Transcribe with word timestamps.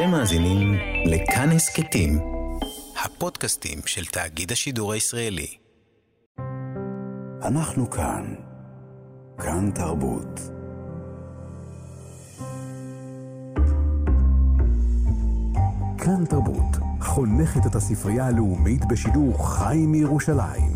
אתם 0.00 0.10
מאזינים 0.10 0.74
לכאן 1.06 1.50
הסכתים, 1.50 2.18
הפודקאסטים 3.04 3.78
של 3.86 4.04
תאגיד 4.04 4.52
השידור 4.52 4.92
הישראלי. 4.92 5.56
אנחנו 7.42 7.90
כאן. 7.90 8.34
כאן 9.38 9.70
תרבות. 9.70 10.40
כאן 15.98 16.24
תרבות 16.28 16.76
חונכת 17.00 17.66
את 17.66 17.74
הספרייה 17.74 18.26
הלאומית 18.26 18.84
בשידור 18.84 19.48
חי 19.48 19.78
מירושלים. 19.86 20.72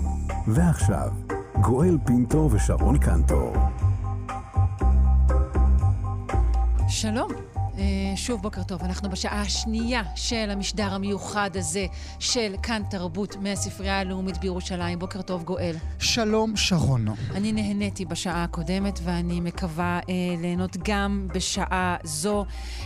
ועכשיו, 0.47 1.11
גואל 1.61 1.99
פינטו 2.07 2.49
ושרון 2.53 2.99
קנטור. 2.99 3.57
שלום. 6.89 7.54
אה, 7.79 8.17
שוב 8.17 8.43
בוקר 8.43 8.63
טוב, 8.63 8.83
אנחנו 8.83 9.11
בשעה 9.11 9.41
השנייה 9.41 10.03
של 10.15 10.51
המשדר 10.51 10.95
המיוחד 10.95 11.51
הזה 11.55 11.87
של 12.19 12.55
כאן 12.63 12.83
תרבות 12.91 13.37
מהספרייה 13.37 14.01
הלאומית 14.01 14.39
בירושלים. 14.39 14.99
בוקר 14.99 15.23
טוב, 15.23 15.45
גואל. 15.45 15.77
שלום, 15.99 16.57
שרון. 16.57 17.07
אני 17.35 17.53
נהניתי 17.53 18.05
בשעה 18.05 18.45
הקודמת 18.45 19.01
ואני 19.03 19.41
מקווה 19.41 20.01
אה, 20.09 20.15
ליהנות 20.41 20.77
גם 20.85 21.29
בשעה 21.35 21.97
זו. 22.05 22.45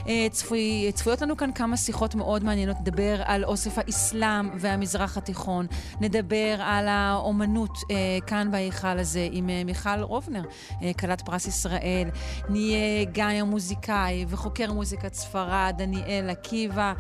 אה, 0.09 0.27
צפוי, 0.31 0.91
צפויות 0.95 1.23
לנו 1.23 1.37
כאן 1.37 1.53
כמה 1.53 1.77
שיחות 1.77 2.15
מאוד 2.15 2.45
מעניינות. 2.45 2.77
נדבר 2.81 3.23
על 3.25 3.45
אוסף 3.45 3.79
האסלאם 3.79 4.49
והמזרח 4.59 5.17
התיכון. 5.17 5.67
נדבר 6.01 6.57
על 6.59 6.89
האומנות 6.89 7.79
אה, 7.91 8.19
כאן 8.27 8.51
בהיכל 8.51 8.99
הזה 8.99 9.29
עם 9.33 9.51
אה, 9.51 9.65
מיכל 9.65 10.01
רובנר, 10.01 10.43
אה, 10.83 10.93
כלת 11.01 11.21
פרס 11.21 11.47
ישראל. 11.47 12.11
יהיה 12.49 13.05
גם 13.13 13.29
המוזיקאי 13.29 14.25
וחוקר 14.29 14.73
מוזיקת 14.79 15.15
ספרד, 15.15 15.75
דניאל 15.79 16.31
עקיבא, 16.31 16.93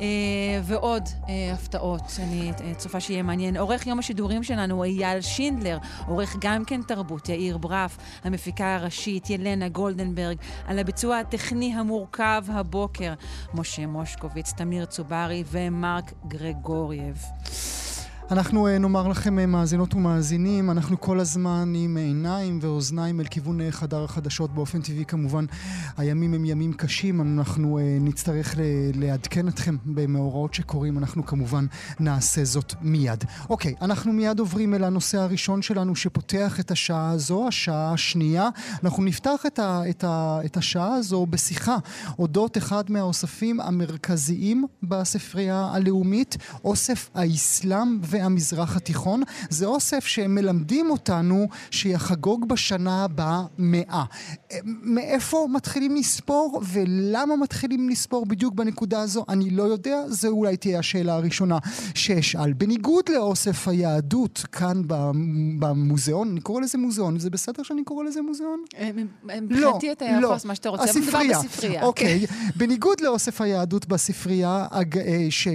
אה, 0.00 0.06
ועוד 0.62 1.02
אה, 1.28 1.52
הפתעות. 1.54 2.02
אני 2.18 2.52
אה, 2.60 2.74
צופה 2.74 3.00
שיהיה 3.00 3.22
מעניין. 3.22 3.56
עורך 3.56 3.86
יום 3.86 3.98
השידורים 3.98 4.42
שלנו 4.42 4.84
אייל 4.84 5.20
שינדלר, 5.20 5.78
עורך 6.06 6.36
גם 6.40 6.64
כן 6.64 6.82
תרבות, 6.82 7.28
יאיר 7.28 7.58
ברף, 7.58 7.98
המפיקה 8.24 8.74
הראשית, 8.74 9.30
ילנה 9.30 9.68
גולדנברג, 9.68 10.36
על 10.66 10.78
הביצוע 10.78 11.18
הטכני 11.18 11.74
המורכב 11.74 12.44
הבוקר, 12.48 13.12
משה 13.54 13.86
מושקוביץ, 13.86 14.52
תמיר 14.52 14.84
צוברי 14.84 15.44
ומרק 15.50 16.12
גרגורייב. 16.28 17.16
אנחנו 18.30 18.68
uh, 18.68 18.78
נאמר 18.78 19.08
לכם, 19.08 19.38
uh, 19.38 19.46
מאזינות 19.46 19.94
ומאזינים, 19.94 20.70
אנחנו 20.70 21.00
כל 21.00 21.20
הזמן 21.20 21.72
עם 21.76 21.96
עיניים 21.96 22.58
ואוזניים 22.62 23.20
אל 23.20 23.24
כיוון 23.26 23.60
uh, 23.60 23.64
חדר 23.70 24.04
החדשות. 24.04 24.54
באופן 24.54 24.82
טבעי, 24.82 25.04
כמובן, 25.04 25.44
הימים 25.96 26.34
הם 26.34 26.44
ימים 26.44 26.72
קשים, 26.72 27.20
אנחנו 27.20 27.78
נצטרך 28.00 28.54
לעדכן 28.94 29.48
אתכם 29.48 29.76
במאורעות 29.84 30.54
שקורים, 30.54 30.98
אנחנו 30.98 31.26
כמובן 31.26 31.66
נעשה 32.00 32.44
זאת 32.44 32.74
מיד. 32.80 33.24
אוקיי, 33.50 33.74
אנחנו 33.82 34.12
מיד 34.12 34.38
עוברים 34.38 34.74
אל 34.74 34.84
הנושא 34.84 35.18
הראשון 35.18 35.62
שלנו 35.62 35.96
שפותח 35.96 36.60
את 36.60 36.70
השעה 36.70 37.10
הזו, 37.10 37.48
השעה 37.48 37.92
השנייה. 37.92 38.48
אנחנו 38.84 39.02
נפתח 39.04 39.46
את, 39.46 39.58
ה- 39.58 39.82
את, 39.90 40.04
ה- 40.04 40.40
את 40.44 40.56
השעה 40.56 40.94
הזו 40.94 41.26
בשיחה 41.26 41.76
אודות 42.18 42.58
אחד 42.58 42.84
מהאוספים 42.88 43.60
המרכזיים 43.60 44.64
בספרייה 44.82 45.70
הלאומית, 45.72 46.36
אוסף 46.64 47.10
האסלאם 47.14 47.98
והמזרח 48.12 48.76
התיכון. 48.76 49.22
זה 49.50 49.66
אוסף 49.66 50.04
שמלמדים 50.06 50.90
אותנו 50.90 51.48
שיחגוג 51.70 52.48
בשנה 52.48 53.04
הבאה 53.04 53.42
מאה. 53.58 54.04
מאיפה 54.64 55.48
מתחילים 55.52 55.96
לספור 55.96 56.62
ולמה 56.72 57.36
מתחילים 57.36 57.88
לספור 57.88 58.26
בדיוק 58.26 58.54
בנקודה 58.54 59.00
הזו, 59.00 59.24
אני 59.28 59.50
לא 59.50 59.62
יודע, 59.62 60.02
זו 60.08 60.28
אולי 60.28 60.56
תהיה 60.56 60.78
השאלה 60.78 61.14
הראשונה 61.14 61.58
שאשאל. 61.94 62.52
בניגוד 62.52 63.04
לאוסף 63.08 63.68
היהדות 63.68 64.44
כאן 64.52 64.82
במוזיאון, 65.58 66.28
אני 66.30 66.40
קורא 66.40 66.60
לזה 66.60 66.78
מוזיאון, 66.78 67.18
זה 67.18 67.30
בסדר 67.30 67.62
שאני 67.62 67.84
קורא 67.84 68.04
לזה 68.04 68.22
מוזיאון? 68.22 68.62
מבחינתי 69.42 69.92
אתה 69.92 70.04
יכול 70.04 70.20
לעשות 70.22 70.44
מה 70.44 70.54
שאתה 70.54 70.68
רוצה, 70.68 70.84
הספרייה. 70.84 71.38
אוקיי. 71.82 72.26
בניגוד 72.56 73.00
לאוסף 73.00 73.40
היהדות 73.40 73.86
בספרייה, 73.88 74.66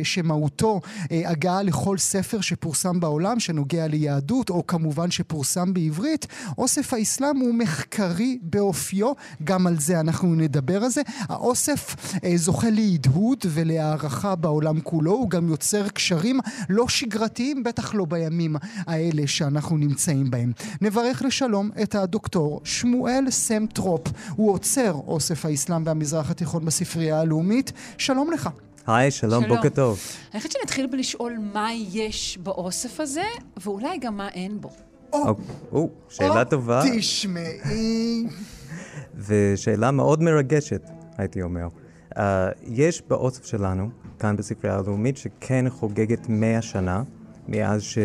שמהותו 0.03 0.81
הגעה 1.11 1.63
לכל 1.63 1.97
ספר 1.97 2.41
שפורסם 2.47 2.99
בעולם 2.99 3.39
שנוגע 3.39 3.87
ליהדות, 3.87 4.49
או 4.49 4.67
כמובן 4.67 5.11
שפורסם 5.11 5.73
בעברית, 5.73 6.27
אוסף 6.57 6.93
האסלאם 6.93 7.37
הוא 7.37 7.53
מחקרי 7.53 8.39
באופיו, 8.41 9.11
גם 9.43 9.67
על 9.67 9.79
זה 9.79 9.99
אנחנו 9.99 10.35
נדבר 10.35 10.83
על 10.83 10.89
זה. 10.89 11.01
האוסף 11.19 11.95
אה, 12.23 12.33
זוכה 12.35 12.69
להדהוד 12.69 13.45
ולהערכה 13.47 14.35
בעולם 14.35 14.79
כולו, 14.81 15.11
הוא 15.11 15.29
גם 15.29 15.49
יוצר 15.49 15.87
קשרים 15.89 16.39
לא 16.69 16.87
שגרתיים, 16.87 17.63
בטח 17.63 17.95
לא 17.95 18.05
בימים 18.05 18.55
האלה 18.87 19.27
שאנחנו 19.27 19.77
נמצאים 19.77 20.31
בהם. 20.31 20.51
נברך 20.81 21.21
לשלום 21.25 21.69
את 21.83 21.95
הדוקטור 21.95 22.61
שמואל 22.63 23.25
סם 23.29 23.65
תרופ, 23.65 24.07
הוא 24.35 24.51
אוצר 24.51 24.91
אוסף 25.07 25.45
האסלאם 25.45 25.81
והמזרח 25.85 26.31
התיכון 26.31 26.65
בספרייה 26.65 27.19
הלאומית. 27.19 27.71
שלום 27.97 28.31
לך. 28.31 28.49
היי, 28.87 29.11
שלום, 29.11 29.43
שלום, 29.43 29.55
בוקר 29.55 29.69
טוב. 29.69 29.99
אני 30.33 30.39
חושבת 30.41 30.51
שנתחיל 30.51 30.87
בלשאול 30.87 31.37
מה 31.53 31.69
יש 31.91 32.37
באוסף 32.43 32.99
הזה, 32.99 33.23
ואולי 33.63 33.97
גם 33.97 34.17
מה 34.17 34.29
אין 34.29 34.61
בו. 34.61 34.69
או, 35.13 35.35
או 35.71 35.89
שאלה 36.09 36.39
או, 36.39 36.45
טובה. 36.45 36.81
תשמעי. 36.97 38.27
ושאלה 39.27 39.91
מאוד 39.91 40.21
מרגשת, 40.21 40.81
הייתי 41.17 41.41
אומר. 41.41 41.67
Uh, 42.13 42.19
יש 42.63 43.01
באוסף 43.07 43.45
שלנו, 43.45 43.89
כאן 44.19 44.35
בספרייה 44.35 44.75
הלאומית, 44.75 45.17
שכן 45.17 45.65
חוגגת 45.69 46.29
100 46.29 46.61
שנה, 46.61 47.03
מאז 47.47 47.81
ש... 47.81 47.97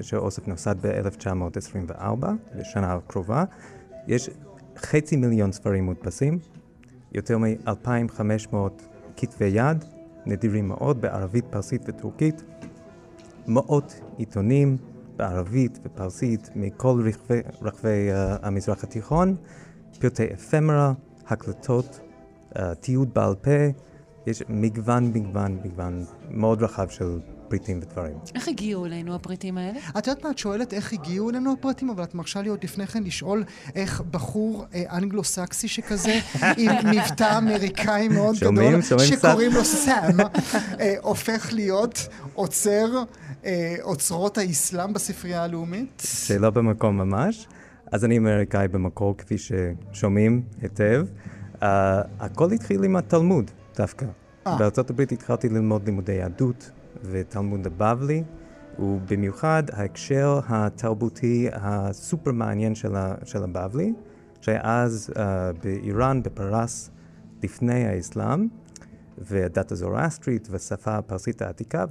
שהאוסף 0.00 0.48
נוסד 0.48 0.76
ב-1924, 0.86 2.26
בשנה 2.58 2.94
הקרובה. 2.94 3.44
יש 4.08 4.30
חצי 4.76 5.16
מיליון 5.16 5.52
ספרים 5.52 5.84
מודפסים, 5.84 6.38
יותר 7.12 7.38
מ-2,500 7.38 8.56
כתבי 9.16 9.44
יד, 9.44 9.84
נדירים 10.26 10.68
מאוד 10.68 11.00
בערבית, 11.00 11.44
פרסית 11.50 11.82
וטורקית, 11.86 12.42
מאות 13.46 14.00
עיתונים 14.16 14.76
בערבית 15.16 15.78
ופרסית 15.82 16.50
מכל 16.56 17.02
רחבי, 17.04 17.40
רחבי 17.62 18.10
uh, 18.10 18.46
המזרח 18.46 18.84
התיכון, 18.84 19.36
פרטי 19.98 20.34
אפמרה, 20.34 20.92
הקלטות, 21.28 22.00
uh, 22.54 22.58
תיעוד 22.80 23.14
בעל 23.14 23.34
פה, 23.34 23.50
יש 24.28 24.42
מגוון, 24.48 25.04
מגוון, 25.14 25.58
מגוון 25.64 26.04
מאוד 26.30 26.62
רחב 26.62 26.88
של 26.88 27.18
פריטים 27.48 27.80
ודברים. 27.82 28.18
איך 28.34 28.48
הגיעו 28.48 28.86
אלינו 28.86 29.14
הפריטים 29.14 29.58
האלה? 29.58 29.78
את 29.98 30.06
יודעת 30.06 30.24
מה, 30.24 30.30
את 30.30 30.38
שואלת 30.38 30.72
איך 30.74 30.92
הגיעו 30.92 31.30
אלינו 31.30 31.52
הפריטים, 31.52 31.90
אבל 31.90 32.02
את 32.02 32.14
מרשה 32.14 32.42
לי 32.42 32.48
עוד 32.48 32.64
לפני 32.64 32.86
כן 32.86 33.02
לשאול 33.02 33.44
איך 33.74 34.02
בחור 34.10 34.64
אה, 34.74 34.82
אנגלו-סקסי 34.96 35.68
שכזה, 35.68 36.18
עם 36.56 36.70
מבטא 36.90 37.38
אמריקאי 37.38 38.08
מאוד 38.08 38.34
שומעים, 38.34 38.68
גדול, 38.68 38.82
שומעים 38.82 39.08
שקוראים 39.08 39.52
לו 39.52 39.64
סאם, 39.64 40.20
אה, 40.80 40.94
הופך 41.02 41.52
להיות 41.52 42.08
עוצר 42.34 43.02
אה, 43.44 43.76
אוצרות 43.82 44.38
האסלאם 44.38 44.92
בספרייה 44.92 45.44
הלאומית? 45.44 46.02
שאלה 46.06 46.50
במקום 46.50 46.96
ממש. 46.96 47.46
אז 47.92 48.04
אני 48.04 48.18
אמריקאי 48.18 48.68
במקור, 48.68 49.16
כפי 49.16 49.36
ששומעים 49.38 50.42
היטב. 50.62 51.06
Uh, 51.54 51.64
הכל 52.20 52.52
התחיל 52.52 52.84
עם 52.84 52.96
התלמוד 52.96 53.50
דווקא. 53.78 54.06
בארצות 54.58 54.90
הברית 54.90 55.12
התחלתי 55.12 55.48
ללמוד 55.48 55.84
לימודי 55.84 56.12
יהדות, 56.12 56.70
ותלמוד 57.02 57.66
הבבלי, 57.66 58.24
ובמיוחד 58.78 59.62
ההקשר 59.72 60.40
התרבותי 60.48 61.48
הסופר 61.52 62.32
מעניין 62.32 62.74
של, 62.74 62.96
ה, 62.96 63.14
של 63.24 63.42
הבבלי, 63.42 63.92
שהיה 64.40 64.60
אז 64.64 65.10
uh, 65.14 65.18
באיראן, 65.62 66.22
בפרס, 66.22 66.90
לפני 67.42 67.86
האסלאם, 67.86 68.48
והדת 69.18 69.72
הזורסטרית 69.72 70.48
והשפה 70.50 70.96
הפרסית 70.96 71.42
העתיקה, 71.42 71.84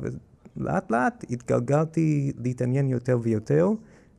ולאט 0.57 0.91
לאט 0.91 1.25
התגלגלתי 1.29 2.31
להתעניין 2.37 2.89
יותר 2.89 3.19
ויותר 3.21 3.69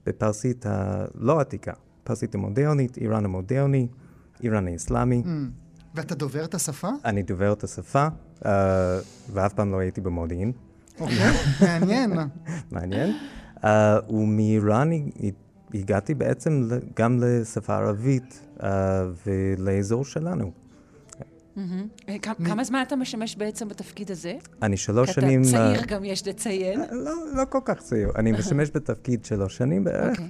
בפרסית 0.07 0.67
הלא 0.69 1.41
עתיקה, 1.41 1.73
פרסית 2.05 2.35
המודרנית, 2.35 2.97
איראן 2.99 3.25
המודרני, 3.25 3.89
איראן 4.43 4.69
האסלאמי. 4.69 5.23
Mm. 5.25 5.68
ואתה 5.99 6.15
דובר 6.15 6.45
את 6.45 6.55
השפה? 6.55 6.89
אני 7.05 7.23
דובר 7.23 7.53
את 7.53 7.65
השפה, 7.65 8.07
uh, 8.41 8.47
ואף 9.33 9.53
פעם 9.53 9.73
לא 9.73 9.79
הייתי 9.79 10.01
במודיעין. 10.01 10.53
אוקיי, 11.01 11.17
מעניין. 11.61 12.13
מעניין. 12.71 13.17
Uh, 13.57 13.67
ומאיראן 14.11 14.91
הגעתי 15.75 16.15
בעצם 16.15 16.69
גם 16.97 17.19
לשפה 17.23 17.77
ערבית 17.77 18.41
uh, 18.59 18.65
ולאזור 19.27 20.05
שלנו. 20.05 20.51
כמה 22.45 22.65
זמן 22.65 22.83
אתה 22.87 22.97
משמש 22.97 23.37
בעצם 23.37 23.69
בתפקיד 23.69 24.11
הזה? 24.11 24.35
אני 24.63 24.77
שלוש 24.77 25.11
שנים... 25.11 25.41
אתה 25.41 25.51
צעיר 25.51 25.85
גם, 25.87 26.05
יש 26.05 26.29
לציין. 26.29 26.81
לא, 26.91 27.13
לא 27.35 27.45
כל 27.49 27.59
כך 27.65 27.79
צעיר. 27.79 28.11
אני 28.17 28.33
משמש 28.33 28.71
בתפקיד 28.75 29.25
שלוש 29.25 29.57
שנים 29.57 29.85
בערך, 29.85 30.21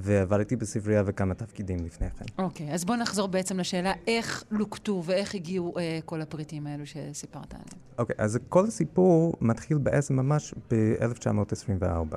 ועבדתי 0.00 0.56
בספרייה 0.56 1.02
וכמה 1.06 1.34
תפקידים 1.34 1.84
לפני 1.84 2.10
כן. 2.10 2.24
אוקיי, 2.38 2.72
אז 2.72 2.84
בוא 2.84 2.96
נחזור 2.96 3.28
בעצם 3.28 3.60
לשאלה 3.60 3.92
איך 4.06 4.44
לוקטו 4.50 5.02
ואיך 5.04 5.34
הגיעו 5.34 5.78
אה, 5.78 5.98
כל 6.04 6.20
הפריטים 6.20 6.66
האלו 6.66 6.86
שסיפרת 6.86 7.54
עליהם. 7.54 7.68
אוקיי, 7.98 8.16
אז 8.18 8.38
כל 8.48 8.64
הסיפור 8.64 9.34
מתחיל 9.40 9.78
בעצם 9.78 10.16
ממש 10.16 10.54
ב-1924. 10.70 12.16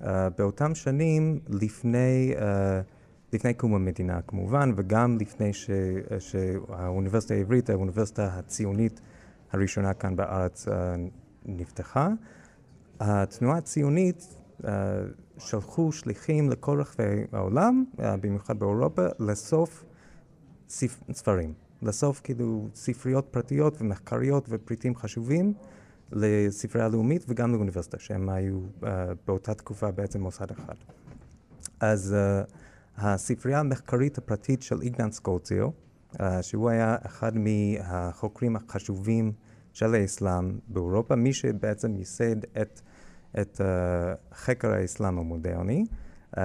Uh, 0.00 0.04
באותם 0.38 0.74
שנים, 0.74 1.40
לפני, 1.48 2.34
uh, 2.36 2.40
לפני 3.32 3.54
קום 3.54 3.74
המדינה 3.74 4.22
כמובן, 4.22 4.72
וגם 4.76 5.18
לפני 5.20 5.52
ש, 5.52 5.70
שהאוניברסיטה 6.18 7.34
העברית, 7.34 7.70
האוניברסיטה 7.70 8.24
הציונית 8.24 9.00
הראשונה 9.52 9.94
כאן 9.94 10.16
בארץ, 10.16 10.68
uh, 10.68 10.70
נפתחה, 11.46 12.08
התנועה 13.00 13.58
הציונית 13.58 14.36
uh, 14.60 14.66
שלחו 15.38 15.92
שליחים 15.92 16.50
לכל 16.50 16.80
רחבי 16.80 17.24
העולם, 17.32 17.84
uh, 17.96 18.02
במיוחד 18.20 18.58
באירופה, 18.58 19.06
לאסוף 19.18 19.84
ספרים. 21.12 21.54
לאסוף 21.82 22.20
כאילו 22.24 22.68
ספריות 22.74 23.28
פרטיות 23.30 23.80
ומחקריות 23.80 24.46
ופריטים 24.48 24.96
חשובים 24.96 25.54
לספרייה 26.12 26.86
הלאומית 26.86 27.24
וגם 27.28 27.52
לאוניברסיטה, 27.52 27.98
שהם 27.98 28.28
היו 28.28 28.60
uh, 28.80 28.86
באותה 29.26 29.54
תקופה 29.54 29.90
בעצם 29.90 30.20
מוסד 30.20 30.50
אחד. 30.50 30.74
אז 31.80 32.14
uh, 32.14 32.50
הספרייה 32.96 33.60
המחקרית 33.60 34.18
הפרטית 34.18 34.62
של 34.62 34.82
איגנן 34.82 35.10
סקוציו, 35.10 35.68
uh, 36.12 36.22
שהוא 36.42 36.70
היה 36.70 36.96
אחד 37.06 37.32
מהחוקרים 37.36 38.56
החשובים 38.56 39.32
של 39.72 39.94
האסלאם 39.94 40.58
באירופה, 40.68 41.14
מי 41.14 41.32
שבעצם 41.32 41.96
ייסד 41.96 42.44
את, 42.62 42.80
את 43.40 43.60
uh, 43.60 44.36
חקר 44.36 44.72
האסלאם 44.72 45.18
המודרני. 45.18 45.84
Uh, 46.34 46.38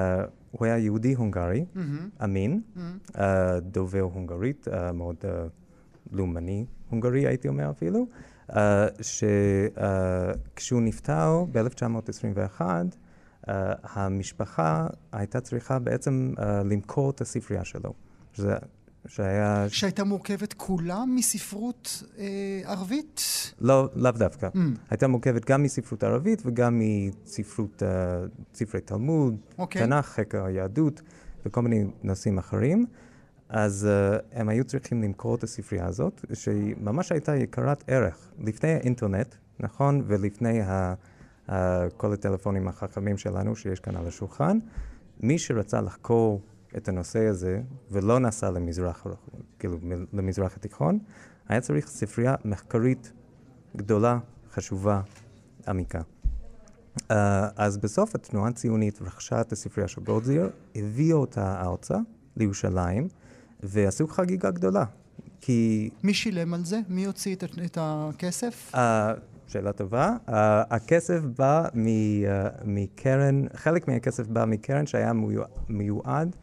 הוא 0.51 0.66
היה 0.66 0.78
יהודי 0.78 1.13
הונגרי, 1.13 1.66
mm-hmm. 1.75 2.24
אמין, 2.24 2.62
mm-hmm. 2.62 3.12
Uh, 3.16 3.19
דובר 3.62 4.01
הונגרית, 4.01 4.68
uh, 4.68 4.92
מאוד 4.94 5.16
uh, 5.22 5.28
לאומני 6.12 6.66
הונגרי 6.89 7.28
הייתי 7.28 7.48
אומר 7.48 7.72
אפילו, 7.72 8.06
uh, 8.50 8.56
שכשהוא 9.01 10.80
uh, 10.80 10.84
נפטר 10.84 11.44
ב-1921, 11.51 12.62
uh, 12.62 13.50
המשפחה 13.83 14.88
הייתה 15.12 15.42
צריכה 15.42 15.80
בעצם 15.80 16.33
uh, 16.38 16.42
למכור 16.42 17.10
את 17.10 17.22
הספרייה 17.22 17.63
שלו. 17.63 17.94
שזה 18.33 18.56
שהיה... 19.07 19.65
שהייתה 19.69 20.04
מורכבת 20.04 20.54
כולה 20.54 21.04
מספרות 21.07 22.04
אה, 22.18 22.62
ערבית? 22.65 23.21
לא, 23.59 23.89
לאו 23.95 24.12
דווקא. 24.12 24.50
Mm. 24.54 24.59
הייתה 24.89 25.07
מורכבת 25.07 25.45
גם 25.45 25.63
מספרות 25.63 26.04
ערבית 26.04 26.42
וגם 26.45 26.81
מספרות, 26.81 27.83
uh, 27.83 28.56
ספרי 28.57 28.81
תלמוד, 28.81 29.36
okay. 29.36 29.54
אוקיי. 29.59 29.81
תנ"ך, 29.81 30.06
חקר 30.06 30.45
היהדות 30.45 31.01
וכל 31.45 31.62
מיני 31.62 31.86
נושאים 32.04 32.38
אחרים. 32.38 32.86
אז 33.50 33.88
uh, 33.89 34.21
הם 34.31 34.50
היו 34.50 34.63
צריכים 34.63 35.04
למכור 35.04 35.36
את 35.36 35.44
הספרייה 35.44 35.86
הזאת, 35.86 36.25
שהיא 36.33 36.75
ממש 36.81 37.12
הייתה 37.12 37.36
יקרת 37.36 37.83
ערך. 37.88 38.31
לפני 38.39 38.69
האינטרנט, 38.69 39.36
נכון? 39.59 40.04
ולפני 40.07 40.62
ה, 40.62 40.94
uh, 41.48 41.51
כל 41.98 42.13
הטלפונים 42.13 42.68
החכמים 42.68 43.18
שלנו 43.18 43.56
שיש 43.56 43.80
כאן 43.80 43.95
על 43.95 44.07
השולחן, 44.07 44.59
מי 45.19 45.39
שרצה 45.39 45.81
לחקור 45.81 46.42
את 46.78 46.88
הנושא 46.88 47.28
הזה 47.28 47.62
ולא 47.92 48.19
נסע 48.19 48.52
למזרח, 48.52 49.08
כאילו, 49.60 49.78
למזרח 50.14 50.56
התיכון, 50.56 51.00
היה 51.48 51.62
צריך 51.62 51.88
ספרייה 51.88 52.36
מחקרית 52.46 53.12
גדולה, 53.75 54.19
חשובה, 54.52 55.02
עמיקה. 55.68 56.02
Uh, 56.98 57.14
אז 57.56 57.78
בסוף 57.78 58.16
התנועה 58.16 58.50
הציונית 58.50 59.02
רכשה 59.02 59.42
את 59.42 59.52
הספרייה 59.52 59.88
של 59.88 60.02
גולדזיר, 60.02 60.50
הביאה 60.75 61.16
אותה 61.16 61.62
ארצה, 61.62 61.98
לירושלים, 62.38 63.08
ועשו 63.64 64.08
חגיגה 64.08 64.52
גדולה. 64.52 64.86
כי... 65.42 65.90
מי 66.04 66.14
שילם 66.14 66.54
על 66.54 66.66
זה? 66.66 66.80
מי 66.90 67.06
הוציא 67.06 67.36
את, 67.36 67.44
את 67.66 67.78
הכסף? 67.81 68.72
Uh, 68.74 68.78
שאלה 69.48 69.74
טובה. 69.74 70.16
Uh, 70.28 70.31
הכסף 70.69 71.19
בא 71.38 71.68
מ, 71.75 71.86
uh, 71.86 72.28
מקרן, 72.66 73.46
חלק 73.54 73.88
מהכסף 73.88 74.28
בא 74.28 74.46
מקרן 74.46 74.86
שהיה 74.86 75.12
מיועד 75.69 76.36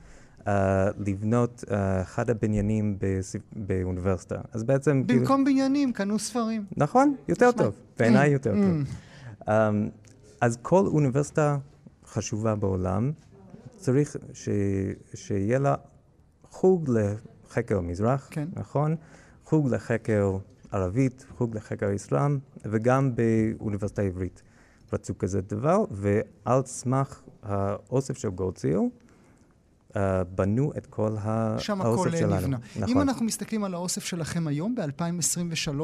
uh, 0.44 0.48
לבנות 0.98 1.64
uh, 1.66 1.72
אחד 2.02 2.30
הבניינים 2.30 2.98
באוניברסיטה. 3.52 4.40
אז 4.52 4.64
בעצם... 4.64 5.02
במקום 5.06 5.24
כאילו... 5.26 5.44
בניינים 5.44 5.92
קנו 5.92 6.18
ספרים. 6.18 6.64
נכון, 6.76 7.16
יותר 7.28 7.52
טוב. 7.52 7.74
בעיניי 7.98 8.30
יותר 8.30 8.54
טוב. 8.54 8.94
Um, 9.42 9.50
אז 10.40 10.58
כל 10.62 10.86
אוניברסיטה 10.86 11.58
חשובה 12.06 12.54
בעולם, 12.54 13.12
צריך 13.76 14.16
ש... 14.32 14.48
שיהיה 15.14 15.58
לה 15.58 15.74
חוג 16.50 16.90
לחקר 16.90 17.78
המזרח, 17.78 18.28
כן. 18.30 18.48
נכון? 18.52 18.96
חוג 19.44 19.68
לחקר 19.68 20.38
ערבית, 20.70 21.26
חוג 21.38 21.56
לחקר 21.56 21.94
אסלאם, 21.96 22.38
וגם 22.64 23.10
באוניברסיטה 23.14 24.02
העברית 24.02 24.42
רצו 24.92 25.18
כזה 25.18 25.40
דבר, 25.40 25.84
ועל 25.90 26.62
סמך 26.64 27.22
האוסף 27.42 28.16
של 28.18 28.28
גולדסיר, 28.28 28.80
uh, 28.80 29.03
בנו 30.34 30.72
את 30.76 30.86
כל 30.86 31.16
האוסף 31.20 31.62
שלנו. 31.62 31.80
שם 31.80 31.80
הכל 31.80 32.08
נבנה. 32.10 32.56
נכון. 32.76 32.88
אם 32.88 33.00
אנחנו 33.00 33.26
מסתכלים 33.26 33.64
על 33.64 33.74
האוסף 33.74 34.04
שלכם 34.04 34.48
היום, 34.48 34.74
ב-2023, 34.74 35.80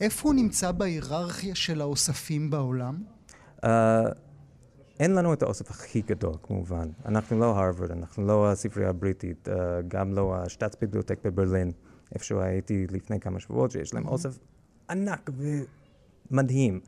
איפה 0.00 0.28
הוא 0.28 0.34
נמצא 0.34 0.72
בהיררכיה 0.72 1.54
של 1.54 1.80
האוספים 1.80 2.50
בעולם? 2.50 3.02
Uh, 3.64 3.66
אין 5.00 5.14
לנו 5.14 5.32
את 5.32 5.42
האוסף 5.42 5.70
הכי 5.70 6.02
גדול, 6.02 6.34
כמובן. 6.42 6.88
אנחנו 7.04 7.38
לא 7.38 7.44
הרווארד, 7.44 7.90
אנחנו 7.90 8.26
לא 8.26 8.50
הספרייה 8.50 8.90
הבריטית, 8.90 9.48
גם 9.88 10.12
לא 10.12 10.36
השטאצביבליוטק 10.36 11.18
בברלין, 11.24 11.72
איפשהו 12.14 12.40
הייתי 12.40 12.86
לפני 12.90 13.20
כמה 13.20 13.40
שבועות, 13.40 13.70
שיש 13.70 13.94
להם 13.94 14.08
אוסף 14.08 14.38
ענק 14.90 15.30
ומדהים. 16.30 16.80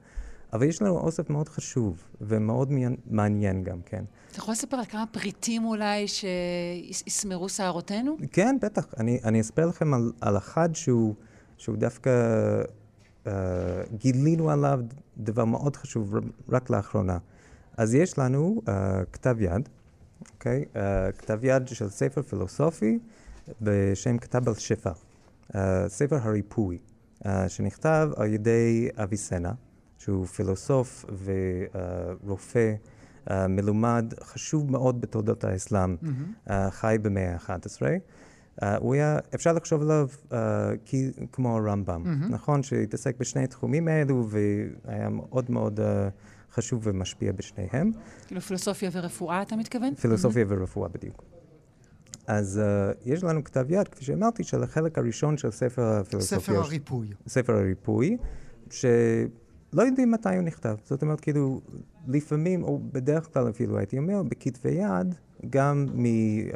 אבל 0.57 0.65
יש 0.67 0.83
לנו 0.83 0.99
אוסף 0.99 1.31
מאוד 1.31 1.49
חשוב 1.49 2.05
ומאוד 2.21 2.73
מעניין 3.07 3.63
גם, 3.63 3.81
כן. 3.87 4.05
אתה 4.31 4.39
יכול 4.39 4.53
לספר 4.53 4.77
על 4.77 4.85
כמה 4.85 5.05
פריטים 5.07 5.65
אולי 5.65 6.07
שיסמרו 6.09 7.49
שערותינו? 7.49 8.17
כן, 8.33 8.57
בטח. 8.63 8.87
אני, 9.01 9.21
אני 9.25 9.41
אספר 9.41 9.67
לכם 9.67 9.95
על, 9.95 10.13
על 10.21 10.37
אחד 10.37 10.69
שהוא, 10.75 11.15
שהוא 11.57 11.77
דווקא 11.77 12.11
uh, 13.25 13.29
גילינו 13.97 14.51
עליו 14.51 14.81
דבר 15.19 15.45
מאוד 15.45 15.77
חשוב 15.77 16.15
רק 16.49 16.71
לאחרונה. 16.71 17.19
אז 17.77 17.95
יש 17.95 18.19
לנו 18.19 18.63
uh, 18.67 18.71
כתב 19.13 19.37
יד, 19.41 19.69
אוקיי? 20.33 20.65
Okay? 20.65 20.77
Uh, 20.77 21.13
כתב 21.19 21.39
יד 21.43 21.69
של 21.69 21.89
ספר 21.89 22.23
פילוסופי 22.23 22.99
בשם 23.61 24.19
כתב 24.19 24.49
על 24.49 24.55
שפע. 24.55 24.91
Uh, 25.53 25.57
ספר 25.89 26.17
הריפוי, 26.23 26.79
uh, 27.25 27.29
שנכתב 27.49 28.11
על 28.17 28.33
ידי 28.33 28.89
אביסנה. 28.97 29.53
שהוא 30.07 30.27
פילוסוף 30.27 31.05
ורופא 32.25 32.75
uh, 33.27 33.33
מלומד 33.49 34.13
חשוב 34.23 34.71
מאוד 34.71 35.01
בתולדות 35.01 35.45
האסלאם, 35.45 35.97
mm-hmm. 36.03 36.49
uh, 36.49 36.53
חי 36.71 36.97
במאה 37.03 37.33
ה-11. 37.35 37.83
Uh, 38.61 38.65
הוא 38.79 38.95
היה, 38.95 39.19
אפשר 39.35 39.53
לחשוב 39.53 39.83
עליו 39.83 40.09
uh, 40.31 40.35
כי, 40.85 41.11
כמו 41.33 41.57
הרמב"ם, 41.57 42.03
mm-hmm. 42.05 42.33
נכון? 42.33 42.63
שהתעסק 42.63 43.19
בשני 43.19 43.45
התחומים 43.45 43.89
האלו 43.89 44.29
והיה 44.29 45.09
מאוד 45.09 45.51
מאוד 45.51 45.81
uh, 45.81 45.83
חשוב 46.55 46.81
ומשפיע 46.85 47.33
בשניהם. 47.33 47.93
כאילו 48.27 48.41
פילוסופיה 48.41 48.91
ורפואה, 48.93 49.43
אתה 49.43 49.57
מתכוון? 49.57 49.95
פילוסופיה 49.95 50.45
mm-hmm. 50.45 50.61
ורפואה, 50.61 50.89
בדיוק. 50.89 51.23
אז 52.27 52.61
uh, 52.63 52.97
יש 53.05 53.25
לנו 53.25 53.45
כתב 53.45 53.67
יד, 53.69 53.89
כפי 53.89 54.05
שאמרתי, 54.05 54.45
של 54.45 54.63
החלק 54.63 54.99
הראשון 54.99 55.39
של 55.39 55.51
ספר 55.51 55.83
הפילוסופיה. 55.83 56.39
ספר 56.41 56.57
הריפוי. 56.57 57.09
ספר 57.29 57.57
הריפוי, 57.57 58.17
ש... 58.71 58.85
לא 59.77 59.83
יודעים 59.83 60.11
מתי 60.11 60.37
הוא 60.37 60.43
נכתב. 60.43 60.77
זאת 60.85 61.03
אומרת, 61.03 61.21
כאילו, 61.21 61.61
לפעמים, 62.09 62.63
או 62.63 62.81
בדרך 62.93 63.33
כלל 63.33 63.49
אפילו 63.49 63.79
הייתי 63.79 63.99
אומר, 63.99 64.23
בכתבי 64.23 64.71
יד, 64.71 65.15
גם 65.51 65.87
מ, 65.95 66.05
uh, 66.05 66.55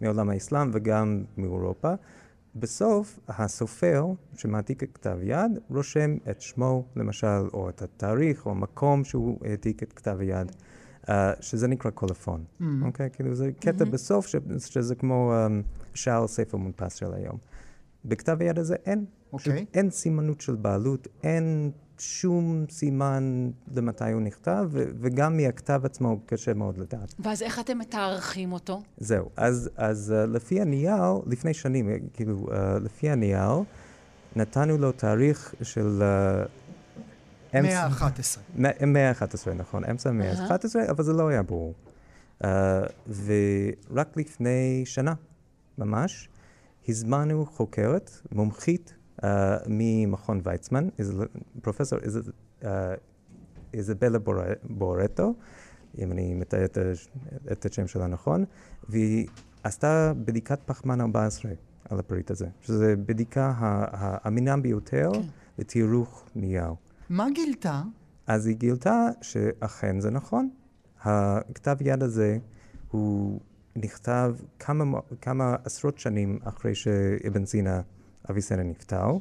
מעולם 0.00 0.30
האסלאם 0.30 0.70
וגם 0.72 1.24
מאירופה, 1.36 1.92
בסוף 2.56 3.18
הסופר 3.28 4.06
שמעתיק 4.34 4.82
את 4.82 4.88
כתב 4.94 5.18
יד 5.22 5.58
רושם 5.70 6.16
את 6.30 6.40
שמו, 6.40 6.84
למשל, 6.96 7.48
או 7.52 7.68
את 7.68 7.82
התאריך 7.82 8.46
או 8.46 8.50
המקום 8.50 9.04
שהוא 9.04 9.38
העתיק 9.44 9.82
את 9.82 9.92
כתב 9.92 10.16
היד, 10.20 10.52
uh, 11.04 11.10
שזה 11.40 11.68
נקרא 11.68 11.90
קולפון. 11.90 12.44
Mm. 12.60 12.64
אוקיי? 12.84 13.06
Mm. 13.06 13.10
Okay? 13.10 13.12
כאילו 13.12 13.34
זה 13.34 13.50
קטע 13.60 13.84
mm-hmm. 13.84 13.88
בסוף 13.88 14.26
ש, 14.26 14.36
שזה 14.58 14.94
כמו 14.94 15.32
um, 15.32 15.80
שער 15.94 16.26
ספר 16.26 16.56
מונפס 16.56 16.94
של 16.94 17.14
היום. 17.14 17.38
בכתב 18.04 18.36
היד 18.40 18.58
הזה 18.58 18.74
אין. 18.86 19.04
Okay. 19.08 19.32
אוקיי. 19.32 19.66
אין 19.74 19.90
סימנות 19.90 20.40
של 20.40 20.54
בעלות, 20.54 21.08
אין 21.22 21.70
שום 22.00 22.64
סימן 22.70 23.50
למתי 23.74 24.12
הוא 24.12 24.22
נכתב, 24.22 24.68
ו- 24.70 24.84
וגם 25.00 25.36
מהכתב 25.36 25.80
עצמו 25.84 26.20
קשה 26.26 26.54
מאוד 26.54 26.78
לדעת. 26.78 27.14
ואז 27.18 27.42
איך 27.42 27.58
אתם 27.58 27.78
מתארחים 27.78 28.52
אותו? 28.52 28.82
זהו, 28.98 29.30
אז, 29.36 29.70
אז 29.76 30.14
uh, 30.16 30.26
לפי 30.26 30.60
הנייר, 30.60 31.20
לפני 31.26 31.54
שנים, 31.54 31.88
אה, 31.88 31.96
כאילו, 32.12 32.46
uh, 32.48 32.54
לפי 32.80 33.10
הנייר, 33.10 33.62
נתנו 34.36 34.78
לו 34.78 34.92
תאריך 34.92 35.54
של... 35.62 36.02
Uh, 37.54 37.60
מאה 37.62 37.84
ה-11. 37.84 38.38
מאה 38.86 39.10
ה-11, 39.10 39.50
נכון, 39.56 39.84
אמצע 39.84 40.08
המאה 40.08 40.32
ה-11, 40.32 40.90
אבל 40.90 41.04
זה 41.04 41.12
לא 41.12 41.28
היה 41.28 41.42
ברור. 41.42 41.74
ורק 43.24 44.16
לפני 44.16 44.82
שנה, 44.84 45.14
ממש, 45.78 46.28
הזמנו 46.88 47.46
חוקרת, 47.46 48.10
מומחית 48.32 48.92
uh, 48.96 48.99
ממכון 49.66 50.40
ויצמן, 50.44 50.88
פרופסור 51.62 51.98
uh, 51.98 52.66
איזבלה 53.74 54.18
בורטו, 54.62 55.34
אם 55.98 56.12
אני 56.12 56.34
מתאר 56.34 56.64
את, 57.52 57.66
השם 57.66 57.86
שלה 57.86 58.06
נכון, 58.06 58.44
והיא 58.88 59.26
עשתה 59.62 60.12
בדיקת 60.24 60.58
פחמן 60.66 61.00
14 61.00 61.52
על 61.88 61.98
הפריט 61.98 62.30
הזה, 62.30 62.46
שזו 62.60 62.84
בדיקה 63.06 63.52
האמינה 63.56 64.56
ביותר 64.56 65.10
כן. 65.14 65.20
לתיארוך 65.58 66.24
נייר. 66.34 66.74
מה 67.08 67.26
גילתה? 67.34 67.82
אז 68.26 68.46
היא 68.46 68.56
גילתה 68.56 69.08
שאכן 69.22 70.00
זה 70.00 70.10
נכון. 70.10 70.50
הכתב 71.02 71.76
יד 71.80 72.02
הזה 72.02 72.38
הוא 72.90 73.40
נכתב 73.76 74.34
כמה, 74.58 75.00
כמה 75.20 75.56
עשרות 75.64 75.98
שנים 75.98 76.38
אחרי 76.44 76.74
שאבן 76.74 77.46
סינה 77.46 77.80
אביסנה 78.30 78.62
נפטר. 78.62 79.12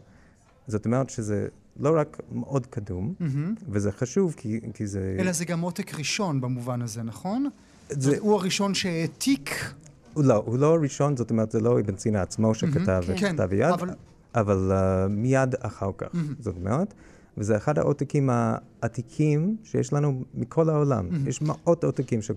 זאת 0.67 0.85
אומרת 0.85 1.09
שזה 1.09 1.47
לא 1.79 1.99
רק 1.99 2.21
מאוד 2.31 2.65
קדום, 2.65 3.13
mm-hmm. 3.21 3.63
וזה 3.69 3.91
חשוב 3.91 4.33
כי, 4.37 4.59
כי 4.73 4.87
זה... 4.87 5.15
אלא 5.19 5.31
זה 5.31 5.45
גם 5.45 5.61
עותק 5.61 5.93
ראשון 5.95 6.41
במובן 6.41 6.81
הזה, 6.81 7.03
נכון? 7.03 7.49
זה... 7.89 8.17
הוא 8.19 8.35
הראשון 8.35 8.73
שהעתיק... 8.73 9.73
לא, 10.17 10.35
הוא 10.35 10.57
לא 10.57 10.75
הראשון, 10.75 11.17
זאת 11.17 11.29
אומרת, 11.29 11.51
זה 11.51 11.59
לא 11.59 11.79
אבן 11.79 11.97
סינה 11.97 12.21
עצמו 12.21 12.55
שכתב 12.55 13.03
mm-hmm. 13.07 13.11
את 13.11 13.19
כן, 13.19 13.33
כתב 13.33 13.53
יד, 13.53 13.71
אבל, 13.73 13.89
אבל 14.35 14.71
uh, 14.71 15.09
מיד 15.09 15.55
אחר 15.59 15.91
כך, 15.97 16.07
mm-hmm. 16.07 16.43
זאת 16.43 16.55
אומרת. 16.55 16.93
וזה 17.39 17.57
אחד 17.57 17.77
העותקים 17.79 18.29
העתיקים 18.29 19.57
שיש 19.63 19.93
לנו 19.93 20.23
מכל 20.33 20.69
העולם. 20.69 21.09
Mm-hmm. 21.09 21.29
יש 21.29 21.41
מאות 21.41 21.83
עותקים 21.83 22.21
של 22.21 22.33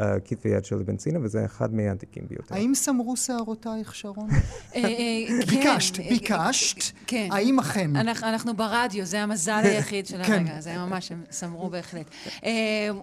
אה, 0.00 0.20
כתבי 0.20 0.48
יד 0.48 0.64
של 0.64 0.76
בן 0.76 0.98
סינה, 0.98 1.18
וזה 1.22 1.44
אחד 1.44 1.74
מהעתיקים 1.74 2.24
ביותר. 2.28 2.54
האם 2.54 2.74
סמרו 2.74 3.16
שערותייך, 3.16 3.94
שרון? 3.94 4.28
אה, 4.74 4.80
אה, 4.80 5.46
ביקשת, 5.50 5.96
כן, 5.96 6.08
ביקשת. 6.08 6.92
כן. 7.06 7.28
האם 7.30 7.58
אכן? 7.58 7.96
אנחנו 7.96 8.56
ברדיו, 8.56 9.04
זה 9.04 9.22
המזל 9.22 9.60
היחיד 9.64 10.06
של 10.06 10.24
כן. 10.24 10.32
הרגע, 10.32 10.60
זה 10.60 10.76
ממש, 10.78 11.12
הם 11.12 11.22
סמרו 11.30 11.70
בהחלט. 11.70 12.10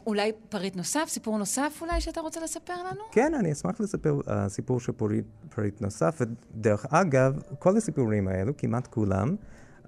אולי 0.07 0.31
פריט 0.49 0.75
נוסף, 0.75 1.05
סיפור 1.07 1.37
נוסף 1.37 1.79
אולי 1.81 2.01
שאתה 2.01 2.21
רוצה 2.21 2.43
לספר 2.43 2.83
לנו? 2.91 3.01
כן, 3.11 3.33
אני 3.39 3.51
אשמח 3.51 3.81
לספר 3.81 4.19
סיפור 4.47 4.79
של 4.79 4.91
פריט 5.49 5.81
נוסף. 5.81 6.21
ודרך 6.21 6.85
אגב, 6.89 7.39
כל 7.59 7.77
הסיפורים 7.77 8.27
האלו, 8.27 8.57
כמעט 8.57 8.87
כולם, 8.87 9.35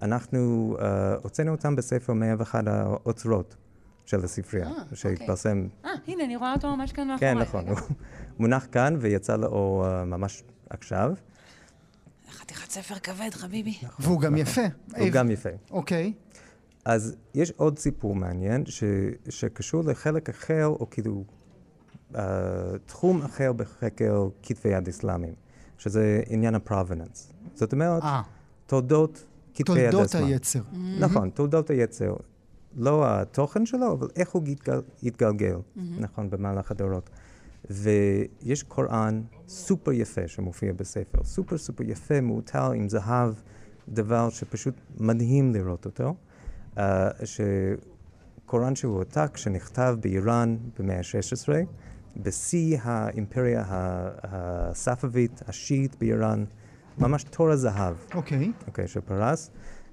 אנחנו 0.01 0.75
uh, 0.79 0.83
הוצאנו 1.23 1.51
אותם 1.51 1.75
בספר 1.75 2.13
101 2.13 2.67
האוצרות 2.67 3.55
של 4.05 4.23
הספרייה, 4.23 4.67
אה, 4.67 4.73
שהתפרסם. 4.93 5.67
אה, 5.85 5.89
הנה, 6.07 6.23
אני 6.23 6.35
רואה 6.35 6.53
אותו 6.53 6.75
ממש 6.75 6.91
כאן 6.91 7.07
מאחורי. 7.07 7.31
כן, 7.31 7.37
נכון, 7.37 7.67
הוא 7.67 7.77
מונח 8.39 8.67
כאן 8.71 8.97
ויצא 8.99 9.35
לאור 9.35 9.85
uh, 9.85 10.05
ממש 10.05 10.43
עכשיו. 10.69 11.13
חתיכת 12.31 12.71
ספר 12.71 12.95
כבד, 12.95 13.29
חביבי. 13.33 13.77
נכון, 13.83 14.05
והוא 14.05 14.21
גם 14.21 14.37
יפה. 14.37 14.61
הוא 14.97 15.09
גם 15.09 15.31
יפה. 15.31 15.49
אוקיי. 15.71 16.13
אז 16.85 17.15
יש 17.33 17.51
עוד 17.51 17.79
סיפור 17.79 18.15
מעניין 18.15 18.65
ש, 18.65 18.83
שקשור 19.29 19.83
לחלק 19.83 20.29
אחר, 20.29 20.65
או 20.65 20.89
כאילו 20.89 21.23
uh, 22.13 22.17
תחום 22.85 23.21
אחר 23.21 23.53
בחקר 23.53 24.27
כתבי 24.43 24.69
יד 24.69 24.87
אסלאמיים, 24.87 25.33
שזה 25.77 26.21
עניין 26.27 26.55
הפרובננס. 26.55 27.31
זאת 27.53 27.73
אומרת, 27.73 28.03
תולדות 28.65 29.11
כתבי 29.13 29.34
עצמם. 29.63 29.75
תולדות 29.75 30.15
היצר. 30.15 30.59
Mm-hmm. 30.59 30.77
נכון, 30.99 31.29
תולדות 31.29 31.69
היצר. 31.69 32.15
לא 32.75 33.03
התוכן 33.05 33.65
שלו, 33.65 33.93
אבל 33.93 34.07
איך 34.15 34.31
הוא 34.31 34.43
יתגל, 34.47 34.81
יתגלגל, 35.03 35.55
mm-hmm. 35.55 35.79
נכון, 35.99 36.29
במהלך 36.29 36.71
הדורות. 36.71 37.09
ויש 37.69 38.63
קוראן 38.63 39.21
סופר 39.47 39.91
יפה 39.91 40.27
שמופיע 40.27 40.73
בספר, 40.73 41.23
סופר 41.23 41.57
סופר 41.57 41.83
יפה, 41.83 42.21
מעוטר 42.21 42.71
עם 42.71 42.89
זהב, 42.89 43.33
דבר 43.89 44.29
שפשוט 44.29 44.73
מדהים 44.99 45.53
לראות 45.53 45.85
אותו. 45.85 46.15
Uh, 46.75 46.79
שקוראן 48.45 48.75
שהוא 48.75 48.99
עותק, 48.99 49.37
שנכתב 49.37 49.95
באיראן 50.01 50.57
במאה 50.79 50.97
ה-16, 50.97 51.49
בשיא 52.17 52.77
האימפריה 52.81 53.63
הספאבית, 54.23 55.41
השיעית 55.47 55.95
באיראן. 55.99 56.45
ממש 56.97 57.23
תור 57.23 57.49
הזהב. 57.49 57.95
אוקיי. 58.13 58.37
Okay. 58.37 58.67
אוקיי, 58.67 58.85
okay, 58.85 58.87
שפרס, 58.87 59.51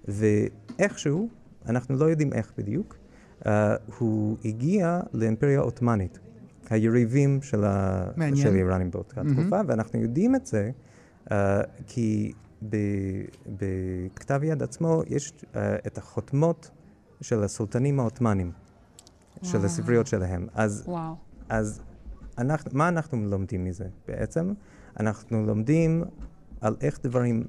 ואיכשהו, 0.09 1.29
אנחנו 1.67 1.97
לא 1.97 2.05
יודעים 2.05 2.33
איך 2.33 2.53
בדיוק, 2.59 2.97
uh, 3.41 3.49
הוא 3.99 4.37
הגיע 4.45 5.01
לאימפריה 5.13 5.59
העות'מאנית, 5.59 6.19
היריבים 6.71 7.43
של, 7.43 7.65
ה... 7.65 8.05
של 8.35 8.55
האיראנים 8.55 8.91
באותה 8.91 9.21
mm-hmm. 9.21 9.33
תקופה, 9.33 9.61
ואנחנו 9.67 9.99
יודעים 9.99 10.35
את 10.35 10.47
זה 10.47 10.71
uh, 11.27 11.33
כי 11.87 12.33
בכתב 13.47 14.41
יד 14.43 14.63
עצמו 14.63 15.03
יש 15.07 15.33
uh, 15.41 15.57
את 15.87 15.99
החותמות 15.99 16.71
של 17.21 17.43
הסולטנים 17.45 18.01
העות'מאנים, 18.01 18.53
של 19.43 19.65
הספריות 19.65 20.07
שלהם. 20.07 20.47
אז, 20.55 20.83
וואו. 20.87 21.15
אז 21.49 21.83
אנחנו, 22.39 22.71
מה 22.75 22.89
אנחנו 22.89 23.29
לומדים 23.29 23.65
מזה 23.65 23.85
בעצם? 24.09 24.53
אנחנו 25.01 25.47
לומדים 25.47 26.05
על 26.63 26.77
איך 26.81 26.99
דברים 27.03 27.45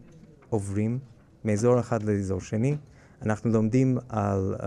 עוברים 0.49 0.99
מאזור 1.45 1.79
אחד 1.79 2.03
לאזור 2.03 2.41
שני. 2.41 2.75
אנחנו 3.21 3.49
לומדים 3.49 3.97
על 4.09 4.55
uh, 4.57 4.63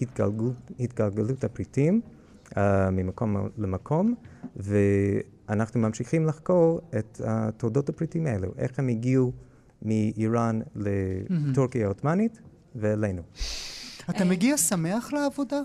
התגלגלות, 0.00 0.70
התגלגלות 0.80 1.44
הפריטים 1.44 2.00
uh, 2.44 2.58
ממקום 2.92 3.48
למקום, 3.58 4.14
ואנחנו 4.56 5.80
ממשיכים 5.80 6.26
לחקור 6.26 6.80
את 6.98 7.20
uh, 7.20 7.26
תולדות 7.56 7.88
הפריטים 7.88 8.26
האלו, 8.26 8.52
איך 8.58 8.78
הם 8.78 8.88
הגיעו 8.88 9.32
מאיראן 9.82 10.60
לטורקיה 10.76 11.84
העות'מאנית 11.84 12.40
ואלינו. 12.74 13.22
אתה 14.10 14.24
מגיע 14.24 14.56
שמח 14.56 15.12
לעבודה? 15.12 15.60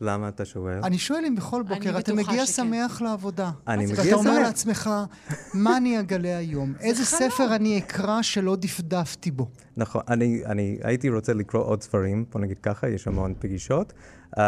למה 0.00 0.28
אתה 0.28 0.44
שואל? 0.44 0.80
אני 0.84 0.98
שואל 0.98 1.24
אם 1.24 1.34
בכל 1.34 1.62
בוקר 1.62 1.98
אתה 1.98 2.14
מגיע 2.14 2.46
שכן. 2.46 2.52
שמח 2.52 3.02
לעבודה. 3.02 3.50
אני 3.68 3.86
מגיע 3.86 3.96
שמח. 3.96 4.06
ואתה 4.06 4.16
אומר 4.16 4.38
לעצמך, 4.38 4.90
מה 5.54 5.76
אני 5.76 6.00
אגלה 6.00 6.36
היום? 6.36 6.74
איזה 6.80 7.04
ספר 7.04 7.54
אני 7.54 7.78
אקרא 7.78 8.22
שלא 8.22 8.56
דפדפתי 8.56 9.30
בו? 9.30 9.48
נכון, 9.76 10.02
אני, 10.08 10.42
אני 10.46 10.78
הייתי 10.82 11.08
רוצה 11.08 11.32
לקרוא 11.32 11.64
עוד 11.64 11.82
ספרים, 11.82 12.24
בוא 12.32 12.40
נגיד 12.40 12.58
ככה, 12.58 12.88
יש 12.88 13.06
המון 13.06 13.34
פגישות, 13.38 13.92
uh, 13.92 14.38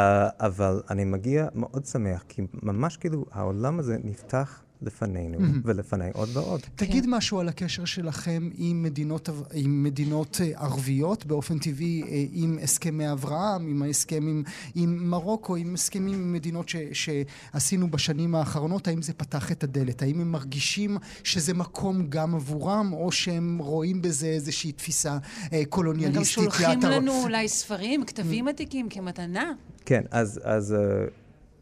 אבל 0.41 0.83
אני 0.91 1.05
מגיע 1.05 1.47
מאוד 1.55 1.85
שמח, 1.85 2.25
כי 2.29 2.43
ממש 2.63 2.97
כאילו 2.97 3.25
העולם 3.33 3.79
הזה 3.79 3.97
נפתח 4.05 4.63
לפנינו 4.83 5.39
mm-hmm. 5.39 5.61
ולפני 5.65 6.11
עוד 6.13 6.29
ועוד. 6.33 6.61
תגיד 6.77 7.05
כן. 7.05 7.11
משהו 7.11 7.41
על 7.41 7.49
הקשר 7.49 7.85
שלכם 7.85 8.51
עם 8.59 8.83
מדינות, 8.83 9.29
עם 9.55 9.83
מדינות 9.83 10.41
אה, 10.41 10.65
ערביות, 10.65 11.27
באופן 11.27 11.59
טבעי 11.59 12.03
אה, 12.03 12.25
עם 12.33 12.59
הסכמי 12.63 13.13
אברהם, 13.13 13.67
עם 13.67 13.83
ההסכם 13.83 14.27
עם, 14.27 14.43
עם 14.75 15.11
מרוקו, 15.11 15.57
עם 15.57 15.75
הסכמים 15.75 16.15
עם 16.15 16.33
מדינות 16.33 16.69
ש, 16.69 16.77
שעשינו 16.93 17.91
בשנים 17.91 18.35
האחרונות, 18.35 18.89
האם 18.89 19.03
זה 19.03 19.13
פתח 19.13 19.53
את 19.53 19.65
הדלת? 19.65 20.03
האם 20.03 20.21
הם 20.21 20.33
מרגישים 20.33 20.97
שזה 21.25 21.55
מקום 21.55 22.07
גם 22.09 22.35
עבורם, 22.35 22.93
או 22.93 23.13
שהם 23.13 23.59
רואים 23.59 24.03
בזה 24.03 24.27
איזושהי 24.27 24.73
תפיסה 24.73 25.19
אה, 25.53 25.63
קולוניאליסטית? 25.69 26.39
וגם 26.39 26.51
שולחים 26.51 26.81
לנו 26.83 27.23
אולי 27.23 27.49
ספרים, 27.49 28.05
כתבים 28.05 28.49
עתיקים 28.49 28.89
כמתנה. 28.89 29.53
כן, 29.85 30.03
אז... 30.11 30.41
אז. 30.45 30.77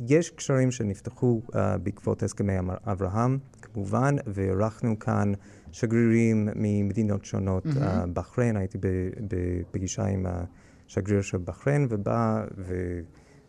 יש 0.00 0.30
קשרים 0.30 0.70
שנפתחו 0.70 1.42
uh, 1.46 1.56
בעקבות 1.82 2.22
הסכמי 2.22 2.52
אברהם, 2.86 3.38
כמובן, 3.62 4.16
ואירחנו 4.26 4.98
כאן 4.98 5.32
שגרירים 5.72 6.48
ממדינות 6.54 7.24
שונות. 7.24 7.66
Mm-hmm. 7.66 7.68
Uh, 7.68 8.06
בחריין, 8.12 8.56
הייתי 8.56 8.78
בפגישה 9.28 10.04
עם 10.04 10.26
השגריר 10.86 11.22
של 11.22 11.38
בחריין, 11.44 11.86
ובא 11.90 12.44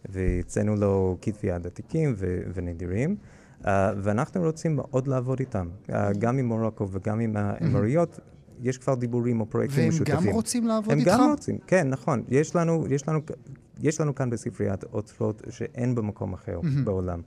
והצאנו 0.10 0.76
לו 0.76 1.18
כתבי 1.22 1.48
יד 1.48 1.68
עתיקים 1.68 2.16
ונדירים. 2.54 3.16
Uh, 3.62 3.68
ואנחנו 4.04 4.42
רוצים 4.42 4.76
מאוד 4.76 5.08
לעבוד 5.08 5.40
איתם, 5.40 5.70
uh, 5.88 5.94
גם 6.20 6.38
עם 6.38 6.46
מורוקו 6.46 6.88
וגם 6.92 7.20
עם. 7.20 7.38
Mm-hmm. 7.38 8.20
יש 8.62 8.78
כבר 8.78 8.96
דיבורים 8.96 9.42
או 9.42 9.46
פרויקטים 9.46 9.80
והם 9.80 9.90
משותפים. 9.90 10.16
והם 10.16 10.26
גם 10.26 10.34
רוצים 10.34 10.68
לעבוד 10.68 10.92
הם 10.92 11.00
איתך? 11.00 11.14
הם 11.14 11.20
גם 11.20 11.30
רוצים, 11.30 11.58
כן, 11.68 11.90
נכון. 11.90 12.24
יש 12.28 12.56
לנו, 12.56 12.86
יש 12.90 13.08
לנו 13.08 13.20
יש 13.82 14.02
לנו 14.02 14.16
כאן 14.16 14.30
בספריית 14.30 14.84
אוצרות 14.84 15.42
שאין 15.50 15.96
במקום 15.96 16.34
אחר 16.34 16.60
mm-hmm. 16.60 16.84
בעולם. 16.84 17.22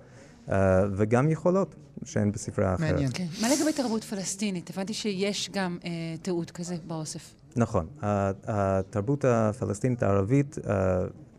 Uh, 0.46 0.52
וגם 0.96 1.30
יכולות 1.30 1.74
שאין 2.04 2.32
בספרייה 2.32 2.74
אחרת. 2.74 2.92
מעניין. 2.92 3.10
כן. 3.14 3.26
מה 3.42 3.48
לגבי 3.48 3.72
תרבות 3.72 4.04
פלסטינית? 4.04 4.70
הבנתי 4.70 4.94
שיש 4.94 5.50
גם 5.52 5.78
uh, 5.80 5.86
תיעוד 6.22 6.50
כזה 6.50 6.76
באוסף. 6.86 7.34
נכון. 7.56 7.86
התרבות 8.02 9.24
הפלסטינית 9.24 10.02
הערבית, 10.02 10.58
uh, 10.58 10.68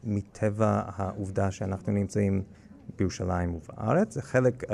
מטבע 0.03 0.81
העובדה 0.85 1.51
שאנחנו 1.51 1.93
נמצאים 1.93 2.43
בירושלים 2.97 3.55
ובארץ, 3.55 4.13
זה 4.13 4.21
חלק 4.21 4.63
uh, 4.63 4.73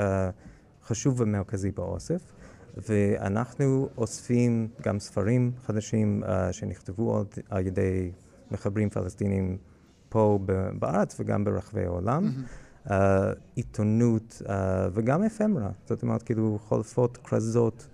חשוב 0.86 1.20
ומרכזי 1.20 1.70
באוסף. 1.70 2.22
ואנחנו 2.88 3.88
אוספים 3.96 4.68
גם 4.82 4.98
ספרים 4.98 5.52
חדשים 5.66 6.22
uh, 6.24 6.52
שנכתבו 6.52 7.24
על 7.50 7.66
ידי 7.66 8.10
מחברים 8.50 8.90
פלסטינים 8.90 9.58
פה 10.08 10.38
בארץ 10.78 11.16
וגם 11.20 11.44
ברחבי 11.44 11.84
העולם. 11.84 12.24
Mm-hmm. 12.26 12.90
עיתונות 13.54 14.42
וגם 14.92 15.22
אפמרה, 15.22 15.70
זאת 15.86 16.02
אומרת, 16.02 16.22
כאילו 16.22 16.58
חולפות 16.62 17.16
כרזות 17.16 17.86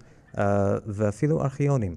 ואפילו 0.87 1.43
ארכיונים. 1.43 1.97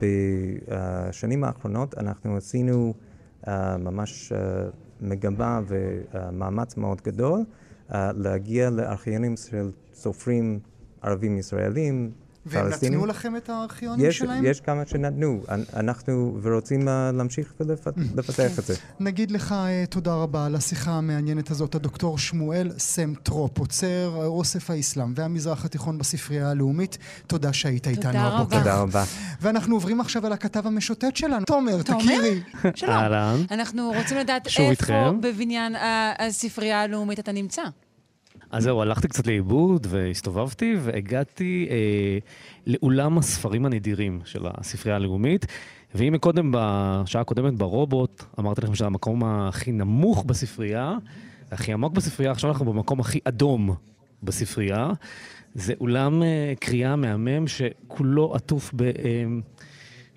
בשנים 0.00 1.44
האחרונות 1.44 1.98
אנחנו 1.98 2.36
עשינו 2.36 2.94
ממש 3.78 4.32
מגמה 5.00 5.60
ומאמץ 5.66 6.76
מאוד 6.76 7.00
גדול 7.04 7.44
להגיע 7.92 8.70
לארכיונים 8.70 9.36
של 9.36 9.70
סופרים 9.94 10.58
ערבים 11.02 11.38
ישראלים, 11.38 12.10
והם 12.46 12.68
נתנו 12.68 13.06
לכם 13.06 13.36
את 13.36 13.48
הארכיונים 13.48 14.06
יש, 14.06 14.18
שלהם? 14.18 14.44
יש 14.44 14.60
כמה 14.60 14.86
שנתנו, 14.86 15.42
אנחנו 15.76 16.38
ורוצים 16.42 16.88
uh, 16.88 16.90
להמשיך 17.16 17.54
ולפתח 17.60 18.58
את 18.58 18.64
זה. 18.64 18.74
נגיד 19.00 19.30
לך 19.30 19.52
uh, 19.52 19.90
תודה 19.90 20.14
רבה 20.14 20.46
על 20.46 20.54
השיחה 20.54 20.90
המעניינת 20.90 21.50
הזאת, 21.50 21.74
הדוקטור 21.74 22.18
שמואל 22.18 22.70
סם 22.78 23.14
טרופ, 23.22 23.58
עוצר 23.58 24.24
אוסף 24.24 24.70
האסלאם 24.70 25.12
והמזרח 25.16 25.64
התיכון 25.64 25.98
בספרייה 25.98 26.50
הלאומית. 26.50 26.98
תודה 27.26 27.52
שהיית 27.52 27.88
איתנו 27.88 28.18
הבוקר. 28.18 28.58
תודה 28.58 28.80
רבה. 28.80 29.04
ואנחנו 29.40 29.74
עוברים 29.74 30.00
עכשיו 30.00 30.26
על 30.26 30.32
הכתב 30.32 30.66
המשוטט 30.66 31.16
שלנו. 31.16 31.44
תומר, 31.44 31.82
תכירי. 31.82 32.40
שלום. 32.74 32.92
אנחנו 33.50 33.92
רוצים 33.96 34.16
לדעת 34.18 34.48
איפה 34.58 35.10
בבניין 35.20 35.74
הספרייה 36.18 36.82
הלאומית 36.82 37.18
אתה 37.18 37.32
נמצא. 37.32 37.62
אז 38.50 38.62
זהו, 38.62 38.82
הלכתי 38.82 39.08
קצת 39.08 39.26
לאיבוד 39.26 39.86
והסתובבתי 39.90 40.74
והגעתי 40.80 41.66
אה, 41.70 42.18
לאולם 42.66 43.18
הספרים 43.18 43.66
הנדירים 43.66 44.20
של 44.24 44.46
הספרייה 44.46 44.96
הלאומית. 44.96 45.46
ואם 45.94 46.18
קודם, 46.18 46.54
בשעה 46.54 47.22
הקודמת 47.22 47.54
ברובוט, 47.54 48.24
אמרתי 48.38 48.60
לכם 48.60 48.74
שזה 48.74 48.86
המקום 48.86 49.24
הכי 49.24 49.72
נמוך 49.72 50.24
בספרייה, 50.24 50.96
הכי 51.50 51.72
עמוק 51.72 51.92
בספרייה, 51.92 52.32
עכשיו 52.32 52.50
אנחנו 52.50 52.72
במקום 52.72 53.00
הכי 53.00 53.20
אדום 53.24 53.74
בספרייה. 54.22 54.90
זה 55.54 55.74
אולם 55.80 56.22
אה, 56.22 56.52
קריאה 56.60 56.96
מהמם 56.96 57.46
שכולו 57.46 58.34
עטוף 58.34 58.72
ב... 58.76 58.82
אה, 58.82 58.92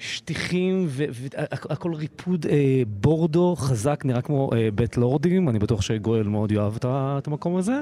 שטיחים 0.02 0.86
והכל 0.88 1.94
ריפוד 1.94 2.46
אה, 2.46 2.82
בורדו 2.88 3.56
חזק, 3.56 4.02
נראה 4.06 4.22
כמו 4.22 4.50
אה, 4.54 4.70
בית 4.76 4.98
לורדים, 4.98 5.50
אני 5.50 5.60
בטוח 5.60 5.82
שגואל 5.82 6.28
מאוד 6.28 6.52
יאהב 6.52 6.74
את 6.86 7.28
המקום 7.28 7.56
הזה. 7.56 7.82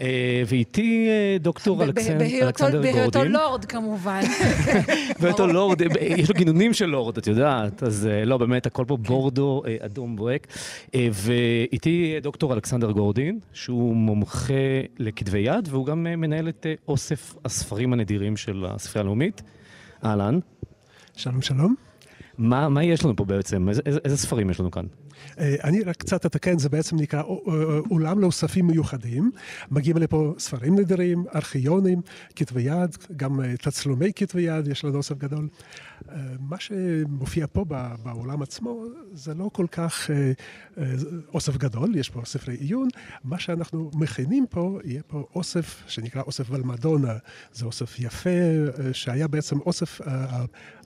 אה, 0.00 0.42
ואיתי 0.46 1.08
אה, 1.08 1.36
דוקטור 1.40 1.84
אלכסנדר 1.84 2.26
גורדין. 2.26 2.82
בהיותו 2.82 3.24
לורד 3.24 3.64
כמובן. 3.64 4.20
בהיותו 5.20 5.46
לורד, 5.46 5.82
אה, 5.82 5.86
יש 6.00 6.28
לו 6.28 6.34
גינונים 6.34 6.74
של 6.74 6.86
לורד, 6.86 7.18
את 7.18 7.26
יודעת, 7.26 7.82
אז 7.82 8.08
לא, 8.26 8.38
באמת, 8.38 8.66
הכל 8.66 8.84
פה 8.88 8.96
בורדו 8.96 9.62
אדום 9.80 10.16
בוהק. 10.16 10.46
ואיתי 10.94 12.16
דוקטור 12.22 12.54
אלכסנדר 12.54 12.90
גורדין, 12.90 13.38
שהוא 13.52 13.96
מומחה 13.96 14.54
לכתבי 14.98 15.38
יד, 15.38 15.68
והוא 15.70 15.86
גם 15.86 16.02
מנהל 16.02 16.48
את 16.48 16.66
אוסף 16.88 17.34
הספרים 17.44 17.92
הנדירים 17.92 18.36
של 18.36 18.66
הספרייה 18.68 19.02
הלאומית. 19.02 19.42
אהלן. 20.04 20.38
שלום, 21.16 21.42
שלום. 21.42 21.74
מה, 22.38 22.68
מה 22.68 22.84
יש 22.84 23.04
לנו 23.04 23.16
פה 23.16 23.24
בעצם? 23.24 23.68
איזה, 23.68 23.82
איזה, 23.86 23.98
איזה 24.04 24.16
ספרים 24.16 24.50
יש 24.50 24.60
לנו 24.60 24.70
כאן? 24.70 24.84
אה, 25.38 25.56
אני 25.64 25.82
רק 25.82 25.96
קצת 25.96 26.26
אתקן, 26.26 26.58
זה 26.58 26.68
בעצם 26.68 26.96
נקרא 26.96 27.22
אולם 27.90 28.20
לאוספים 28.20 28.66
מיוחדים. 28.66 29.30
מגיעים 29.70 29.96
לפה 29.96 30.34
ספרים 30.38 30.78
נדירים, 30.78 31.24
ארכיונים, 31.34 32.00
כתבי 32.36 32.62
יד, 32.62 32.96
גם 33.16 33.40
אה, 33.40 33.56
תצלומי 33.56 34.12
כתבי 34.16 34.42
יד, 34.42 34.68
יש 34.68 34.84
לנו 34.84 34.96
אוסף 34.96 35.18
גדול. 35.18 35.48
אה, 36.08 36.16
מה 36.40 36.56
שמופיע 36.58 37.46
פה 37.52 37.64
בעולם 38.02 38.42
עצמו 38.42 38.84
זה 39.12 39.34
לא 39.34 39.50
כל 39.52 39.66
כך 39.70 40.10
אוסף 41.34 41.56
גדול, 41.56 41.96
יש 41.96 42.10
פה 42.10 42.22
ספרי 42.24 42.54
עיון. 42.54 42.88
מה 43.24 43.38
שאנחנו 43.38 43.90
מכינים 43.94 44.46
פה, 44.50 44.78
יהיה 44.84 45.02
פה 45.02 45.26
אוסף 45.34 45.82
שנקרא 45.86 46.22
אוסף 46.22 46.50
ולמדונה. 46.50 47.14
זה 47.52 47.66
אוסף 47.66 48.00
יפה, 48.00 48.30
שהיה 48.92 49.28
בעצם 49.28 49.60
אוסף, 49.60 50.00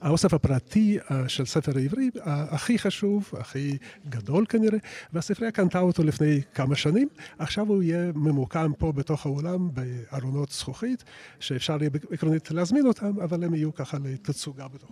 האוסף 0.01 0.33
הפרטי 0.33 0.97
של 1.27 1.45
ספר 1.45 1.77
העברי 1.77 2.09
הכי 2.25 2.79
חשוב, 2.79 3.31
הכי 3.39 3.77
גדול 4.09 4.45
כנראה, 4.49 4.77
והספרייה 5.13 5.51
קנתה 5.51 5.79
אותו 5.79 6.03
לפני 6.03 6.41
כמה 6.53 6.75
שנים. 6.75 7.07
עכשיו 7.39 7.67
הוא 7.67 7.83
יהיה 7.83 8.11
ממוקם 8.15 8.71
פה 8.77 8.91
בתוך 8.91 9.25
האולם 9.25 9.69
בארונות 9.73 10.51
זכוכית, 10.51 11.03
שאפשר 11.39 11.77
יהיה 11.79 11.89
עקרונית 12.11 12.51
להזמין 12.51 12.87
אותם, 12.87 13.19
אבל 13.23 13.43
הם 13.43 13.55
יהיו 13.55 13.73
ככה 13.73 13.97
לתצוגה 14.03 14.67
בתוך. 14.67 14.91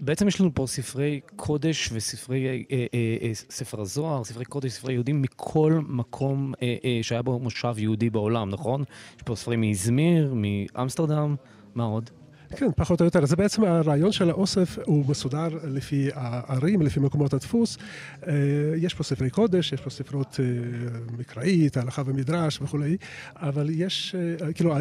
בעצם 0.00 0.28
יש 0.28 0.40
לנו 0.40 0.50
פה 0.54 0.66
ספרי 0.66 1.20
קודש 1.36 1.90
וספרי, 1.92 2.46
אה, 2.46 2.86
אה, 2.94 3.16
אה, 3.22 3.30
ספר 3.34 3.80
הזוהר, 3.80 4.24
ספרי 4.24 4.44
קודש, 4.44 4.72
ספרי 4.72 4.92
יהודים 4.92 5.22
מכל 5.22 5.80
מקום 5.88 6.52
שהיה 7.02 7.22
בו 7.22 7.38
מושב 7.38 7.74
יהודי 7.78 8.10
בעולם, 8.10 8.50
נכון? 8.50 8.84
יש 9.16 9.22
פה 9.22 9.36
ספרים 9.36 9.60
מאזמיר, 9.60 10.34
מאמסטרדם, 10.36 11.36
מה 11.74 11.84
עוד? 11.84 12.10
כן, 12.56 12.70
פחות 12.76 13.00
או 13.00 13.04
יותר. 13.04 13.26
זה 13.26 13.36
בעצם 13.36 13.64
הרעיון 13.64 14.12
של 14.12 14.30
האוסף, 14.30 14.78
הוא 14.84 15.04
מסודר 15.08 15.48
לפי 15.64 16.10
הערים, 16.14 16.82
לפי 16.82 17.00
מקומות 17.00 17.34
הדפוס. 17.34 17.78
אה, 18.26 18.32
יש 18.76 18.94
פה 18.94 19.02
ספרי 19.02 19.30
קודש, 19.30 19.72
יש 19.72 19.80
פה 19.80 19.90
ספרות 19.90 20.40
אה, 20.40 20.44
מקראית, 21.18 21.76
הלכה 21.76 22.02
ומדרש 22.06 22.58
וכולי, 22.62 22.96
אבל 23.36 23.70
יש, 23.70 24.14
אה, 24.18 24.52
כאילו, 24.52 24.74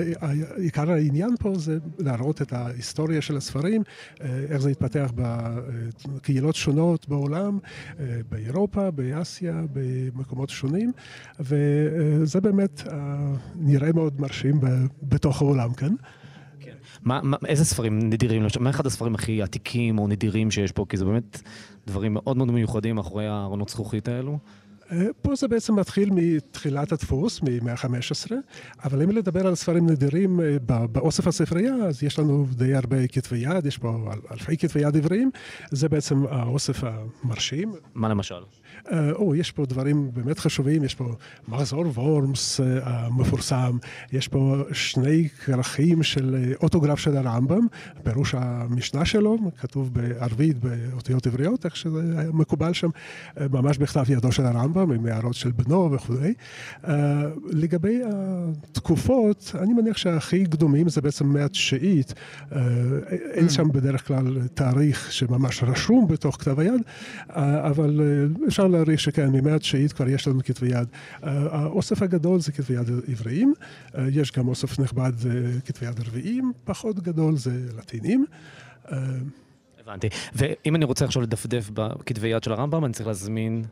עיקר 0.58 0.92
העניין 0.92 1.36
פה 1.40 1.54
זה 1.56 1.78
להראות 2.00 2.42
את 2.42 2.54
ההיסטוריה 2.54 3.22
של 3.22 3.38
הספרים, 3.38 3.84
איך 4.22 4.62
זה 4.62 4.70
התפתח 4.70 5.12
בקהילות 5.16 6.56
שונות 6.56 7.10
בעולם, 7.10 7.60
באירופה, 8.30 8.92
באסיה, 8.92 9.62
במקומות 9.74 10.50
שונים, 10.50 10.92
וזה 11.40 12.42
באמת 12.42 12.84
נראה 13.56 13.92
מאוד 13.94 14.22
מרשים 14.22 14.60
בתוך 15.04 15.42
העולם, 15.42 15.74
כן? 15.74 15.94
מה, 17.04 17.20
מה, 17.24 17.38
איזה 17.46 17.66
ספרים 17.66 18.00
נדירים? 18.00 18.46
מה 18.60 18.70
אחד 18.70 18.86
הספרים 18.86 19.16
הכי 19.16 19.42
עתיקים 19.42 20.00
או 20.00 20.08
נדירים 20.08 20.52
שיש 20.52 20.72
פה? 20.72 20.86
כי 20.90 20.98
זה 20.98 21.06
באמת 21.06 21.42
דברים 21.88 22.14
מאוד 22.14 22.38
מאוד 22.38 22.52
מיוחדים 22.52 22.96
מאחורי 22.96 23.28
הארונות 23.28 23.70
זכוכית 23.70 24.08
האלו. 24.08 24.40
אה, 24.92 25.08
פה 25.22 25.36
זה 25.36 25.48
בעצם 25.48 25.80
מתחיל 25.80 26.10
מתחילת 26.12 26.92
הדפוס, 26.92 27.42
מ 27.44 27.76
15 27.76 28.38
אבל 28.84 29.02
אם 29.02 29.12
לדבר 29.12 29.48
על 29.48 29.56
ספרים 29.56 29.90
נדירים 29.90 30.42
אה, 30.42 30.58
באוסף 30.88 31.28
הספרייה, 31.28 31.76
אז 31.76 32.04
יש 32.04 32.20
לנו 32.20 32.46
די 32.52 32.76
הרבה 32.76 33.08
כתבי 33.08 33.38
יד, 33.38 33.66
יש 33.66 33.78
פה 33.78 34.12
אלפי 34.32 34.58
כתבי 34.58 34.82
יד 34.82 34.98
עבריים, 34.98 35.32
זה 35.72 35.90
בעצם 35.90 36.26
האוסף 36.30 36.84
המרשים. 36.84 37.72
מה 37.94 38.10
למשל? 38.10 38.42
אה, 38.92 39.12
או, 39.12 39.36
יש 39.36 39.52
פה 39.52 39.66
דברים 39.66 40.10
באמת 40.14 40.40
חשובים, 40.40 40.84
יש 40.84 40.96
פה 40.96 41.16
מחזור 41.48 41.86
וורמס 41.88 42.60
המפורסם, 42.84 43.78
יש 44.12 44.28
פה 44.28 44.58
שני 44.72 45.30
כרכים 45.46 46.04
של 46.04 46.54
אוטוגרף 46.64 47.00
של 47.00 47.18
הרמב"ם, 47.18 47.68
פירוש 48.04 48.36
המשנה 48.38 49.06
שלו, 49.06 49.38
כתוב 49.58 49.94
בערבית 49.94 50.58
באותיות 50.58 51.28
עבריות, 51.28 51.66
איך 51.66 51.76
שזה 51.76 52.30
מקובל 52.34 52.74
שם, 52.74 52.90
ממש 53.52 53.78
בכתב 53.78 54.12
ידו 54.12 54.32
של 54.32 54.46
הרמב"ם. 54.46 54.62
הרמב"ם, 54.62 54.92
עם 54.92 55.06
הערות 55.06 55.34
של 55.34 55.52
בנו 55.52 55.92
וכולי. 55.92 56.34
Uh, 56.84 56.88
לגבי 57.52 58.02
התקופות, 58.06 59.52
אני 59.60 59.74
מניח 59.74 59.98
שהכי 59.98 60.46
קדומים 60.46 60.90
זה 60.90 61.02
בעצם 61.02 61.26
מאה 61.28 61.46
התשיעית. 61.46 62.14
אין 63.34 63.48
mm. 63.48 63.50
שם 63.50 63.72
בדרך 63.72 64.08
כלל 64.08 64.38
תאריך 64.54 65.12
שממש 65.12 65.64
רשום 65.64 66.08
בתוך 66.08 66.36
כתב 66.40 66.60
היד, 66.60 66.82
אבל 67.30 68.02
אפשר 68.48 68.68
להעריך 68.72 69.00
שכן, 69.00 69.30
ממאה 69.30 69.56
התשיעית 69.56 69.94
כבר 69.94 70.10
יש 70.10 70.28
לנו 70.28 70.40
כתבי 70.44 70.68
יד. 70.68 70.88
Uh, 71.22 71.26
האוסף 71.28 72.02
הגדול 72.02 72.40
זה 72.40 72.52
כתבי 72.52 72.74
יד 72.74 72.88
עבריים, 73.08 73.54
uh, 73.92 73.98
יש 74.12 74.32
גם 74.32 74.48
אוסף 74.48 74.80
נכבד 74.80 75.12
כתבי 75.66 75.86
יד 75.86 76.00
רביעיים, 76.00 76.52
פחות 76.64 77.00
גדול 77.00 77.38
זה 77.38 77.52
לטינים. 77.78 78.26
הבנתי. 79.80 80.08
ואם 80.34 80.76
אני 80.76 80.86
רוצה 80.86 81.06
עכשיו 81.06 81.22
לדפדף 81.22 81.70
בכתבי 81.74 82.28
יד 82.28 82.44
של 82.44 82.52
הרמב"ם, 82.52 82.86
אני 82.86 82.94
צריך 82.94 83.08
להזמין 83.08 83.64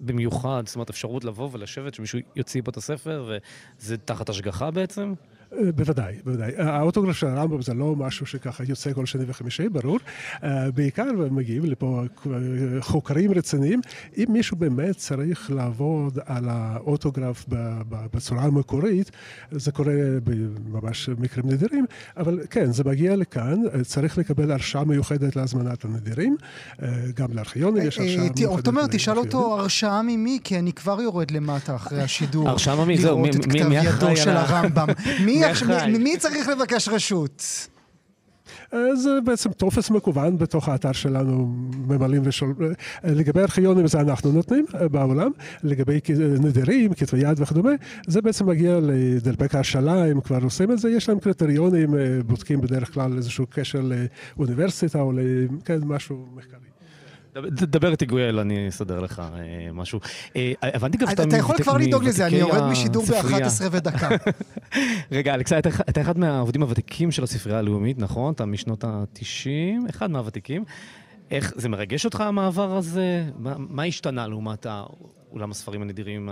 במיוחד, 0.00 0.62
זאת 0.66 0.74
אומרת, 0.74 0.90
אפשרות 0.90 1.24
לבוא 1.24 1.48
ולשבת, 1.52 1.94
שמישהו 1.94 2.18
יוציא 2.36 2.62
פה 2.64 2.70
את 2.70 2.76
הספר, 2.76 3.30
וזה 3.80 3.96
תחת 3.96 4.28
השגחה 4.28 4.70
בעצם? 4.70 5.14
אה, 5.58 5.72
בוודאי, 5.72 6.14
בוודאי. 6.24 6.52
האוטוגרף 6.58 7.16
של 7.16 7.26
הרמב"ם 7.26 7.62
זה 7.62 7.74
לא 7.74 7.96
משהו 7.96 8.26
שככה 8.26 8.64
יוצא 8.68 8.92
כל 8.92 9.06
שני 9.06 9.24
וחמישי, 9.26 9.68
ברור. 9.68 9.98
אה, 10.44 10.70
בעיקר 10.70 11.10
מגיעים 11.30 11.64
לפה 11.64 12.02
חוקרים 12.80 13.32
רציניים. 13.32 13.80
אם 14.16 14.24
מישהו 14.28 14.56
באמת 14.56 14.96
צריך 14.96 15.50
לעבוד 15.50 16.18
על 16.26 16.48
האוטוגרף 16.48 17.44
בצורה 17.88 18.42
המקורית, 18.42 19.10
זה 19.50 19.72
קורה 19.72 19.92
ממש 20.72 21.08
במקרים 21.08 21.50
נדירים, 21.50 21.86
אבל 22.16 22.40
כן, 22.50 22.72
זה 22.72 22.84
מגיע 22.84 23.16
לכאן, 23.16 23.62
צריך 23.82 24.18
לקבל 24.18 24.52
הרשאה 24.52 24.84
מיוחדת 24.84 25.36
להזמנת 25.36 25.84
הנדירים, 25.84 26.36
אה, 26.82 26.88
גם 27.16 27.26
לארכיונים 27.32 27.86
יש 27.86 27.98
הרשאה 27.98 28.22
מיוחדת. 28.36 28.64
תומר, 28.64 28.86
תשאל 28.90 29.18
אותו 29.18 29.60
הרשאה 29.60 30.02
ממי, 30.02 30.38
כי 30.44 30.58
אני 30.58 30.72
כבר 30.72 31.00
יורד 31.00 31.30
למטה 31.30 31.76
אחרי 31.76 32.02
השידור. 32.02 32.48
הרשאה 32.48 32.84
ממי, 32.84 32.98
זהו, 32.98 33.18
מי 33.18 33.30
אחראי 33.30 33.60
על... 33.62 33.68
לראות 33.68 33.86
את 33.86 33.92
כתב 33.92 34.06
ידו 34.06 34.16
של 34.16 34.30
הרמב"ם. 34.30 34.88
מי 35.26 35.41
מי 35.98 36.16
צריך 36.16 36.48
לבקש 36.48 36.88
רשות? 36.88 37.68
אה, 38.74 38.96
זה 38.96 39.10
בעצם 39.24 39.52
טופס 39.52 39.90
מקוון 39.90 40.38
בתוך 40.38 40.68
האתר 40.68 40.92
שלנו, 40.92 41.46
ממלאים 41.88 42.22
ושול... 42.24 42.54
אה, 43.04 43.10
לגבי 43.10 43.40
ארכיונים 43.40 43.86
זה 43.86 44.00
אנחנו 44.00 44.32
נותנים 44.32 44.64
בעולם, 44.90 45.30
לגבי 45.62 46.00
נדירים, 46.40 46.94
כתבי 46.94 47.18
יד 47.18 47.40
וכדומה, 47.40 47.70
זה 48.06 48.22
בעצם 48.22 48.46
מגיע 48.46 48.78
לדלבק 48.82 49.54
ההשאלה, 49.54 50.04
הם 50.04 50.20
כבר 50.20 50.38
עושים 50.42 50.72
את 50.72 50.78
זה, 50.78 50.90
יש 50.90 51.08
להם 51.08 51.20
קריטריונים, 51.20 51.94
בודקים 52.26 52.60
בדרך 52.60 52.94
כלל 52.94 53.16
איזשהו 53.16 53.46
קשר 53.50 53.80
לאוניברסיטה 54.36 55.00
או 55.00 55.12
למשהו 55.68 56.26
כן, 56.30 56.38
מחקרי. 56.38 56.71
דבר 57.52 57.90
איתי 57.90 58.06
גואל, 58.06 58.38
אני 58.38 58.68
אסדר 58.68 59.00
לך 59.00 59.22
אה, 59.34 59.72
משהו. 59.72 60.00
אה, 60.36 60.52
הבנתי 60.62 60.98
גם 60.98 61.10
שאתה 61.10 61.22
אתה 61.22 61.36
יכול 61.36 61.56
כבר 61.62 61.76
לדאוג 61.76 62.04
לזה, 62.04 62.26
אני 62.26 62.36
יורד 62.36 62.62
משידור 62.70 63.04
ב-11 63.04 63.62
ודקה. 63.70 64.08
רגע, 65.12 65.34
אלכסה, 65.34 65.58
אתה 65.58 66.00
אחד 66.00 66.18
מהעובדים 66.18 66.62
הוותיקים 66.62 67.10
של 67.10 67.22
הספרייה 67.22 67.58
הלאומית, 67.58 67.98
נכון? 67.98 68.32
אתה 68.32 68.44
משנות 68.44 68.84
ה-90, 68.84 69.90
אחד 69.90 70.10
מהוותיקים. 70.10 70.64
איך, 71.30 71.52
זה 71.56 71.68
מרגש 71.68 72.04
אותך 72.04 72.20
המעבר 72.20 72.76
הזה? 72.76 73.24
מה 73.58 73.82
השתנה 73.82 74.26
לעומת 74.26 74.66
אולם 75.32 75.50
הספרים 75.50 75.82
הנדירים 75.82 76.28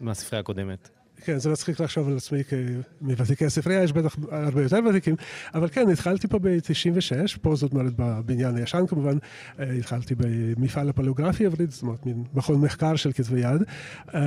מהספרייה 0.00 0.40
הקודמת? 0.40 0.90
כן, 1.24 1.38
זה 1.38 1.50
מצחיק 1.50 1.80
לחשוב 1.80 2.08
על 2.08 2.16
עצמי 2.16 2.42
מוותיקי 3.00 3.44
הספרייה, 3.44 3.82
יש 3.82 3.92
בטח 3.92 4.16
הרבה 4.30 4.62
יותר 4.62 4.78
ותיקים, 4.90 5.14
אבל 5.54 5.68
כן, 5.68 5.90
התחלתי 5.90 6.28
פה 6.28 6.38
ב-96, 6.38 7.38
פה 7.42 7.56
זאת 7.56 7.72
אומרת 7.72 7.92
בבניין 7.96 8.56
הישן 8.56 8.86
כמובן, 8.88 9.18
אה, 9.60 9.72
התחלתי 9.72 10.14
במפעל 10.18 10.88
הפלוגרפיה 10.88 11.48
העברית, 11.48 11.70
זאת 11.70 11.82
אומרת, 11.82 12.06
מין 12.06 12.24
מכון 12.34 12.60
מחקר 12.60 12.96
של 12.96 13.12
כתבי 13.12 13.40
יד. 13.40 13.62
אה, 14.14 14.20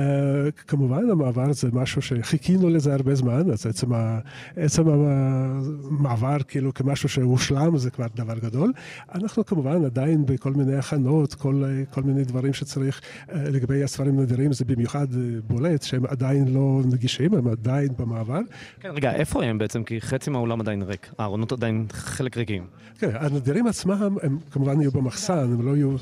כמובן, 0.66 1.10
המעבר 1.10 1.52
זה 1.52 1.68
משהו 1.72 2.02
שחיכינו 2.02 2.68
לזה 2.68 2.94
הרבה 2.94 3.14
זמן, 3.14 3.50
אז 3.50 3.66
עצם, 3.66 3.92
ה, 3.92 4.18
עצם 4.56 4.88
המעבר 4.88 6.36
כאילו 6.48 6.74
כמשהו 6.74 7.08
שהושלם 7.08 7.78
זה 7.78 7.90
כבר 7.90 8.06
דבר 8.16 8.38
גדול. 8.38 8.72
אנחנו 9.14 9.46
כמובן 9.46 9.84
עדיין 9.84 10.26
בכל 10.26 10.52
מיני 10.52 10.76
הכנות, 10.76 11.34
כל, 11.34 11.64
כל 11.90 12.02
מיני 12.02 12.24
דברים 12.24 12.52
שצריך, 12.52 13.00
אה, 13.32 13.50
לגבי 13.50 13.82
הספרים 13.82 14.20
נדירים 14.20 14.52
זה 14.52 14.64
במיוחד 14.64 15.06
בולט, 15.46 15.82
שהם 15.82 16.06
עדיין 16.06 16.48
לא... 16.48 16.82
נגישים, 16.92 17.34
הם 17.34 17.48
עדיין 17.48 17.88
במעבר. 17.98 18.40
כן, 18.80 18.88
רגע, 18.94 19.12
איפה 19.14 19.44
הם 19.44 19.58
בעצם? 19.58 19.84
כי 19.84 20.00
חצי 20.00 20.30
מהאולם 20.30 20.60
עדיין 20.60 20.82
ריק. 20.82 21.12
הארונות 21.18 21.52
עדיין 21.52 21.86
חלק 21.92 22.36
ריקים. 22.36 22.66
כן, 22.98 23.10
הנדירים 23.14 23.66
עצמם, 23.66 24.16
הם 24.22 24.38
כמובן 24.50 24.80
יהיו 24.80 24.90
במחסן, 24.90 25.38
הם 25.52 25.66
לא 25.66 25.76
יהיו 25.76 25.96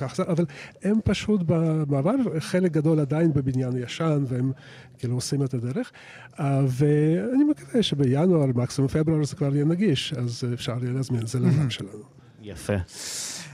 ככה, 0.00 0.22
אבל 0.22 0.44
הם 0.82 0.98
פשוט 1.04 1.40
במעבר, 1.46 2.14
חלק 2.38 2.72
גדול 2.72 3.00
עדיין 3.00 3.32
בבניין 3.32 3.76
ישן, 3.76 4.24
והם 4.28 4.52
כאילו 4.98 5.14
עושים 5.14 5.42
את 5.42 5.54
הדרך. 5.54 5.92
אה, 6.40 6.60
ואני 6.68 7.44
מקווה 7.50 7.82
שבינואר, 7.82 8.46
מקסימום 8.46 8.88
פברואר 8.88 9.24
זה 9.24 9.36
כבר 9.36 9.54
יהיה 9.54 9.64
נגיש, 9.64 10.14
אז 10.14 10.44
אפשר 10.54 10.76
יהיה 10.82 10.92
להזמין 10.92 11.20
את 11.20 11.28
זה 11.28 11.38
לעולם 11.40 11.70
שלנו. 11.76 12.02
יפה. 12.42 12.76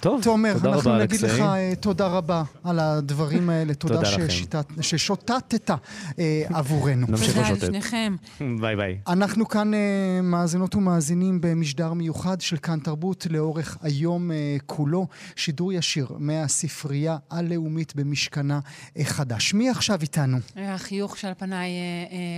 טוב, 0.00 0.22
תומר, 0.22 0.52
תודה 0.52 0.68
רבה, 0.68 0.76
אנחנו 0.76 0.98
נגיד 0.98 1.20
לך 1.20 1.38
uh, 1.38 1.76
תודה 1.80 2.06
רבה 2.06 2.42
על 2.64 2.78
הדברים 2.78 3.50
האלה, 3.50 3.74
תודה, 3.74 3.94
תודה 3.94 4.06
ששיטת, 4.06 4.66
ששוטטת 4.80 5.70
uh, 5.70 6.14
עבורנו. 6.54 7.06
נמשיך 7.08 7.38
לשוטט. 7.38 7.60
תודה 7.60 7.66
לשניכם. 7.66 8.16
ביי 8.60 8.76
ביי. 8.76 8.98
אנחנו 9.08 9.48
כאן 9.48 9.74
uh, 9.74 9.76
מאזינות 10.22 10.74
ומאזינים 10.74 11.40
במשדר 11.40 11.92
מיוחד 11.92 12.40
של 12.40 12.56
כאן 12.56 12.78
תרבות 12.78 13.26
לאורך 13.30 13.76
היום 13.82 14.30
כולו, 14.66 15.06
שידור 15.36 15.72
ישיר 15.72 16.08
מהספרייה 16.18 17.16
הלאומית 17.30 17.96
במשכנה 17.96 18.60
חדש. 19.02 19.54
מי 19.54 19.70
עכשיו 19.70 19.98
איתנו? 20.02 20.38
החיוך 20.56 21.18
שעל 21.18 21.34
פניי 21.38 21.70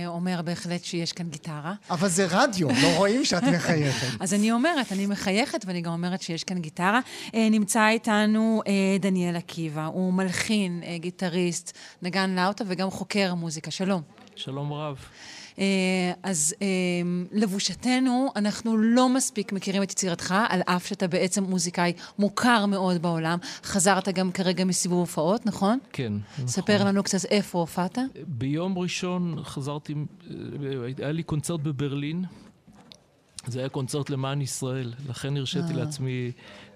אומר 0.07 0.41
בהחלט 0.41 0.83
שיש 0.83 1.13
כאן 1.13 1.29
גיטרה. 1.29 1.73
אבל 1.89 2.07
זה 2.07 2.27
רדיו, 2.29 2.67
לא 2.69 2.97
רואים 2.97 3.25
שאת 3.25 3.43
מחייכת. 3.43 4.07
אז 4.23 4.33
אני 4.33 4.51
אומרת, 4.51 4.91
אני 4.91 5.05
מחייכת 5.05 5.65
ואני 5.67 5.81
גם 5.81 5.91
אומרת 5.91 6.21
שיש 6.21 6.43
כאן 6.43 6.59
גיטרה. 6.59 6.99
נמצא 7.51 7.87
איתנו 7.87 8.61
אה, 8.67 8.97
דניאל 8.99 9.35
עקיבא, 9.35 9.85
הוא 9.85 10.13
מלחין, 10.13 10.81
אה, 10.85 10.97
גיטריסט, 10.97 11.77
נגן 12.01 12.35
לאוטה 12.35 12.63
וגם 12.67 12.89
חוקר 12.89 13.33
מוזיקה. 13.33 13.71
שלום. 13.71 14.01
שלום 14.35 14.73
רב. 14.73 14.97
אה, 15.59 15.65
אז 16.23 16.55
לבושתנו, 17.31 18.31
אנחנו 18.35 18.77
לא 18.77 19.09
מספיק 19.09 19.53
מכירים 19.53 19.83
את 19.83 19.91
יצירתך, 19.91 20.35
על 20.49 20.61
אף 20.65 20.87
שאתה 20.87 21.07
בעצם 21.07 21.43
מוזיקאי 21.43 21.93
מוכר 22.19 22.65
מאוד 22.65 23.01
בעולם. 23.01 23.37
חזרת 23.63 24.09
גם 24.09 24.31
כרגע 24.31 24.65
מסיבוב 24.65 24.99
הופעות, 24.99 25.45
נכון? 25.45 25.79
כן, 25.93 26.13
נכון. 26.33 26.47
ספר 26.47 26.83
לנו 26.83 27.03
קצת 27.03 27.25
איפה 27.25 27.59
הופעת. 27.59 27.97
ביום 28.27 28.77
ראשון 28.77 29.43
חזרתי, 29.43 29.95
היה 30.97 31.11
לי 31.11 31.23
קונצרט 31.23 31.59
בברלין. 31.59 32.25
זה 33.47 33.59
היה 33.59 33.69
קונצרט 33.69 34.09
למען 34.09 34.41
ישראל, 34.41 34.93
לכן 35.09 35.37
הרשיתי 35.37 35.73
לעצמי 35.73 36.31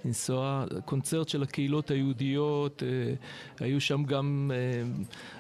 לנסוע, 0.06 0.66
קונצרט 0.86 1.30
של 1.30 1.44
הקהילות 1.44 1.92
היהודיות, 1.92 2.84
אה, 2.84 3.66
היו 3.66 3.82
שם 3.82 4.04
גם 4.04 4.52
אה, 4.54 4.88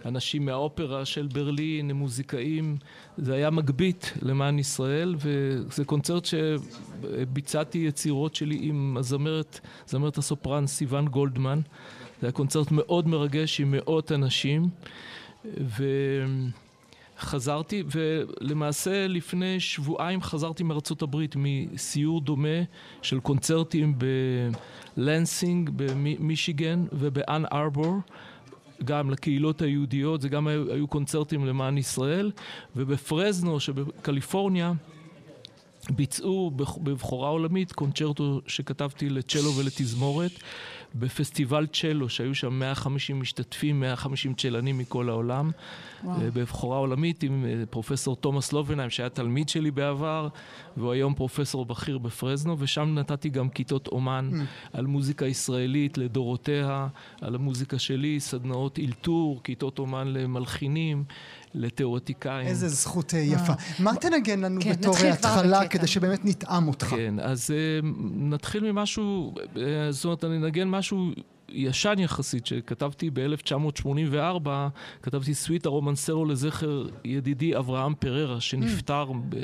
אנשים 0.09 0.45
מהאופרה 0.45 1.05
של 1.05 1.27
ברלין, 1.27 1.91
מוזיקאים, 1.91 2.77
זה 3.17 3.33
היה 3.33 3.49
מגבית 3.49 4.13
למען 4.21 4.59
ישראל, 4.59 5.15
וזה 5.17 5.85
קונצרט 5.85 6.25
שביצעתי 6.25 7.77
יצירות 7.77 8.35
שלי 8.35 8.59
עם 8.61 8.97
הזמרת, 8.99 9.59
זמרת 9.87 10.17
הסופרן 10.17 10.67
סיוון 10.67 11.07
גולדמן, 11.07 11.61
זה 12.21 12.27
היה 12.27 12.31
קונצרט 12.31 12.71
מאוד 12.71 13.07
מרגש 13.07 13.61
עם 13.61 13.71
מאות 13.71 14.11
אנשים, 14.11 14.69
ו... 15.45 15.83
חזרתי, 17.19 17.83
ולמעשה 17.91 19.07
לפני 19.07 19.59
שבועיים 19.59 20.21
חזרתי 20.21 20.63
מארצות 20.63 21.01
הברית 21.01 21.35
מסיור 21.37 22.21
דומה 22.21 22.63
של 23.01 23.19
קונצרטים 23.19 23.93
בלנסינג, 24.97 25.69
במישיגן 25.75 26.85
ובאן 26.91 27.43
ארבור. 27.51 27.95
גם 28.83 29.09
לקהילות 29.09 29.61
היהודיות, 29.61 30.21
זה 30.21 30.29
גם 30.29 30.47
היו, 30.47 30.73
היו 30.73 30.87
קונצרטים 30.87 31.45
למען 31.45 31.77
ישראל, 31.77 32.31
ובפרזנו 32.75 33.59
שבקליפורניה 33.59 34.73
ביצעו 35.89 36.51
בבחורה 36.83 37.29
עולמית 37.29 37.71
קונצ'רטו 37.71 38.41
שכתבתי 38.47 39.09
לצ'לו 39.09 39.51
ולתזמורת 39.55 40.31
בפסטיבל 40.95 41.67
צ'לו, 41.67 42.09
שהיו 42.09 42.35
שם 42.35 42.59
150 42.59 43.19
משתתפים, 43.19 43.79
150 43.79 44.33
צ'לנים 44.33 44.77
מכל 44.77 45.09
העולם, 45.09 45.51
וואו. 46.03 46.21
אה, 46.21 46.31
בבחורה 46.33 46.77
עולמית 46.77 47.23
עם 47.23 47.45
אה, 47.45 47.63
פרופסור 47.69 48.15
תומאס 48.15 48.53
לובנהיים, 48.53 48.89
שהיה 48.89 49.09
תלמיד 49.09 49.49
שלי 49.49 49.71
בעבר, 49.71 50.27
והוא 50.77 50.91
היום 50.91 51.13
פרופסור 51.13 51.65
בכיר 51.65 51.97
בפרזנו, 51.97 52.59
ושם 52.59 52.93
נתתי 52.93 53.29
גם 53.29 53.49
כיתות 53.49 53.87
אומן 53.87 54.29
mm. 54.33 54.77
על 54.77 54.85
מוזיקה 54.85 55.25
ישראלית 55.25 55.97
לדורותיה, 55.97 56.87
על 57.21 57.35
המוזיקה 57.35 57.79
שלי, 57.79 58.19
סדנאות 58.19 58.79
אלתור, 58.79 59.41
כיתות 59.43 59.79
אומן 59.79 60.07
למלחינים. 60.07 61.03
לתיאורטיקאים. 61.55 62.47
איזה 62.47 62.67
זכות 62.67 63.13
אה, 63.13 63.19
יפה. 63.19 63.53
מה 63.79 63.95
תנגן 63.95 64.39
לנו 64.39 64.61
כן, 64.61 64.71
בתור 64.71 64.95
התחלה, 65.13 65.67
כדי 65.67 65.87
שבאמת 65.87 66.25
נטעם 66.25 66.67
אותך? 66.67 66.85
כן, 66.85 67.19
אז 67.19 67.49
נתחיל 68.15 68.71
ממשהו, 68.71 69.33
זאת 69.89 70.05
אומרת, 70.05 70.23
אני 70.23 70.37
אנגן 70.37 70.67
משהו 70.67 71.11
ישן 71.49 71.95
יחסית, 71.97 72.45
שכתבתי 72.45 73.09
ב-1984, 73.13 74.47
כתבתי 75.01 75.33
סוויטה 75.33 75.69
רומנסרו 75.69 76.25
לזכר 76.25 76.87
ידידי 77.05 77.57
אברהם 77.57 77.95
פררה, 77.95 78.41
שנפטר 78.41 79.09
mm. 79.09 79.35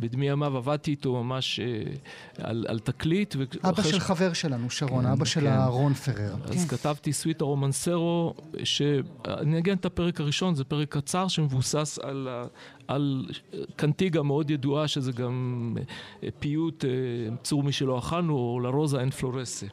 בדמי 0.00 0.28
ימיו, 0.28 0.56
עבדתי 0.56 0.90
איתו 0.90 1.24
ממש 1.24 1.60
אה, 1.60 1.66
על, 2.38 2.66
על 2.68 2.78
תקליט. 2.78 3.36
אבא 3.64 3.82
של 3.82 3.98
ש... 3.98 4.02
חבר 4.02 4.32
שלנו, 4.32 4.70
שרון, 4.70 5.04
כן, 5.04 5.10
אבא 5.10 5.24
כן. 5.24 5.30
של 5.30 5.46
אהרון 5.46 5.94
פררה. 5.94 6.36
אז 6.44 6.64
כן. 6.64 6.76
כתבתי 6.76 7.12
סוויטה 7.12 7.44
רומנסרו, 7.44 8.34
שאני 8.64 9.58
אגן 9.58 9.76
את 9.76 9.84
הפרק 9.84 10.20
הראשון, 10.20 10.54
זה 10.54 10.64
פרק 10.64 10.96
קצר 10.96 11.28
שמבוסס 11.28 11.98
על... 12.02 12.28
על 12.88 13.26
קנטיגה 13.76 14.22
מאוד 14.22 14.50
ידועה, 14.50 14.88
שזה 14.88 15.12
גם 15.12 15.76
אה, 16.22 16.28
פיוט, 16.38 16.84
אה, 16.84 16.90
צור 17.42 17.62
מי 17.62 17.72
שלא 17.72 17.98
אכלנו, 17.98 18.36
או 18.36 18.60
לרוזה 18.60 19.00
אין 19.00 19.10
פלורסה. 19.10 19.66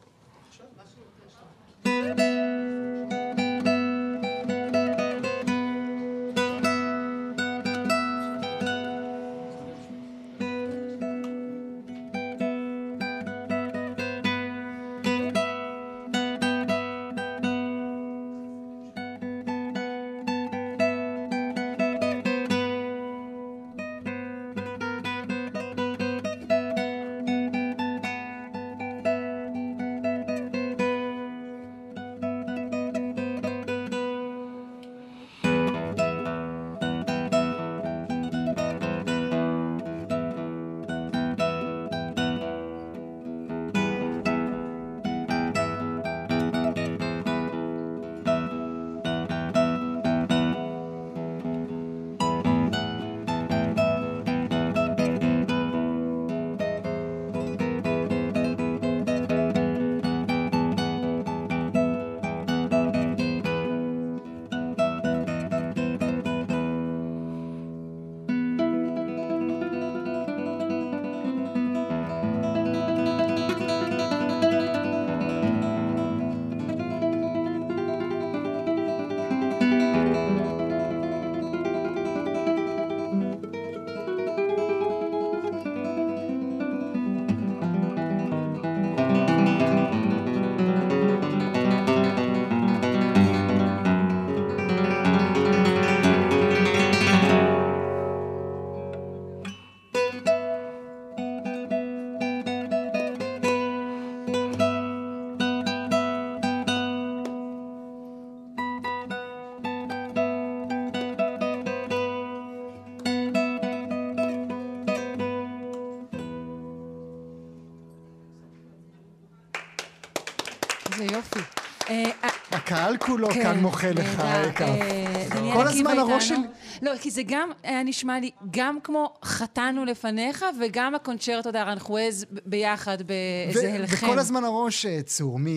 כולו 123.11 123.29
כן, 123.29 123.43
כאן 123.43 123.59
מוחה 123.59 123.91
לך. 123.91 124.19
אקה. 124.19 124.65
אה, 124.65 125.27
כל 125.53 125.67
הזמן 125.67 125.97
הראש. 125.99 126.27
שלי- 126.29 126.37
לא, 126.81 126.91
כי 127.01 127.11
זה 127.11 127.21
גם 127.27 127.49
היה 127.63 127.83
נשמע 127.83 128.19
לי 128.19 128.31
גם 128.51 128.77
כמו 128.83 129.13
חטאנו 129.25 129.85
לפניך, 129.85 130.45
וגם 130.61 130.95
הקונצ'רטו 130.95 131.51
דארנחווז 131.51 132.25
ב- 132.31 132.37
ביחד 132.45 132.97
באיזה 133.01 133.73
הלחם. 133.73 134.05
וכל 134.07 134.19
הזמן 134.19 134.43
הראש, 134.43 134.85
אה, 134.85 135.01
צור 135.01 135.39
מי 135.39 135.51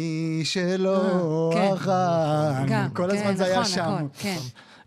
שלא 0.45 0.97
אה, 1.53 1.55
כן. 1.55 1.73
אכל. 1.75 1.91
גם, 2.73 2.89
כל 2.93 3.09
כן, 3.11 3.17
הזמן 3.19 3.37
זה 3.37 3.45
היה 3.45 3.61
נכון, 3.61 3.73
שם. 3.73 4.07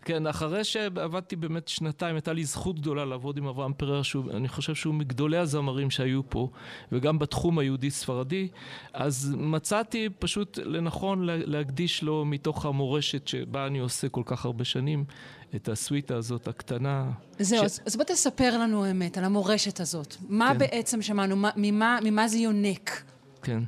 כן. 0.08 0.26
אחרי 0.26 0.64
שעבדתי 0.64 1.36
באמת 1.36 1.68
שנתיים, 1.68 2.14
הייתה 2.14 2.32
לי 2.32 2.44
זכות 2.44 2.80
גדולה 2.80 3.04
לעבוד 3.04 3.36
עם 3.38 3.46
אברהם 3.46 3.72
פרר, 3.72 4.02
שאני 4.02 4.48
חושב 4.48 4.74
שהוא 4.74 4.94
מגדולי 4.94 5.36
הזמרים 5.38 5.90
שהיו 5.90 6.30
פה, 6.30 6.48
וגם 6.92 7.18
בתחום 7.18 7.58
היהודי-ספרדי, 7.58 8.48
אז 8.92 9.34
מצאתי 9.38 10.08
פשוט 10.18 10.58
לנכון 10.64 11.22
לה- 11.24 11.36
להקדיש 11.46 12.02
לו 12.02 12.24
מתוך 12.24 12.66
המורשת 12.66 13.28
שבה 13.28 13.66
אני 13.66 13.78
עושה 13.78 14.08
כל 14.08 14.22
כך 14.24 14.44
הרבה 14.44 14.64
שנים, 14.64 15.04
את 15.54 15.68
הסוויטה 15.68 16.16
הזאת 16.16 16.48
הקטנה. 16.48 17.10
זהו, 17.38 17.58
ש- 17.60 17.64
אז, 17.64 17.80
אז 17.86 17.96
בוא 17.96 18.04
תספר 18.04 18.58
לנו 18.58 18.90
אמת 18.90 19.18
על 19.18 19.24
המורשת 19.24 19.80
הזאת. 19.80 20.16
מה 20.28 20.48
כן. 20.52 20.58
בעצם 20.58 21.02
שמענו? 21.02 21.36
מה, 21.36 21.50
ממה, 21.56 21.98
ממה 22.04 22.28
זה 22.28 22.38
יונק? 22.38 23.02
כן. 23.42 23.62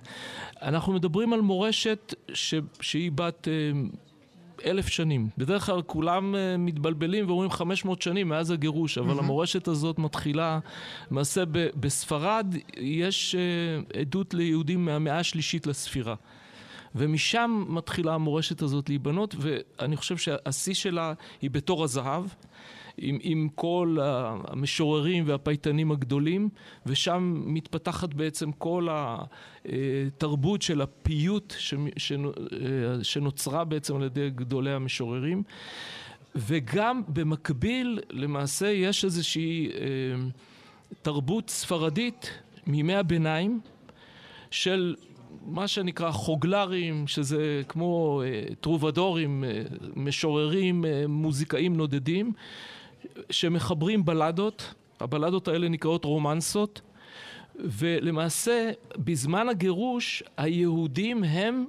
אנחנו 0.62 0.92
מדברים 0.92 1.32
על 1.32 1.40
מורשת 1.40 2.14
ש... 2.34 2.54
שהיא 2.80 3.12
בת 3.14 3.48
אה, 3.48 3.52
אלף 4.66 4.88
שנים. 4.88 5.28
בדרך 5.38 5.66
כלל 5.66 5.82
כולם 5.82 6.34
אה, 6.34 6.56
מתבלבלים 6.56 7.26
ואומרים 7.28 7.50
500 7.50 8.02
שנים 8.02 8.28
מאז 8.28 8.50
הגירוש, 8.50 8.98
אבל 8.98 9.18
המורשת 9.18 9.68
הזאת 9.68 9.98
מתחילה, 9.98 10.58
למעשה 11.10 11.44
ב... 11.44 11.68
בספרד 11.80 12.54
יש 12.76 13.34
אה, 13.34 14.00
עדות 14.00 14.34
ליהודים 14.34 14.84
מהמאה 14.84 15.18
השלישית 15.18 15.66
לספירה. 15.66 16.14
ומשם 16.94 17.64
מתחילה 17.68 18.14
המורשת 18.14 18.62
הזאת 18.62 18.88
להיבנות, 18.88 19.34
ואני 19.38 19.96
חושב 19.96 20.16
שהשיא 20.16 20.74
שלה 20.74 21.12
היא 21.42 21.50
בתור 21.50 21.84
הזהב. 21.84 22.24
עם, 22.98 23.18
עם 23.22 23.48
כל 23.54 23.96
המשוררים 24.00 25.24
והפייטנים 25.26 25.92
הגדולים, 25.92 26.48
ושם 26.86 27.42
מתפתחת 27.46 28.14
בעצם 28.14 28.52
כל 28.52 28.88
התרבות 28.90 30.62
של 30.62 30.80
הפיוט 30.80 31.54
שנוצרה 33.02 33.64
בעצם 33.64 33.96
על 33.96 34.02
ידי 34.02 34.30
גדולי 34.30 34.72
המשוררים. 34.72 35.42
וגם 36.34 37.02
במקביל, 37.08 38.00
למעשה, 38.10 38.68
יש 38.68 39.04
איזושהי 39.04 39.68
אה, 39.68 39.76
תרבות 41.02 41.50
ספרדית 41.50 42.30
מימי 42.66 42.94
הביניים 42.94 43.60
של 44.50 44.96
מה 45.46 45.68
שנקרא 45.68 46.10
חוגלרים, 46.10 47.06
שזה 47.06 47.62
כמו 47.68 48.22
אה, 48.24 48.54
טרובדורים, 48.60 49.44
אה, 49.44 49.62
משוררים, 49.96 50.84
אה, 50.84 51.04
מוזיקאים 51.08 51.76
נודדים, 51.76 52.32
שמחברים 53.30 54.04
בלדות, 54.04 54.74
הבלדות 55.00 55.48
האלה 55.48 55.68
נקראות 55.68 56.04
רומנסות, 56.04 56.80
ולמעשה 57.64 58.70
בזמן 58.96 59.48
הגירוש 59.48 60.22
היהודים 60.36 61.24
הם 61.24 61.64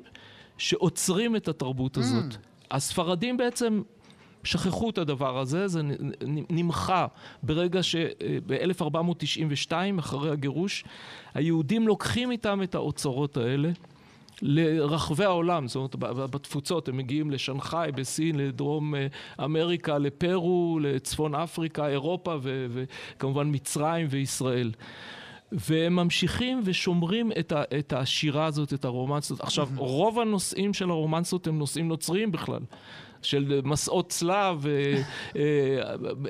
שעוצרים 0.58 1.36
את 1.36 1.48
התרבות 1.48 1.98
הזאת. 1.98 2.36
הספרדים 2.72 3.38
בעצם 3.38 3.82
שכחו 4.44 4.90
את 4.90 4.98
הדבר 4.98 5.40
הזה, 5.40 5.68
זה 5.68 5.82
נמחה 6.50 7.08
ברגע 7.44 7.84
שב-1492, 7.84 9.72
אחרי 10.00 10.32
הגירוש, 10.32 10.84
היהודים 11.34 11.88
לוקחים 11.88 12.32
איתם 12.32 12.64
את 12.64 12.76
האוצרות 12.76 13.38
האלה. 13.38 13.72
לרחבי 14.42 15.24
העולם, 15.26 15.68
זאת 15.68 15.94
אומרת 15.94 15.96
בתפוצות, 16.32 16.88
הם 16.90 16.98
מגיעים 16.98 17.32
לשנגחאי, 17.32 17.92
בסין, 17.92 18.36
לדרום 18.36 18.96
אה, 18.96 19.08
אמריקה, 19.46 19.98
לפרו, 19.98 20.80
לצפון 20.82 21.36
אפריקה, 21.36 21.88
אירופה 21.88 22.36
ו- 22.42 22.68
וכמובן 22.70 23.48
מצרים 23.52 24.08
וישראל. 24.10 24.72
והם 25.52 25.96
ממשיכים 25.96 26.62
ושומרים 26.66 27.32
את, 27.40 27.52
ה- 27.52 27.64
את 27.80 27.94
השירה 27.94 28.46
הזאת, 28.46 28.74
את 28.74 28.86
הרומנסות. 28.86 29.42
עכשיו, 29.42 29.70
רוב 29.78 30.20
הנושאים 30.20 30.74
של 30.74 30.90
הרומנסות 30.90 31.48
הם 31.48 31.58
נושאים 31.60 31.88
נוצריים 31.88 32.32
בכלל. 32.32 32.60
של 33.22 33.62
מסעות 33.64 34.10
צלב, 34.10 34.66
אה, 34.68 35.02
אה, 35.36 35.42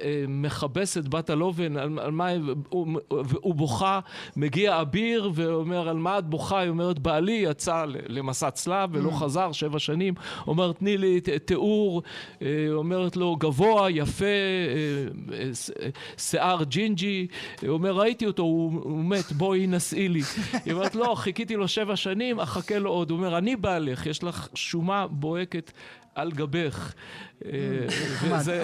אה, 0.02 0.24
מכבסת 0.28 1.08
בת 1.08 1.30
הלובן, 1.30 1.78
על, 1.78 2.00
על 2.00 2.12
מה, 2.12 2.28
הוא, 2.70 2.88
הוא 3.42 3.56
בוכה, 3.56 4.00
מגיע 4.36 4.82
אביר 4.82 5.32
ואומר 5.34 5.90
על 5.90 5.98
מה 5.98 6.20
את 6.20 6.26
בוכה, 6.26 6.60
היא 6.60 6.70
אומרת 6.70 7.00
בעלי 7.00 7.42
יצא 7.46 7.86
למסע 7.88 8.52
צלב 8.52 8.90
ולא 8.94 9.12
חזר 9.12 9.52
שבע 9.52 9.80
שנים, 9.80 10.14
אומרת 10.48 10.78
תני 10.78 10.98
לי 10.98 11.22
תיאור, 11.46 12.02
אומרת 12.74 13.18
לו 13.18 13.36
גבוה, 13.36 13.92
יפה, 13.92 14.26
שיער 16.18 16.64
ג'ינג'י, 16.64 17.28
הוא 17.62 17.70
אומר 17.70 17.92
ראיתי 17.92 18.26
אותו, 18.26 18.44
הוא, 18.44 18.82
הוא 18.84 19.04
מת, 19.04 19.32
בואי 19.32 19.68
נשאי 19.68 20.08
לי. 20.10 20.22
היא 20.66 20.74
אומרת 20.74 20.96
לא, 20.96 21.16
חיכיתי 21.16 21.56
לו 21.56 21.68
שבע 21.68 21.96
שנים, 21.96 22.40
אחכה 22.40 22.80
לו 22.80 22.90
עוד. 22.90 23.10
הוא 23.10 23.18
אומר 23.18 23.38
אני 23.38 23.56
בעלך, 23.56 24.06
יש 24.06 24.24
לך 24.24 24.48
שומה 24.54 25.08
בוהקת. 25.08 25.72
על 26.16 26.32
גבך. 26.32 26.94
אה, 27.46 27.52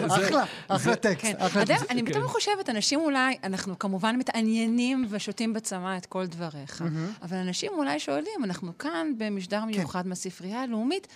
אחלה, 0.07 0.43
אחלה 0.67 0.95
טקסט. 0.95 1.21
כן. 1.21 1.65
טקסט. 1.65 1.91
אני 1.91 2.01
כן. 2.01 2.11
פתאום 2.11 2.27
חושבת, 2.27 2.69
אנשים 2.69 2.99
אולי, 2.99 3.37
אנחנו 3.43 3.79
כמובן 3.79 4.15
מתעניינים 4.15 5.05
ושותים 5.09 5.53
בצמא 5.53 5.97
את 5.97 6.05
כל 6.05 6.25
דבריך, 6.25 6.83
אבל 7.21 7.37
אנשים 7.37 7.71
אולי 7.77 7.99
שואלים, 7.99 8.43
אנחנו 8.43 8.77
כאן 8.77 9.07
במשדר 9.17 9.65
מיוחד 9.65 10.07
מהספרייה 10.07 10.61
הלאומית, 10.61 11.07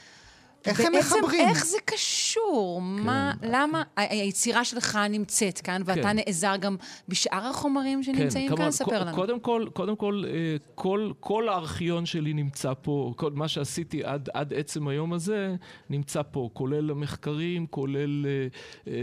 איך 0.65 0.80
הם 0.80 0.93
מחברים? 1.00 1.50
איך 1.50 1.65
זה 1.65 1.78
קשור? 1.86 2.82
מה, 2.82 3.34
למה 3.43 3.84
ה- 3.97 4.02
היצירה 4.13 4.65
שלך 4.65 5.00
נמצאת 5.10 5.60
כאן, 5.62 5.82
ואתה 5.86 6.02
כן. 6.02 6.15
נעזר 6.28 6.56
גם 6.60 6.76
בשאר 7.08 7.47
החומרים 7.50 8.04
שנמצאים 8.04 8.47
כאן? 8.47 8.56
כמובן, 8.58 8.71
ספר 8.71 8.89
ק- 8.89 8.93
לנו. 8.93 9.15
קודם 9.15 9.39
כל, 9.39 9.65
קודם 9.74 9.95
כל, 9.95 10.24
אה, 10.28 10.32
כל, 10.76 11.12
כל 11.19 11.50
הארכיון 11.50 12.06
שלי 12.06 12.34
נמצא 12.34 12.74
פה, 12.82 13.13
כל 13.15 13.32
מה 13.34 13.47
שעשיתי 13.47 14.04
עד, 14.04 14.30
עד 14.34 14.54
עצם 14.54 14.88
היום 14.88 15.13
הזה 15.13 15.56
נמצא 15.89 16.21
פה, 16.32 16.50
כולל 16.54 16.91
המחקרים, 16.91 17.67
כולל 17.67 18.26
אה, 18.26 18.47
אה, 18.88 18.93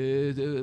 אה, 0.44 0.60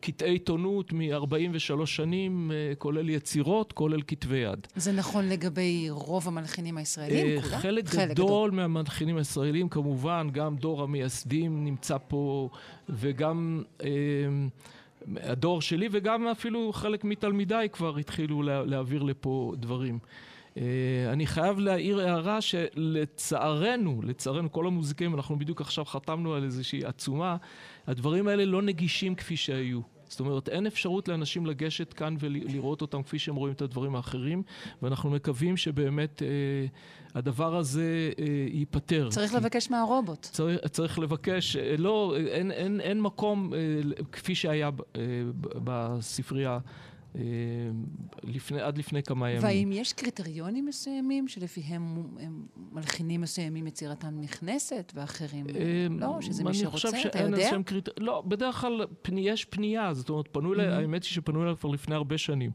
קטעי 0.00 0.30
עיתונות 0.30 0.92
מ-43 0.92 1.38
שנים, 1.86 2.52
אה, 2.54 2.72
כולל 2.78 3.10
יצירות, 3.10 3.72
כולל 3.72 4.00
כתבי 4.06 4.36
יד. 4.36 4.66
זה 4.76 4.92
נכון 4.92 5.28
לגבי 5.28 5.86
רוב 5.90 6.28
המלחינים 6.28 6.76
הישראלים, 6.78 7.26
אה, 7.26 7.42
כולם? 7.42 7.58
חלק 7.58 7.84
גדול 7.94 8.50
מהמלחינים 8.50 9.16
הישראלים, 9.16 9.68
כמובן, 9.68 10.11
גם 10.32 10.56
דור 10.56 10.82
המייסדים 10.82 11.64
נמצא 11.64 11.96
פה, 12.08 12.48
וגם 12.88 13.62
אה, 13.82 13.88
הדור 15.16 15.62
שלי, 15.62 15.88
וגם 15.92 16.28
אפילו 16.28 16.72
חלק 16.72 17.04
מתלמידיי 17.04 17.68
כבר 17.68 17.96
התחילו 17.96 18.42
לה, 18.42 18.64
להעביר 18.64 19.02
לפה 19.02 19.52
דברים. 19.56 19.98
אה, 20.56 20.62
אני 21.12 21.26
חייב 21.26 21.58
להעיר 21.58 22.00
הערה 22.00 22.40
שלצערנו, 22.40 24.00
לצערנו, 24.02 24.52
כל 24.52 24.66
המוזיקאים, 24.66 25.14
אנחנו 25.14 25.38
בדיוק 25.38 25.60
עכשיו 25.60 25.84
חתמנו 25.84 26.34
על 26.34 26.44
איזושהי 26.44 26.84
עצומה, 26.84 27.36
הדברים 27.86 28.28
האלה 28.28 28.44
לא 28.44 28.62
נגישים 28.62 29.14
כפי 29.14 29.36
שהיו. 29.36 29.80
זאת 30.12 30.20
אומרת, 30.20 30.48
אין 30.48 30.66
אפשרות 30.66 31.08
לאנשים 31.08 31.46
לגשת 31.46 31.92
כאן 31.92 32.16
ולראות 32.18 32.82
אותם 32.82 33.02
כפי 33.02 33.18
שהם 33.18 33.34
רואים 33.34 33.54
את 33.54 33.62
הדברים 33.62 33.96
האחרים, 33.96 34.42
ואנחנו 34.82 35.10
מקווים 35.10 35.56
שבאמת 35.56 36.22
אה, 36.22 36.26
הדבר 37.14 37.56
הזה 37.56 38.10
אה, 38.18 38.24
ייפתר. 38.52 39.08
צריך 39.10 39.34
לבקש 39.34 39.70
מהרובוט. 39.70 40.20
צריך, 40.20 40.58
צריך 40.70 40.98
לבקש, 40.98 41.56
אה, 41.56 41.74
לא, 41.78 42.14
אין, 42.16 42.50
אין, 42.50 42.80
אין 42.80 43.00
מקום 43.00 43.54
אה, 43.54 43.58
כפי 44.12 44.34
שהיה 44.34 44.70
אה, 44.96 45.00
בספרייה 45.64 46.58
לפני, 48.22 48.60
עד 48.60 48.78
לפני 48.78 49.02
כמה 49.02 49.30
ימים. 49.30 49.42
והאם 49.42 49.70
יש 49.72 49.92
קריטריונים 49.92 50.66
מסוימים 50.66 51.28
שלפיהם 51.28 52.02
הם, 52.20 52.46
מלחינים 52.72 53.20
מסוימים 53.20 53.66
יצירתם 53.66 54.20
נכנסת 54.20 54.92
ואחרים 54.94 55.46
אה, 55.48 55.86
לא? 55.90 56.18
שזה 56.20 56.44
מי 56.44 56.54
שרוצה, 56.54 56.88
אני 56.88 56.96
חושב 56.96 57.08
אתה 57.08 57.18
שאין 57.18 57.32
יודע? 57.32 57.50
קריט... 57.64 57.88
לא, 57.98 58.22
בדרך 58.26 58.60
כלל 58.60 58.86
פני, 59.02 59.28
יש 59.28 59.44
פנייה, 59.44 59.94
זאת 59.94 60.10
אומרת, 60.10 60.28
פנו 60.32 60.54
אליי, 60.54 60.66
האמת 60.66 61.04
היא 61.04 61.10
שפנו 61.10 61.42
אליי 61.42 61.56
כבר 61.56 61.70
לפני 61.70 61.94
הרבה 61.94 62.18
שנים. 62.18 62.50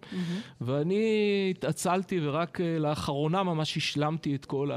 ואני 0.61 1.53
התעצלתי 1.55 2.19
ורק 2.23 2.61
אה, 2.61 2.79
לאחרונה 2.79 3.43
ממש 3.43 3.77
השלמתי 3.77 4.35
את 4.35 4.45
כל 4.45 4.69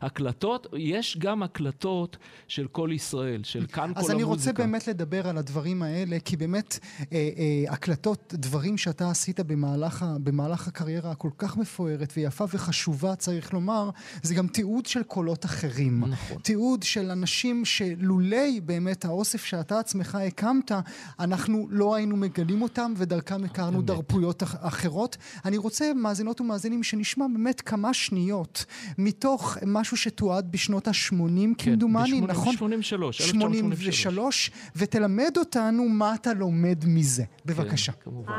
ההקלטות. 0.00 0.66
יש 0.76 1.18
גם 1.18 1.42
הקלטות 1.42 2.16
של 2.48 2.66
כל 2.68 2.90
ישראל, 2.92 3.44
של 3.44 3.66
כאן 3.66 3.74
כל 3.74 3.80
המוזיקה. 3.82 4.00
אז 4.00 4.10
אני 4.10 4.22
רוצה 4.22 4.52
באמת 4.52 4.88
לדבר 4.88 5.28
על 5.28 5.38
הדברים 5.38 5.82
האלה, 5.82 6.20
כי 6.24 6.36
באמת 6.36 6.78
אה, 7.12 7.30
אה, 7.38 7.72
הקלטות, 7.72 8.34
דברים 8.36 8.78
שאתה 8.78 8.93
שאתה 8.94 9.10
עשית 9.10 9.40
במהלך, 9.40 10.02
ה, 10.02 10.16
במהלך 10.22 10.68
הקריירה 10.68 11.10
הכל 11.10 11.30
כך 11.38 11.56
מפוארת 11.56 12.12
ויפה 12.16 12.44
וחשובה, 12.52 13.14
צריך 13.16 13.52
לומר, 13.54 13.90
זה 14.22 14.34
גם 14.34 14.46
תיעוד 14.46 14.86
של 14.86 15.02
קולות 15.02 15.44
אחרים. 15.44 16.04
נכון. 16.04 16.38
תיעוד 16.42 16.82
של 16.82 17.10
אנשים 17.10 17.64
שלולי 17.64 18.60
באמת 18.64 19.04
האוסף 19.04 19.44
שאתה 19.44 19.78
עצמך 19.78 20.14
הקמת, 20.26 20.72
אנחנו 21.20 21.66
לא 21.70 21.94
היינו 21.94 22.16
מגלים 22.16 22.62
אותם 22.62 22.92
ודרכם 22.96 23.44
הכרנו 23.44 23.78
אמת. 23.78 23.86
דרפויות 23.86 24.42
אח- 24.42 24.56
אחרות. 24.60 25.16
אני 25.44 25.56
רוצה, 25.56 25.92
מאזינות 25.94 26.40
ומאזינים, 26.40 26.82
שנשמע 26.82 27.26
באמת 27.34 27.60
כמה 27.60 27.94
שניות 27.94 28.64
מתוך 28.98 29.58
משהו 29.66 29.96
שתועד 29.96 30.52
בשנות 30.52 30.88
ה-80 30.88 31.14
כמדומני, 31.58 32.20
ב- 32.20 32.24
נכון? 32.24 32.56
83, 32.56 33.18
83, 33.30 34.50
ותלמד 34.76 35.30
אותנו 35.36 35.88
מה 35.88 36.14
אתה 36.14 36.32
לומד 36.34 36.84
מזה. 36.86 37.24
בבקשה. 37.46 37.92
כן, 37.92 37.98
כמובן. 38.04 38.32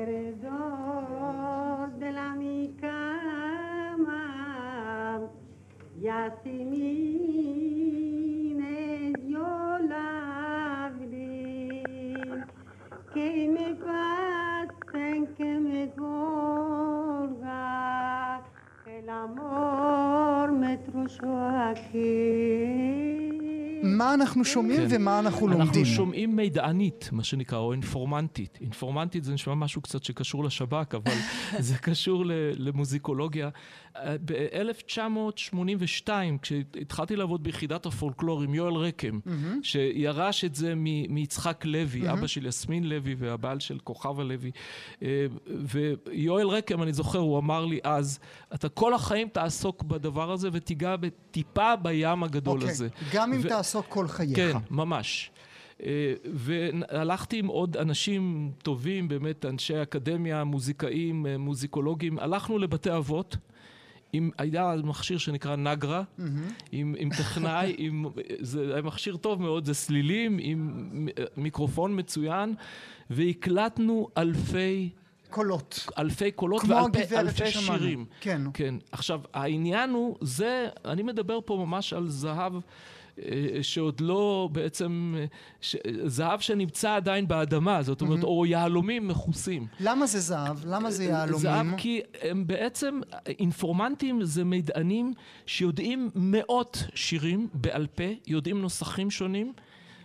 Alrededor 0.00 1.90
de 1.98 2.12
la 2.12 2.34
mi 2.34 2.76
cama. 2.80 4.20
Yasmines 6.00 6.84
yo 9.26 9.78
la 9.88 10.92
que 13.12 13.48
me 13.54 13.74
pasen 13.74 15.26
que 15.36 15.58
me 15.58 15.90
colga 15.96 17.60
el 18.86 19.08
amor 19.08 20.52
me 20.52 20.76
trozó 20.78 21.48
aquí 21.70 23.27
מה 23.96 24.14
אנחנו 24.14 24.44
שומעים 24.44 24.88
כן. 24.88 24.96
ומה 24.96 25.18
אנחנו 25.18 25.48
לומדים. 25.48 25.66
אנחנו 25.66 25.84
שומעים 25.84 26.36
מידענית, 26.36 27.08
מה 27.12 27.24
שנקרא, 27.24 27.58
או 27.58 27.72
אינפורמנטית. 27.72 28.58
אינפורמנטית 28.60 29.24
זה 29.24 29.32
נשמע 29.32 29.54
משהו 29.54 29.82
קצת 29.82 30.04
שקשור 30.04 30.44
לשב"כ, 30.44 30.94
אבל 30.94 31.12
זה 31.58 31.78
קשור 31.78 32.24
למוזיקולוגיה. 32.56 33.48
ב-1982, 34.24 36.10
כשהתחלתי 36.42 37.16
לעבוד 37.16 37.42
ביחידת 37.42 37.86
הפולקלור 37.86 38.42
עם 38.42 38.54
יואל 38.54 38.74
רקם, 38.74 39.20
שירש 39.62 40.44
את 40.44 40.54
זה 40.54 40.74
מיצחק 41.08 41.64
לוי, 41.64 42.12
אבא 42.12 42.26
של 42.26 42.46
יסמין 42.46 42.84
לוי 42.88 43.14
והבעל 43.18 43.60
של 43.60 43.78
כוכבה 43.84 44.24
לוי, 44.24 44.50
אה, 45.02 45.26
ויואל 46.06 46.48
רקם, 46.48 46.82
אני 46.82 46.92
זוכר, 46.92 47.18
הוא 47.18 47.38
אמר 47.38 47.64
לי 47.64 47.80
אז, 47.84 48.18
אתה 48.54 48.68
כל 48.68 48.94
החיים 48.94 49.28
תעסוק 49.28 49.82
בדבר 49.82 50.32
הזה 50.32 50.48
ותיגע 50.52 50.94
טיפה 51.30 51.76
בים 51.76 52.22
הגדול 52.22 52.58
אוקיי, 52.58 52.70
הזה. 52.70 52.88
גם 53.12 53.32
אם 53.32 53.40
ו- 53.42 53.48
תעסוק 53.48 53.86
כל 53.88 54.08
חייך. 54.08 54.36
כן, 54.36 54.56
ממש. 54.70 55.30
אה, 55.82 56.14
והלכתי 56.34 57.38
עם 57.38 57.46
עוד 57.46 57.76
אנשים 57.76 58.52
טובים, 58.62 59.08
באמת 59.08 59.44
אנשי 59.44 59.82
אקדמיה, 59.82 60.44
מוזיקאים, 60.44 61.26
אה, 61.26 61.38
מוזיקולוגים. 61.38 62.18
הלכנו 62.18 62.58
לבתי 62.58 62.96
אבות. 62.96 63.36
עם, 64.12 64.30
היה 64.38 64.74
מכשיר 64.84 65.18
שנקרא 65.18 65.56
נגרה, 65.56 66.02
עם, 66.72 66.94
עם 66.98 67.10
טכנאי, 67.10 67.74
עם, 67.78 68.04
זה 68.40 68.72
היה 68.72 68.82
מכשיר 68.82 69.16
טוב 69.16 69.42
מאוד, 69.42 69.64
זה 69.64 69.74
סלילים, 69.74 70.38
עם 70.40 71.08
מיקרופון 71.36 71.98
מצוין, 71.98 72.54
והקלטנו 73.10 74.08
אלפי, 74.16 74.90
קולות. 75.30 75.86
אלפי 75.98 76.30
קולות 76.30 76.62
ואלפי. 76.68 77.50
שירים. 77.50 78.04
כן. 78.20 78.42
כן. 78.54 78.74
עכשיו, 78.92 79.20
העניין 79.34 79.90
הוא, 79.90 80.16
זה, 80.20 80.68
אני 80.84 81.02
מדבר 81.02 81.38
פה 81.44 81.64
ממש 81.66 81.92
על 81.92 82.08
זהב 82.08 82.52
שעוד 83.62 84.00
לא 84.00 84.48
בעצם, 84.52 85.14
אה, 85.18 85.24
ש, 85.60 85.76
זהב 86.06 86.40
שנמצא 86.40 86.94
עדיין 86.94 87.28
באדמה, 87.28 87.82
זאת 87.82 88.00
אומרת, 88.00 88.22
או 88.22 88.46
יהלומים 88.46 89.08
מכוסים. 89.08 89.66
למה 89.80 90.06
זה 90.06 90.20
זהב? 90.20 90.56
למה 90.66 90.90
זה 90.90 91.04
יהלומים? 91.04 91.38
זהב 91.38 91.66
כי 91.76 92.00
הם 92.22 92.46
בעצם, 92.46 93.00
אינפורמנטים 93.26 94.24
זה 94.24 94.44
מידענים 94.44 95.12
שיודעים 95.46 96.10
מאות 96.14 96.84
שירים 96.94 97.48
בעל 97.54 97.86
פה, 97.86 98.04
יודעים 98.26 98.62
נוסחים 98.62 99.10
שונים. 99.10 99.52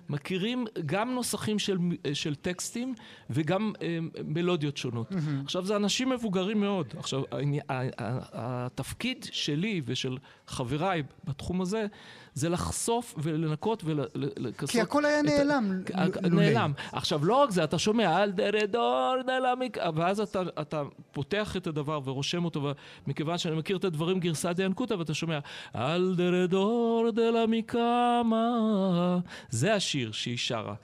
מכירים 0.09 0.65
גם 0.85 1.13
נוסחים 1.13 1.59
של, 1.59 1.77
של 2.13 2.35
טקסטים 2.35 2.93
וגם 3.29 3.73
אה, 3.81 3.97
מלודיות 4.25 4.77
שונות. 4.77 5.11
Mm-hmm. 5.11 5.43
עכשיו, 5.43 5.65
זה 5.65 5.75
אנשים 5.75 6.09
מבוגרים 6.09 6.59
מאוד. 6.59 6.93
עכשיו, 6.97 7.23
התפקיד 8.33 9.25
שלי 9.31 9.81
ושל 9.85 10.17
חבריי 10.47 11.03
בתחום 11.23 11.61
הזה, 11.61 11.85
זה 12.33 12.49
לחשוף 12.49 13.15
ולנקות 13.17 13.83
ולכסות... 13.85 14.69
כי 14.69 14.81
הכל 14.81 15.05
היה 15.05 15.21
נעלם. 15.21 15.81
נעלם. 16.31 16.73
עכשיו, 16.91 17.25
לא 17.25 17.35
רק 17.35 17.51
זה, 17.51 17.63
אתה 17.63 17.79
שומע, 17.79 18.23
אל 18.23 18.31
דרדור 18.31 19.15
דלמיק, 19.27 19.77
ואז 19.95 20.19
אתה, 20.19 20.41
אתה 20.61 20.83
פותח 21.11 21.57
את 21.57 21.67
הדבר 21.67 21.99
ורושם 22.05 22.45
אותו, 22.45 22.71
מכיוון 23.07 23.37
שאני 23.37 23.55
מכיר 23.55 23.77
את 23.77 23.83
הדברים 23.83 24.19
גרסא 24.19 24.53
דיאנקותא, 24.53 24.93
ואתה 24.93 25.13
שומע, 25.13 25.39
אל 25.75 26.15
דרדור 26.15 27.09
דלמיקמה, 27.11 28.49
זה 29.49 29.73
השיר 29.73 30.11
שהיא 30.11 30.37
שרה. 30.37 30.75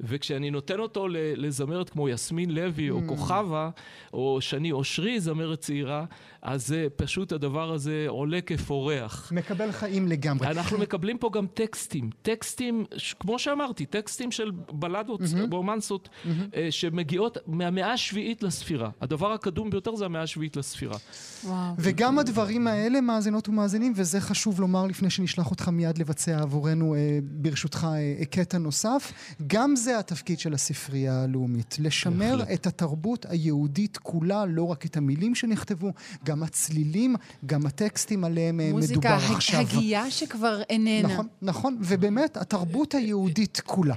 וכשאני 0.00 0.50
נותן 0.50 0.78
אותו 0.78 1.06
לזמרת 1.10 1.90
כמו 1.90 2.08
יסמין 2.08 2.50
לוי, 2.50 2.90
או 2.90 3.00
כוכבה, 3.06 3.70
או 4.12 4.38
שני 4.40 4.72
אושרי, 4.72 5.20
זמרת 5.20 5.60
צעירה, 5.60 6.04
אז 6.42 6.66
זה 6.66 6.86
פשוט 6.96 7.32
הדבר 7.32 7.72
הזה 7.72 8.04
עולה 8.08 8.40
כפורח. 8.40 9.32
מקבל 9.34 9.72
חיים 9.72 10.08
לגמרי. 10.08 10.46
אנחנו 10.46 10.78
מקבלים 10.78 11.18
פה 11.18 11.30
גם 11.32 11.46
טקסטים, 11.54 12.10
טקסטים, 12.22 12.84
ש- 12.96 13.14
כמו 13.20 13.38
שאמרתי, 13.38 13.86
טקסטים 13.86 14.30
של 14.32 14.50
בלדות, 14.72 15.20
רומנסות, 15.50 16.08
אה, 16.56 16.66
שמגיעות 16.70 17.38
מהמאה 17.46 17.92
השביעית 17.92 18.42
לספירה. 18.42 18.90
הדבר 19.00 19.32
הקדום 19.32 19.70
ביותר 19.70 19.96
זה 19.96 20.04
המאה 20.04 20.22
השביעית 20.22 20.56
לספירה. 20.56 20.96
וואו. 21.44 21.74
וגם 21.78 22.18
הדברים 22.18 22.66
האלה, 22.66 23.00
מאזינות 23.00 23.48
ומאזינים, 23.48 23.92
וזה 23.96 24.20
חשוב 24.20 24.60
לומר 24.60 24.86
לפני 24.86 25.10
שנשלח 25.10 25.50
אותך 25.50 25.68
מיד 25.68 25.98
לבצע 25.98 26.38
עבורנו, 26.40 26.94
אה, 26.94 27.18
ברשותך, 27.22 27.88
אה, 28.20 28.24
קטע 28.24 28.58
נוסף, 28.58 29.12
גם 29.46 29.76
זה 29.76 29.98
התפקיד 29.98 30.38
של 30.38 30.54
הספרייה 30.54 31.22
הלאומית. 31.22 31.76
לשמר. 31.80 32.42
את 32.54 32.66
התרבות 32.66 33.26
היהודית 33.28 33.96
כולה, 33.96 34.46
לא 34.46 34.62
רק 34.62 34.86
את 34.86 34.96
המילים 34.96 35.34
שנכתבו, 35.34 35.90
גם 36.24 36.37
הצלילים, 36.42 37.16
גם 37.46 37.66
הטקסטים 37.66 38.24
עליהם 38.24 38.60
אה, 38.60 38.70
מוזיקה, 38.72 38.92
מדובר 39.00 39.24
הג- 39.26 39.36
עכשיו. 39.36 39.60
הגייה 39.60 40.10
שכבר 40.10 40.62
איננה. 40.70 41.08
נכון, 41.08 41.26
נכון, 41.42 41.76
ובאמת, 41.80 42.36
התרבות 42.36 42.94
היהודית 42.94 43.60
כולה. 43.66 43.94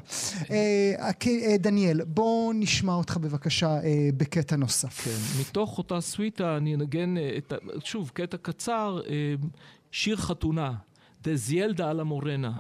אה, 0.52 0.94
אה, 1.28 1.58
דניאל, 1.60 2.02
בוא 2.04 2.54
נשמע 2.56 2.94
אותך 2.94 3.18
בבקשה 3.18 3.80
בקטע 4.18 4.56
נוסף. 4.56 5.02
כן. 5.06 5.42
מתוך 5.42 5.78
אותה 5.78 6.02
סוויטה 6.02 6.58
אני 6.58 6.76
אנגן, 6.76 7.16
שוב, 7.84 8.12
קטע 8.14 8.38
קצר, 8.42 9.00
שיר 9.92 10.16
חתונה. 10.16 10.72
דזיילדה 11.24 11.90
על 11.90 12.00
המורנה. 12.00 12.52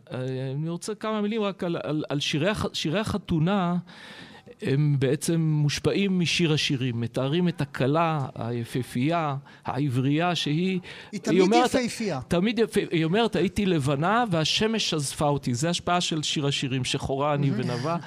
אני 0.55 0.69
רוצה 0.69 0.95
כמה 0.95 1.21
מילים 1.21 1.41
רק 1.41 1.63
על, 1.63 1.77
על, 1.83 2.03
על 2.09 2.19
שירי, 2.19 2.49
הח- 2.49 2.73
שירי 2.73 2.99
החתונה. 2.99 3.77
הם 4.61 4.95
בעצם 4.99 5.41
מושפעים 5.41 6.19
משיר 6.19 6.53
השירים, 6.53 7.01
מתארים 7.01 7.47
את 7.47 7.61
הכלה 7.61 8.19
היפהפייה, 8.35 9.35
העברייה, 9.65 10.35
שהיא... 10.35 10.79
היא 11.11 11.19
תמיד 11.19 11.41
אומרת- 11.41 11.65
יפהפייה. 11.75 12.19
תמיד 12.27 12.59
יפה, 12.59 12.81
היא 12.91 13.05
אומרת, 13.05 13.35
הייתי 13.35 13.65
לבנה 13.65 14.23
והשמש 14.31 14.89
שזפה 14.89 15.25
אותי. 15.27 15.53
זה 15.53 15.69
השפעה 15.69 16.01
של 16.01 16.23
שיר 16.23 16.47
השירים, 16.47 16.83
שחורה 16.85 17.33
אני 17.33 17.51
ונבה. 17.55 17.97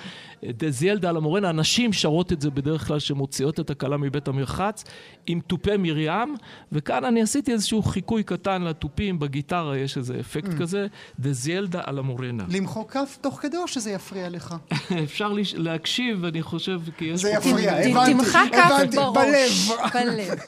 דזיילדה 0.48 1.08
על 1.08 1.16
המורנה, 1.16 1.48
הנשים 1.48 1.92
שרות 1.92 2.32
את 2.32 2.40
זה 2.40 2.50
בדרך 2.50 2.86
כלל, 2.86 2.98
שמוציאות 2.98 3.60
את 3.60 3.70
הכלה 3.70 3.96
מבית 3.96 4.28
המרחץ, 4.28 4.84
עם 5.26 5.40
תופי 5.46 5.76
מרים, 5.78 6.36
וכאן 6.72 7.04
אני 7.04 7.22
עשיתי 7.22 7.52
איזשהו 7.52 7.82
חיקוי 7.82 8.22
קטן 8.22 8.62
לתופים, 8.62 9.18
בגיטרה 9.18 9.78
יש 9.78 9.96
איזה 9.96 10.20
אפקט 10.20 10.54
כזה, 10.58 10.86
דזיילדה 11.20 11.80
על 11.84 11.98
המורנה. 11.98 12.44
למחוא 12.48 12.84
כף 12.88 13.18
תוך 13.20 13.38
כדי 13.42 13.56
או 13.56 13.68
שזה 13.68 13.90
יפריע 13.90 14.28
לך? 14.30 14.54
אפשר 15.04 15.32
לש- 15.32 15.54
להקשיב, 15.54 16.24
אני 16.24 16.42
חושב, 16.42 16.80
כי 16.98 17.04
יש 17.04 17.20
זה 17.20 17.32
פה... 17.42 17.48
יפריע, 17.48 17.72
הבנתי, 17.72 18.12
תמחא 18.14 18.44
כף 18.52 18.70
הבנתי, 18.78 18.96
בראש. 18.96 19.68
בלב. 19.94 19.94
בלב. 19.94 20.38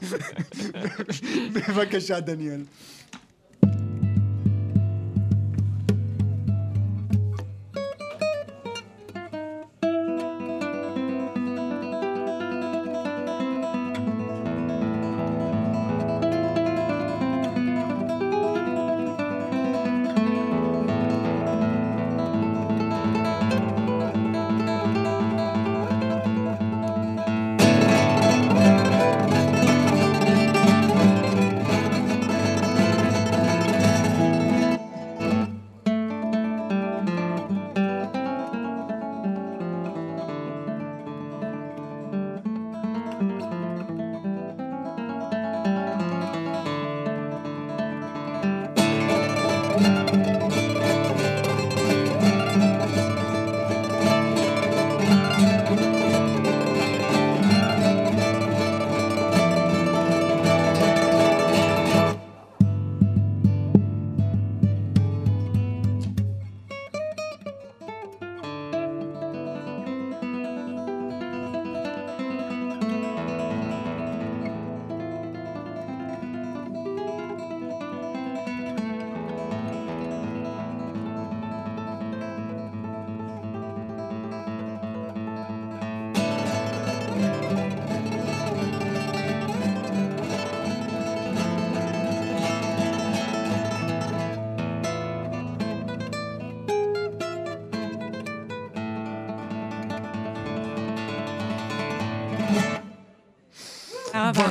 בבקשה, 1.68 2.20
דניאל. 2.20 2.60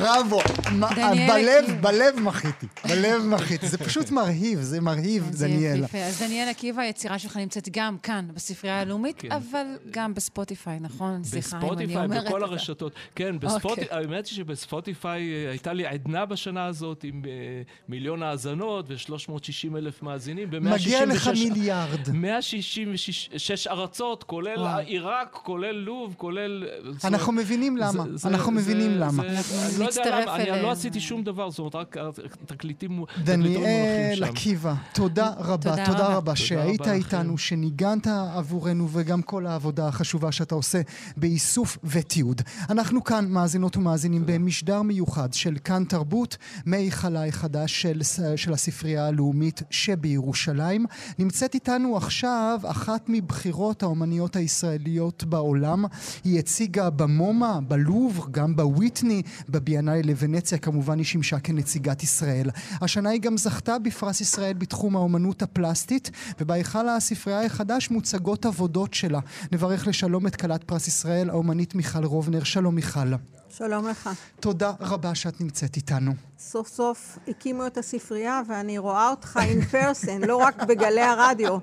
תודה 0.06 0.22
דניאלה, 0.80 1.32
בלב. 1.34 1.80
בלב 1.80 2.20
מחיתי. 2.20 2.66
בלב 2.88 3.22
מחיתי. 3.26 3.68
זה 3.68 3.78
פשוט 3.78 4.10
מרהיב, 4.10 4.60
זה 4.60 4.80
מרהיב, 4.80 5.28
זה 5.32 5.46
דניאלה. 5.46 5.86
אז 6.06 6.22
דניאל 6.22 6.48
עקיבא, 6.48 6.82
היצירה 6.82 7.18
שלך 7.18 7.36
נמצאת 7.36 7.68
גם 7.72 7.98
כאן, 7.98 8.28
בספרייה 8.34 8.80
הלאומית, 8.80 9.16
כן. 9.18 9.32
אבל 9.32 9.66
גם 9.90 10.14
בספוטיפיי, 10.14 10.78
נכון? 10.80 11.24
סליחה 11.24 11.56
אם 11.56 11.62
אני 11.62 11.70
בספוטיפיי, 11.70 12.04
אומרת. 12.04 12.24
בכל 12.24 12.42
את 12.42 12.48
זה. 12.48 12.54
הרשתות. 12.54 12.92
כן, 13.14 13.34
אוקיי. 13.34 13.48
בספוטיפיי, 13.48 13.98
האמת 13.98 14.26
היא 14.26 14.34
שבספוטיפיי 14.36 15.32
אה, 15.32 15.50
הייתה 15.50 15.72
לי 15.72 15.86
עדנה 15.86 16.26
בשנה 16.26 16.66
הזאת 16.66 17.04
עם 17.04 17.22
אה, 17.26 17.30
מיליון 17.88 18.22
האזנות 18.22 18.84
ו-360 18.88 19.76
אלף 19.76 20.02
מאזינים. 20.02 20.48
מגיע 20.60 21.06
לך 21.06 21.26
ב-166 21.26 21.38
מיליארד. 21.38 22.10
166 22.12 23.66
ארצות, 23.66 24.24
כולל. 24.24 24.66
עיראק, 24.86 25.38
כולל 25.42 25.72
לוב, 25.72 26.14
כולל... 26.18 26.64
אנחנו 27.04 27.32
מבינים 27.32 27.76
למה. 27.76 28.04
אנחנו 28.24 28.52
מבינים 28.52 28.90
למה. 28.90 29.22
אני 29.22 29.32
לא 29.32 29.84
יודע 29.84 29.84
נצטרף 29.86 30.24
למה, 30.26 30.36
אני 30.36 30.44
אליהם. 30.44 30.65
לא 30.66 30.72
עשיתי 30.72 31.00
שום 31.00 31.24
דבר, 31.24 31.50
זאת 31.50 31.58
אומרת, 31.58 31.74
רק 31.74 31.96
תקליטים 32.46 33.04
דניאל 33.24 33.58
מונחים 33.58 34.16
שם. 34.16 34.24
עקיבא, 34.24 34.74
תודה 34.94 35.32
רבה, 35.38 35.86
תודה 35.86 36.06
רבה. 36.16 36.36
שהיית 36.36 36.88
איתנו. 36.88 37.38
שניגנת 37.38 38.06
עבורנו, 38.06 38.88
וגם 38.92 39.22
כל 39.22 39.46
העבודה 39.46 39.88
החשובה 39.88 40.32
שאתה 40.32 40.54
עושה 40.54 40.80
באיסוף 41.16 41.78
ותיעוד. 41.84 42.42
אנחנו 42.70 43.04
כאן, 43.04 43.28
מאזינות 43.28 43.76
ומאזינים, 43.76 44.22
במשדר 44.26 44.82
מיוחד 44.82 45.32
של 45.32 45.56
כאן 45.64 45.84
תרבות, 45.84 46.36
מהיכלה 46.66 47.26
החדש 47.26 47.82
של, 47.82 48.00
של 48.36 48.52
הספרייה 48.52 49.06
הלאומית 49.06 49.62
שבירושלים. 49.70 50.86
נמצאת 51.18 51.54
איתנו 51.54 51.96
עכשיו 51.96 52.60
אחת 52.64 53.04
מבחירות 53.08 53.82
האומניות 53.82 54.36
הישראליות 54.36 55.24
בעולם. 55.24 55.84
היא 56.24 56.38
הציגה 56.38 56.90
במומה, 56.90 57.60
בלוב, 57.68 58.26
גם 58.30 58.56
בוויטני, 58.56 59.22
בביאנאי 59.48 60.02
לוונציה, 60.02 60.55
כמובן 60.58 60.98
היא 60.98 61.06
שימשה 61.06 61.38
כנציגת 61.38 62.02
ישראל. 62.02 62.50
השנה 62.80 63.10
היא 63.10 63.20
גם 63.20 63.36
זכתה 63.36 63.78
בפרס 63.78 64.20
ישראל 64.20 64.52
בתחום 64.52 64.96
האומנות 64.96 65.42
הפלסטית, 65.42 66.10
ובהיכל 66.40 66.88
הספרייה 66.88 67.44
החדש 67.44 67.90
מוצגות 67.90 68.46
עבודות 68.46 68.94
שלה. 68.94 69.20
נברך 69.52 69.86
לשלום 69.86 70.26
את 70.26 70.36
כלת 70.36 70.64
פרס 70.64 70.88
ישראל, 70.88 71.30
האומנית 71.30 71.74
מיכל 71.74 72.04
רובנר. 72.04 72.44
שלום 72.44 72.74
מיכל. 72.74 73.12
שלום 73.58 73.88
לך. 73.88 74.10
תודה 74.40 74.72
רבה 74.80 75.14
שאת 75.14 75.40
נמצאת 75.40 75.76
איתנו. 75.76 76.12
סוף 76.38 76.68
סוף 76.68 77.18
הקימו 77.28 77.66
את 77.66 77.78
הספרייה 77.78 78.42
ואני 78.48 78.78
רואה 78.78 79.10
אותך 79.10 79.40
in 79.42 79.74
person, 79.74 80.26
לא 80.26 80.36
רק 80.36 80.62
בגלי 80.62 81.00
הרדיו. 81.00 81.58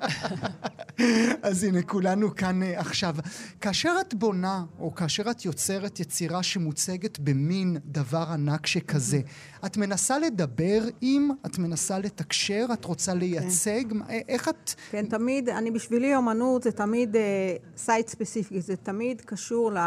אז 1.41 1.63
הנה, 1.63 1.81
כולנו 1.81 2.35
כאן 2.35 2.63
uh, 2.63 2.65
עכשיו. 2.79 3.15
כאשר 3.61 3.95
את 4.01 4.13
בונה, 4.13 4.63
או 4.79 4.95
כאשר 4.95 5.31
את 5.31 5.45
יוצרת 5.45 5.99
יצירה 5.99 6.43
שמוצגת 6.43 7.19
במין 7.19 7.77
דבר 7.85 8.25
ענק 8.33 8.65
שכזה, 8.65 9.21
את 9.65 9.77
מנסה 9.77 10.19
לדבר 10.19 10.81
עם, 11.01 11.29
את 11.45 11.57
מנסה 11.57 11.99
לתקשר, 11.99 12.65
את 12.73 12.85
רוצה 12.85 13.13
לייצג? 13.13 13.83
מה- 13.93 14.05
איך 14.27 14.49
את... 14.49 14.73
כן, 14.91 15.05
תמיד, 15.05 15.49
אני 15.49 15.71
בשבילי 15.71 16.15
אומנות 16.15 16.63
זה 16.63 16.71
תמיד 16.71 17.15
site 17.77 18.07
specific, 18.07 18.61
זה 18.61 18.75
תמיד 18.75 19.21
קשור 19.21 19.71
ל, 19.71 19.77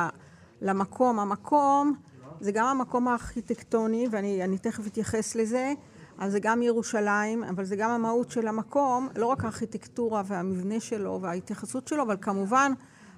למקום. 0.63 1.19
המקום 1.19 1.95
זה 2.41 2.53
גם 2.53 2.67
המקום 2.67 3.09
הארכיטקטוני, 3.09 4.09
ואני 4.11 4.45
אני 4.45 4.59
תכף 4.59 4.87
אתייחס 4.87 5.35
לזה, 5.35 5.73
אז 6.19 6.33
זה 6.33 6.41
גם 6.41 6.63
ירושלים, 6.63 7.45
אבל 7.45 7.65
זה 7.65 7.77
גם 7.77 7.91
המהות 7.91 8.31
של 8.31 8.49
המקום, 8.49 9.09
לא 9.17 9.27
רק 9.27 9.45
הארכיטקטורה 9.45 10.23
והמבנה 10.27 10.81
שלו 10.81 11.19
וההתייחסות 11.23 11.89
שלו, 11.89 12.03
אבל 12.03 12.17
כמובן 12.21 12.73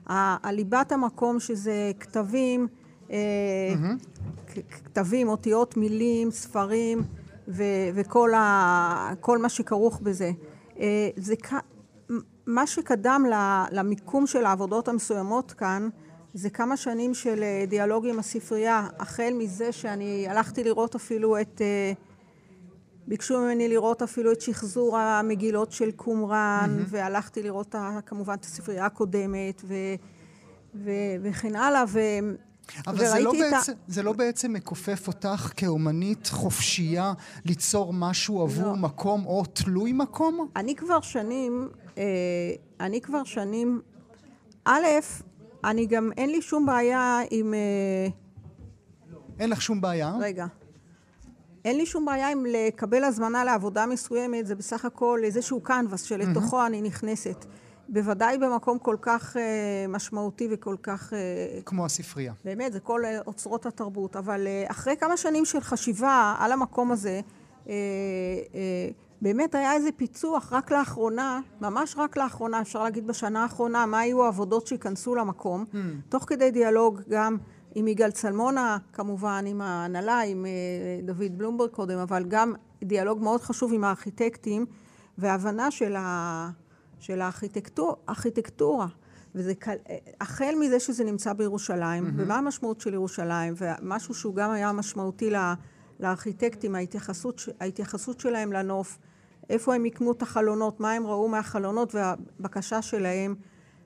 הליבת 0.06 0.92
המקום 0.92 1.40
שזה 1.40 1.92
כתבים, 2.00 2.68
אה, 3.10 3.16
כתבים, 4.84 5.28
אותיות, 5.28 5.76
מילים, 5.76 6.30
ספרים 6.30 7.02
ו- 7.48 7.88
וכל 7.94 9.38
מה 9.38 9.48
שכרוך 9.48 10.00
בזה. 10.00 10.30
אה, 10.78 11.08
זה 11.16 11.34
מה 12.46 12.66
שקדם 12.66 13.24
למיקום 13.70 14.26
של 14.26 14.44
העבודות 14.44 14.88
המסוימות 14.88 15.52
כאן 15.52 15.88
זה 16.34 16.50
כמה 16.50 16.76
שנים 16.76 17.14
של 17.14 17.42
אה, 17.42 17.64
דיאלוג 17.68 18.06
עם 18.06 18.18
הספרייה, 18.18 18.86
החל 18.98 19.32
מזה 19.38 19.72
שאני 19.72 20.26
הלכתי 20.28 20.64
לראות 20.64 20.94
אפילו 20.94 21.40
את... 21.40 21.60
אה, 21.60 21.92
ביקשו 23.06 23.40
ממני 23.40 23.68
לראות 23.68 24.02
אפילו 24.02 24.32
את 24.32 24.40
שחזור 24.40 24.98
המגילות 24.98 25.72
של 25.72 25.90
קומראן, 25.90 26.84
והלכתי 26.86 27.42
לראות 27.42 27.74
ה- 27.74 27.98
כמובן 28.06 28.34
את 28.34 28.44
הספרייה 28.44 28.86
הקודמת, 28.86 29.62
ו, 29.64 29.74
ו, 30.74 30.90
וכן 31.22 31.56
הלאה, 31.56 31.84
ו, 31.88 32.00
אבל 32.86 33.06
זה 33.06 33.18
לא, 33.20 33.30
את 33.30 33.36
ה... 33.36 33.50
בעצם, 33.50 33.72
זה 33.88 34.02
לא 34.02 34.12
בעצם 34.12 34.52
מכופף 34.52 35.06
אותך 35.06 35.52
כאומנית 35.56 36.26
חופשייה 36.26 37.12
ליצור 37.44 37.92
משהו 37.92 38.42
עבור 38.42 38.66
לא. 38.66 38.76
מקום 38.76 39.26
או 39.26 39.44
תלוי 39.52 39.92
מקום? 39.92 40.48
אני 40.56 40.74
כבר 40.74 41.00
שנים, 41.00 41.68
אה, 41.98 42.02
אני 42.80 43.00
כבר 43.00 43.24
שנים, 43.24 43.80
א', 44.64 44.84
אני 45.64 45.86
גם, 45.86 46.10
אין 46.16 46.30
לי 46.30 46.42
שום 46.42 46.66
בעיה 46.66 47.20
עם... 47.30 47.54
אה, 47.54 48.08
אין 49.40 49.50
לך 49.50 49.62
שום 49.62 49.80
בעיה? 49.80 50.12
רגע. 50.20 50.46
אין 51.64 51.76
לי 51.76 51.86
שום 51.86 52.04
בעיה 52.04 52.30
עם 52.30 52.46
לקבל 52.48 53.04
הזמנה 53.04 53.44
לעבודה 53.44 53.86
מסוימת, 53.86 54.46
זה 54.46 54.54
בסך 54.54 54.84
הכל 54.84 55.20
איזשהו 55.24 55.60
קנבס 55.60 56.02
שלתוכו 56.02 56.66
אני 56.66 56.82
נכנסת. 56.82 57.44
בוודאי 57.88 58.38
במקום 58.38 58.78
כל 58.78 58.96
כך 59.00 59.36
אה, 59.36 59.42
משמעותי 59.88 60.48
וכל 60.50 60.76
כך... 60.82 61.12
אה, 61.12 61.60
כמו 61.64 61.84
הספרייה. 61.84 62.32
באמת, 62.44 62.72
זה 62.72 62.80
כל 62.80 63.04
אה, 63.04 63.18
אוצרות 63.26 63.66
התרבות. 63.66 64.16
אבל 64.16 64.46
אה, 64.46 64.64
אחרי 64.70 64.96
כמה 64.96 65.16
שנים 65.16 65.44
של 65.44 65.60
חשיבה 65.60 66.34
על 66.38 66.52
המקום 66.52 66.92
הזה, 66.92 67.20
אה, 67.68 67.72
אה, 68.54 68.88
באמת 69.22 69.54
היה 69.54 69.72
איזה 69.72 69.92
פיצוח 69.96 70.52
רק 70.52 70.72
לאחרונה, 70.72 71.40
ממש 71.60 71.94
רק 71.98 72.16
לאחרונה, 72.16 72.60
אפשר 72.60 72.82
להגיד 72.82 73.06
בשנה 73.06 73.42
האחרונה, 73.42 73.86
מה 73.86 73.98
היו 73.98 74.24
העבודות 74.24 74.66
שייכנסו 74.66 75.14
למקום, 75.14 75.64
תוך 76.08 76.24
כדי 76.26 76.50
דיאלוג 76.50 77.00
גם 77.08 77.36
עם 77.74 77.88
יגאל 77.88 78.10
צלמונה, 78.10 78.78
כמובן, 78.92 79.44
עם 79.46 79.60
ההנהלה, 79.60 80.20
עם 80.20 80.46
אה, 80.46 80.50
דוד 81.04 81.38
בלומברג 81.38 81.70
קודם, 81.70 81.98
אבל 81.98 82.24
גם 82.28 82.52
דיאלוג 82.84 83.22
מאוד 83.22 83.40
חשוב 83.40 83.72
עם 83.72 83.84
הארכיטקטים, 83.84 84.66
והבנה 85.18 85.70
של, 85.70 85.96
ה, 85.96 86.50
של 86.98 87.20
הארכיטקטור, 87.20 87.96
הארכיטקטורה. 88.08 88.86
וזה 89.34 89.54
קל, 89.54 89.74
החל 90.20 90.54
מזה 90.60 90.80
שזה 90.80 91.04
נמצא 91.04 91.32
בירושלים, 91.32 92.06
mm-hmm. 92.06 92.12
ומה 92.16 92.36
המשמעות 92.36 92.80
של 92.80 92.94
ירושלים, 92.94 93.54
ומשהו 93.56 94.14
שהוא 94.14 94.34
גם 94.34 94.50
היה 94.50 94.72
משמעותי 94.72 95.30
לה, 95.30 95.54
לארכיטקטים, 96.00 96.74
ההתייחסות, 96.74 97.48
ההתייחסות 97.60 98.20
שלהם 98.20 98.52
לנוף, 98.52 98.98
איפה 99.50 99.74
הם 99.74 99.86
יקמו 99.86 100.12
את 100.12 100.22
החלונות, 100.22 100.80
מה 100.80 100.92
הם 100.92 101.06
ראו 101.06 101.28
מהחלונות, 101.28 101.94
והבקשה 101.94 102.82
שלהם 102.82 103.34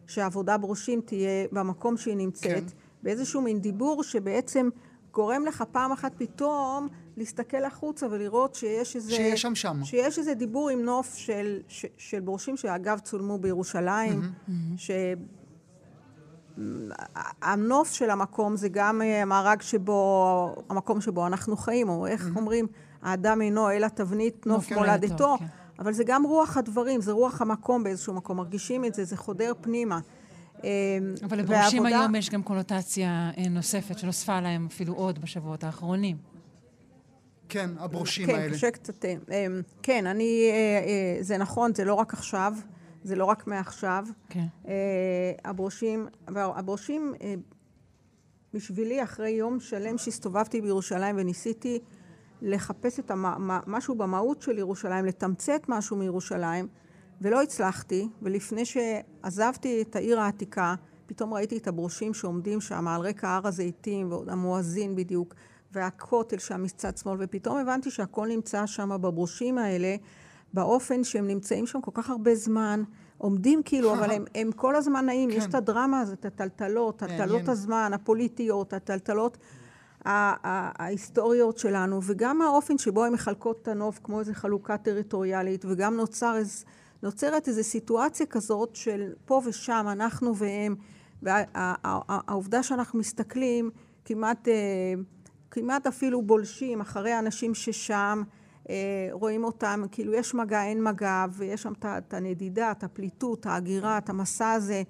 שהעבודה 0.07 0.59
ברושים 0.59 1.01
תהיה 1.01 1.47
במקום 1.53 1.97
שהיא 1.97 2.17
נמצאת, 2.17 2.71
כן. 2.71 2.77
באיזשהו 3.03 3.41
מין 3.41 3.61
דיבור 3.61 4.03
שבעצם 4.03 4.69
גורם 5.13 5.45
לך 5.45 5.65
פעם 5.73 5.93
אחת 5.93 6.13
פתאום 6.17 6.89
להסתכל 7.17 7.65
החוצה 7.65 8.07
ולראות 8.11 8.55
שיש 8.55 8.97
איזה... 8.97 9.11
שיש 9.11 9.43
שם 9.43 9.55
שם. 9.55 9.85
שיש 9.85 10.19
איזה 10.19 10.35
דיבור 10.35 10.69
עם 10.69 10.83
נוף 10.83 11.15
של, 11.15 11.61
ש, 11.69 11.87
של 11.99 12.21
ברושים 12.21 12.57
שאגב 12.57 12.99
צולמו 12.99 13.39
בירושלים, 13.39 14.23
ש... 14.77 14.91
הנוף 17.43 17.93
של 17.93 18.11
המקום 18.11 18.57
זה 18.57 18.69
גם 18.69 19.03
אה, 19.03 19.23
המארג 19.23 19.63
שבו, 19.63 20.55
המקום 20.69 21.01
שבו 21.01 21.27
אנחנו 21.27 21.57
חיים, 21.57 21.89
או 21.89 22.07
איך 22.07 22.29
אומרים, 22.37 22.67
האדם 23.03 23.43
אינו 23.43 23.71
אלא 23.71 23.89
תבנית 23.89 24.47
נוף 24.47 24.71
נוף 24.71 24.79
מולדתו, 24.79 25.07
מולדתו, 25.09 25.37
כן. 25.39 25.45
אבל 25.79 25.93
זה 25.93 26.05
גם 26.07 26.23
רוח 26.25 26.57
הדברים, 26.57 27.01
זה 27.01 27.13
רוח 27.13 27.43
המקום 27.43 27.85
באיזשהו 27.85 28.15
מקום, 28.15 28.37
מרגישים 28.37 28.85
את 28.85 28.95
זה, 28.95 29.05
זה 29.05 29.17
חודר 29.17 29.53
פנימה. 29.61 30.01
אה, 30.65 30.71
אבל 31.25 31.39
לברושים 31.39 31.83
והעבודה- 31.83 32.01
היום 32.01 32.15
יש 32.15 32.31
גם 32.31 32.43
קונוטציה 32.43 33.31
אה, 33.39 33.49
נוספת, 33.51 33.99
שנוספה 33.99 34.41
להם 34.41 34.67
אפילו 34.71 34.95
עוד 34.95 35.19
בשבועות 35.23 35.65
האחרונים. 35.65 36.17
כן, 37.49 37.71
הברושים 37.79 38.27
כן, 38.27 38.35
האלה. 38.35 38.53
קשה 38.55 38.71
קצת. 38.71 39.05
אה, 39.05 39.15
אה, 39.31 39.47
כן, 39.83 40.07
אני, 40.07 40.51
זה 41.21 41.39
נכון, 41.39 41.75
זה 41.75 41.85
לא 41.85 41.95
רק 41.95 42.15
עכשיו, 42.15 42.53
זה 43.03 43.17
לא 43.17 43.25
רק 43.25 43.47
מעכשיו. 43.47 44.05
כן. 44.29 44.47
אה, 44.69 45.33
הברושים, 45.45 46.07
והברושים, 46.29 47.15
אה, 47.23 47.35
בשבילי, 48.55 49.03
אחרי 49.03 49.31
יום 49.31 49.61
שלם 49.61 49.99
שהסתובבתי 49.99 50.61
בירושלים 50.61 51.17
וניסיתי 51.19 51.79
לחפש 52.43 52.99
את 52.99 53.11
המ, 53.11 53.51
משהו 53.67 53.95
במהות 53.95 54.43
של 54.43 54.59
ירושלים, 54.59 55.05
לתמצת 55.05 55.69
משהו 55.69 55.97
מירושלים, 55.97 56.69
ולא 57.21 57.43
הצלחתי, 57.43 58.09
ולפני 58.23 58.65
שעזבתי 58.65 59.83
את 59.83 59.97
העיר 59.97 60.21
העתיקה, 60.21 60.75
פתאום 61.07 61.35
ראיתי 61.35 61.57
את 61.57 61.69
הברושים 61.69 62.15
שעומדים 62.15 62.61
שם 62.61 62.89
על 62.89 63.01
רקע 63.01 63.29
הר 63.29 63.47
הזיתים, 63.47 64.13
ועוד 64.13 64.29
המואזין 64.29 64.97
בדיוק, 64.97 65.35
והכותל 65.73 66.39
שם 66.39 66.63
מצד 66.63 66.97
שמאל, 66.97 67.17
ופתאום 67.21 67.59
הבנתי 67.59 67.91
שהכל 67.91 68.29
נמצא 68.29 68.67
שם 68.67 68.89
בברושים 69.03 69.59
האלה, 69.59 69.97
באופן 70.55 71.05
שהם 71.05 71.27
נמצאים 71.27 71.67
שם 71.67 71.81
כל 71.81 71.91
כך 71.95 72.11
הרבה 72.11 72.35
זמן, 72.35 72.83
עומדים 73.19 73.63
כאילו, 73.65 73.95
אבל 73.95 74.11
הם, 74.11 74.25
הם 74.35 74.53
כל 74.53 74.77
הזמן 74.77 75.07
נעים, 75.07 75.31
יש 75.31 75.45
את 75.45 75.55
הדרמה 75.55 76.01
הזאת, 76.01 76.25
הטלטלות, 76.25 77.03
מעניין. 77.03 77.21
הטלטלות 77.21 77.49
הזמן, 77.49 77.91
הפוליטיות, 77.95 78.73
הטלטלות. 78.73 79.39
ההיסטוריות 80.05 81.59
שלנו, 81.59 82.01
וגם 82.03 82.43
האופן 82.43 82.79
שבו 82.79 83.05
הן 83.05 83.13
מחלקות 83.13 83.63
את 83.63 83.69
הנוף 83.69 84.01
כמו 84.03 84.21
איזו 84.21 84.33
חלוקה 84.35 84.79
טריטוריאלית, 84.79 85.65
וגם 85.69 85.97
נוצר 85.97 86.37
איז, 86.37 86.65
נוצרת 87.03 87.49
איזו 87.49 87.65
סיטואציה 87.65 88.27
כזאת 88.27 88.77
של 88.77 89.13
פה 89.25 89.43
ושם, 89.45 89.87
אנחנו 89.93 90.37
והם, 90.37 90.75
והעובדה 91.23 92.63
שאנחנו 92.63 92.99
מסתכלים 92.99 93.71
כמעט, 94.05 94.49
אה, 94.49 94.55
כמעט 95.51 95.87
אפילו 95.87 96.23
בולשים 96.23 96.81
אחרי 96.81 97.13
האנשים 97.13 97.55
ששם, 97.55 98.23
רואים 99.13 99.45
אותם, 99.45 99.83
כאילו 99.93 100.15
יש 100.15 100.35
מגע, 100.35 100.65
אין 100.65 100.85
מגע, 100.85 101.27
ויש 101.33 101.63
שם 101.63 101.73
את 101.85 102.15
הנדידה, 102.15 102.71
את 102.71 102.85
הפליטות, 102.85 103.47
ההגירה, 103.47 103.99
את 103.99 104.09
המסע 104.09 104.53
הזה, 104.53 104.83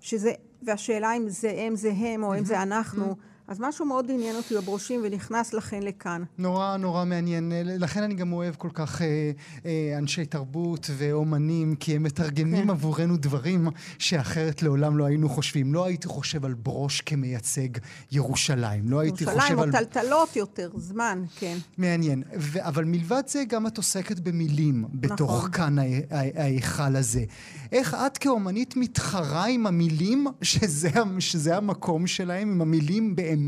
שזה, 0.00 0.32
והשאלה 0.62 1.16
אם 1.16 1.28
זה 1.28 1.52
הם 1.56 1.76
זה 1.76 1.92
הם 1.96 2.22
או 2.24 2.34
הם 2.34 2.44
זה 2.44 2.62
אנחנו. 2.62 3.16
אז 3.50 3.60
משהו 3.60 3.86
מאוד 3.86 4.10
עניין 4.10 4.36
אותי 4.36 4.54
בברושים 4.54 5.00
ונכנס 5.04 5.52
לכן 5.52 5.82
לכאן. 5.82 6.22
נורא 6.38 6.76
נורא 6.76 7.04
מעניין. 7.04 7.52
לכן 7.64 8.02
אני 8.02 8.14
גם 8.14 8.32
אוהב 8.32 8.54
כל 8.54 8.68
כך 8.74 9.02
אה, 9.02 9.30
אה, 9.66 9.98
אנשי 9.98 10.24
תרבות 10.24 10.90
ואומנים, 10.96 11.74
כי 11.74 11.96
הם 11.96 12.02
מתרגמים 12.02 12.64
כן. 12.64 12.70
עבורנו 12.70 13.16
דברים 13.16 13.68
שאחרת 13.98 14.62
לעולם 14.62 14.98
לא 14.98 15.04
היינו 15.04 15.28
חושבים. 15.28 15.74
לא 15.74 15.84
הייתי 15.84 16.08
חושב 16.08 16.44
על 16.44 16.54
ברוש 16.54 17.00
כמייצג 17.00 17.68
ירושלים. 18.12 18.90
לא 18.90 19.00
הייתי 19.00 19.24
חושב 19.24 19.38
על... 19.38 19.50
ירושלים 19.50 19.58
או 19.58 19.72
טלטלות 19.72 20.36
יותר, 20.36 20.70
זמן, 20.76 21.24
כן. 21.38 21.56
מעניין. 21.78 22.22
ו- 22.38 22.66
אבל 22.66 22.84
מלבד 22.84 23.22
זה, 23.26 23.44
גם 23.48 23.66
את 23.66 23.76
עוסקת 23.76 24.20
במילים 24.20 24.84
בתוך 24.94 25.36
נכון. 25.38 25.50
כאן 25.50 25.76
ההיכל 26.10 26.96
הזה. 26.96 27.24
איך 27.72 27.96
את 28.06 28.18
כאומנית 28.18 28.76
מתחרה 28.76 29.46
עם 29.46 29.66
המילים, 29.66 30.26
שזה, 30.42 30.90
שזה 31.18 31.56
המקום 31.56 32.06
שלהם, 32.06 32.50
עם 32.50 32.60
המילים 32.60 33.16
באמת? 33.16 33.39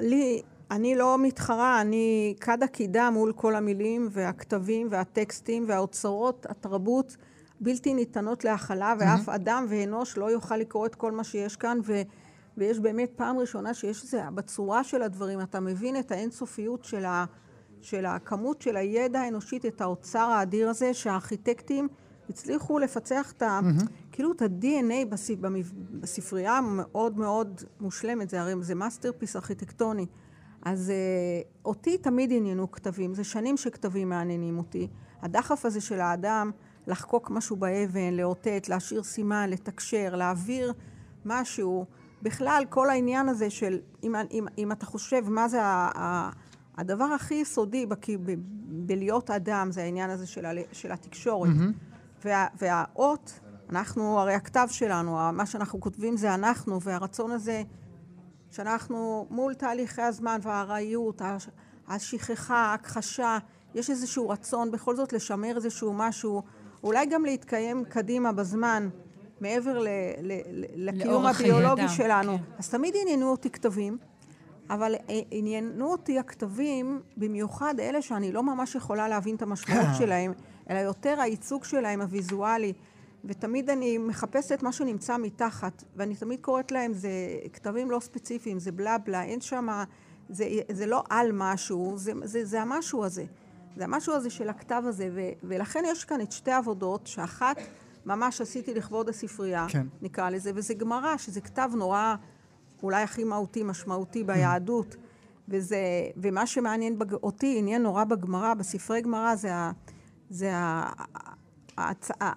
לי, 0.00 0.42
אני 0.70 0.94
לא 0.94 1.18
מתחרה, 1.18 1.80
אני 1.80 2.34
כד 2.40 2.62
עקידה 2.62 3.10
מול 3.10 3.32
כל 3.32 3.54
המילים 3.54 4.08
והכתבים 4.10 4.88
והטקסטים 4.90 5.64
והאוצרות, 5.68 6.46
התרבות 6.48 7.16
בלתי 7.60 7.94
ניתנות 7.94 8.44
להכלה, 8.44 8.94
ואף 8.98 9.28
mm-hmm. 9.28 9.34
אדם 9.34 9.66
ואנוש 9.68 10.18
לא 10.18 10.30
יוכל 10.30 10.56
לקרוא 10.56 10.86
את 10.86 10.94
כל 10.94 11.12
מה 11.12 11.24
שיש 11.24 11.56
כאן, 11.56 11.78
ו... 11.84 12.02
ויש 12.56 12.78
באמת 12.78 13.10
פעם 13.16 13.38
ראשונה 13.38 13.74
שיש 13.74 14.04
את 14.04 14.08
זה, 14.08 14.22
בצורה 14.34 14.84
של 14.84 15.02
הדברים, 15.02 15.40
אתה 15.40 15.60
מבין 15.60 15.96
את 15.96 16.12
האינסופיות 16.12 16.84
של, 16.84 17.04
ה, 17.04 17.24
של 17.82 18.06
הכמות 18.06 18.62
של 18.62 18.76
הידע 18.76 19.20
האנושית, 19.20 19.66
את 19.66 19.80
האוצר 19.80 20.18
האדיר 20.18 20.68
הזה, 20.68 20.94
שהארכיטקטים 20.94 21.88
הצליחו 22.28 22.78
לפצח 22.78 23.32
את 23.36 23.42
ה... 23.42 23.60
Mm-hmm. 23.62 23.86
כאילו 24.12 24.32
את 24.32 24.42
ה-DNA 24.42 25.06
בספ... 25.08 25.34
בספרייה 26.00 26.60
מאוד 26.62 27.18
מאוד 27.18 27.60
מושלמת, 27.80 28.30
זה 28.30 28.40
הרי 28.40 28.54
זה 28.60 28.74
masterpiece 28.74 29.36
ארכיטקטוני. 29.36 30.06
אז 30.62 30.92
uh, 30.92 31.48
אותי 31.64 31.98
תמיד 31.98 32.32
עניינו 32.32 32.72
כתבים, 32.72 33.14
זה 33.14 33.24
שנים 33.24 33.56
שכתבים 33.56 34.08
מעניינים 34.08 34.58
אותי. 34.58 34.88
הדחף 35.22 35.64
הזה 35.64 35.80
של 35.80 36.00
האדם 36.00 36.50
לחקוק 36.86 37.30
משהו 37.30 37.56
באבן, 37.56 38.14
לאותת, 38.14 38.68
להשאיר 38.68 39.02
סימן, 39.02 39.50
לתקשר, 39.50 40.16
להעביר 40.16 40.72
משהו. 41.24 41.86
בכלל, 42.22 42.64
כל 42.68 42.90
העניין 42.90 43.28
הזה 43.28 43.50
של, 43.50 43.78
אם, 44.02 44.14
אם, 44.30 44.46
אם 44.58 44.72
אתה 44.72 44.86
חושב 44.86 45.28
מה 45.28 45.48
זה 45.48 45.62
ה, 45.62 45.90
ה, 45.94 46.30
הדבר 46.76 47.04
הכי 47.04 47.34
יסודי 47.34 47.86
בלהיות 48.66 49.30
אדם, 49.30 49.72
זה 49.72 49.82
העניין 49.82 50.10
הזה 50.10 50.26
של, 50.26 50.46
ה, 50.46 50.50
של 50.72 50.92
התקשורת. 50.92 51.50
Mm-hmm. 51.50 51.83
וה, 52.24 52.46
והאות, 52.58 53.40
אנחנו, 53.70 54.20
הרי 54.20 54.34
הכתב 54.34 54.66
שלנו, 54.70 55.18
מה 55.32 55.46
שאנחנו 55.46 55.80
כותבים 55.80 56.16
זה 56.16 56.34
אנחנו, 56.34 56.82
והרצון 56.82 57.30
הזה 57.30 57.62
שאנחנו 58.50 59.26
מול 59.30 59.54
תהליכי 59.54 60.02
הזמן 60.02 60.38
והארעיות, 60.42 61.22
השכחה, 61.88 62.56
ההכחשה, 62.56 63.38
יש 63.74 63.90
איזשהו 63.90 64.28
רצון 64.28 64.70
בכל 64.70 64.96
זאת 64.96 65.12
לשמר 65.12 65.56
איזשהו 65.56 65.92
משהו, 65.92 66.42
אולי 66.82 67.06
גם 67.06 67.24
להתקיים 67.24 67.84
קדימה 67.84 68.32
בזמן, 68.32 68.88
מעבר 69.40 69.78
ל, 69.78 69.88
ל, 70.20 70.32
ל, 70.50 70.64
לקיום 70.88 71.26
הביולוגי 71.26 71.88
שלנו. 71.88 72.38
כן. 72.38 72.44
אז 72.58 72.68
תמיד 72.68 72.94
עניינו 73.02 73.30
אותי 73.30 73.50
כתבים, 73.50 73.98
אבל 74.70 74.94
עניינו 75.30 75.92
אותי 75.92 76.18
הכתבים, 76.18 77.00
במיוחד 77.16 77.74
אלה 77.80 78.02
שאני 78.02 78.32
לא 78.32 78.42
ממש 78.42 78.74
יכולה 78.74 79.08
להבין 79.08 79.36
את 79.36 79.42
המשמעות 79.42 79.86
שלהם. 79.98 80.32
אלא 80.70 80.78
יותר 80.78 81.20
הייצוג 81.20 81.64
שלהם 81.64 82.00
הוויזואלי. 82.00 82.72
ותמיד 83.24 83.70
אני 83.70 83.98
מחפשת 83.98 84.62
מה 84.62 84.72
שנמצא 84.72 85.16
מתחת, 85.16 85.84
ואני 85.96 86.16
תמיד 86.16 86.40
קוראת 86.40 86.72
להם, 86.72 86.92
זה 86.92 87.08
כתבים 87.52 87.90
לא 87.90 88.00
ספציפיים, 88.00 88.58
זה 88.58 88.72
בלה 88.72 88.98
בלה, 88.98 89.22
אין 89.24 89.40
שם, 89.40 89.68
זה, 90.28 90.48
זה 90.72 90.86
לא 90.86 91.02
על 91.10 91.30
משהו, 91.32 91.92
זה, 91.96 92.12
זה, 92.24 92.44
זה 92.44 92.62
המשהו 92.62 93.04
הזה. 93.04 93.24
זה 93.76 93.84
המשהו 93.84 94.14
הזה 94.14 94.30
של 94.30 94.48
הכתב 94.48 94.82
הזה, 94.86 95.10
ו, 95.14 95.20
ולכן 95.42 95.82
יש 95.86 96.04
כאן 96.04 96.20
את 96.20 96.32
שתי 96.32 96.52
עבודות, 96.52 97.06
שאחת 97.06 97.56
ממש 98.06 98.40
עשיתי 98.40 98.74
לכבוד 98.74 99.08
הספרייה, 99.08 99.66
כן. 99.68 99.86
נקרא 100.02 100.30
לזה, 100.30 100.50
וזה 100.54 100.74
גמרא, 100.74 101.16
שזה 101.16 101.40
כתב 101.40 101.70
נורא, 101.74 102.14
אולי 102.82 103.02
הכי 103.02 103.24
מהותי, 103.24 103.62
משמעותי 103.62 104.24
ביהדות. 104.24 104.96
וזה, 105.48 105.76
ומה 106.16 106.46
שמעניין 106.46 106.98
בג... 106.98 107.12
אותי, 107.12 107.54
עניין 107.58 107.82
נורא 107.82 108.04
בגמרא, 108.04 108.54
בספרי 108.54 109.00
גמרא, 109.00 109.34
זה 109.34 109.54
ה... 109.54 109.70
זה 110.34 110.52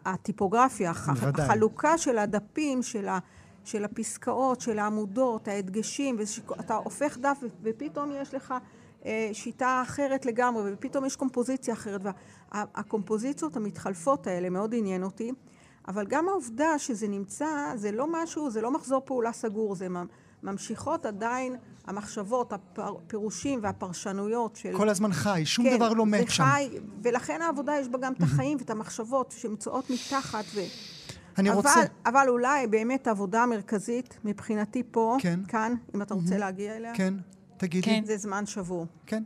הטיפוגרפיה, 0.06 0.91
החלוקה 0.91 1.98
של 1.98 2.18
הדפים, 2.18 2.84
של, 2.84 3.08
ה, 3.08 3.20
של 3.64 3.86
הפסקאות, 3.86 4.62
של 4.62 4.80
העמודות, 4.80 5.48
ההדגשים, 5.48 6.18
ואתה 6.50 6.76
הופך 6.76 7.18
דף 7.18 7.38
ופתאום 7.64 8.12
יש 8.22 8.34
לך 8.34 8.54
אה, 9.06 9.30
שיטה 9.34 9.82
אחרת 9.86 10.26
לגמרי, 10.26 10.74
ופתאום 10.74 11.06
יש 11.06 11.16
קומפוזיציה 11.16 11.74
אחרת, 11.74 12.02
והקומפוזיציות 12.52 13.58
המתחלפות 13.58 14.28
האלה 14.28 14.50
מאוד 14.50 14.76
עניין 14.76 15.04
אותי, 15.04 15.32
אבל 15.88 16.06
גם 16.08 16.30
העובדה 16.30 16.80
שזה 16.80 17.08
נמצא, 17.08 17.48
זה 17.76 17.91
לא 17.91 18.08
משהו, 18.12 18.50
זה 18.50 18.62
לא 18.62 18.72
מחזור 18.72 19.02
פעולה 19.06 19.32
סגור, 19.32 19.76
זה 19.76 19.88
ממשיכות 20.43 21.05
עדיין 21.05 21.55
המחשבות, 21.88 22.53
הפירושים 22.77 23.59
והפרשנויות 23.63 24.55
של... 24.55 24.77
כל 24.77 24.89
הזמן 24.89 25.13
חי, 25.13 25.41
שום 25.45 25.65
כן, 25.65 25.75
דבר 25.75 25.89
לא 25.89 26.05
מת 26.05 26.29
שם. 26.29 26.43
כן, 26.43 26.49
זה 26.49 26.69
חי, 26.69 26.79
ולכן 27.03 27.41
העבודה 27.41 27.73
יש 27.79 27.88
בה 27.88 27.97
גם 27.97 28.13
את 28.13 28.21
החיים 28.21 28.57
ואת 28.57 28.69
המחשבות 28.69 29.33
שמצואות 29.38 29.89
מתחת 29.89 30.45
ו... 30.55 30.59
אני 31.38 31.49
אבל, 31.49 31.57
רוצה... 31.57 31.79
אבל 32.05 32.25
אולי 32.29 32.67
באמת 32.67 33.07
העבודה 33.07 33.43
המרכזית 33.43 34.17
מבחינתי 34.23 34.83
פה, 34.91 35.17
כן. 35.19 35.39
כאן, 35.47 35.75
אם 35.95 36.01
אתה 36.01 36.13
רוצה 36.13 36.38
להגיע 36.38 36.75
אליה. 36.75 36.95
כן, 36.95 37.13
תגידי. 37.57 37.85
כן. 37.85 38.05
זה 38.05 38.17
זמן 38.17 38.45
שבור. 38.45 38.85
כן. 39.05 39.23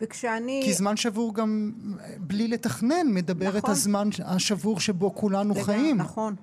וכשאני... 0.00 0.62
כי 0.64 0.72
זמן 0.72 0.96
שבור 0.96 1.34
גם, 1.34 1.72
בלי 2.18 2.48
לתכנן, 2.48 3.06
מדבר 3.06 3.48
נכון. 3.48 3.58
את 3.58 3.68
הזמן 3.68 4.08
השבור 4.24 4.80
שבו 4.80 5.14
כולנו 5.14 5.54
לגמרי, 5.54 5.64
חיים. 5.64 5.96
נכון. 5.96 6.36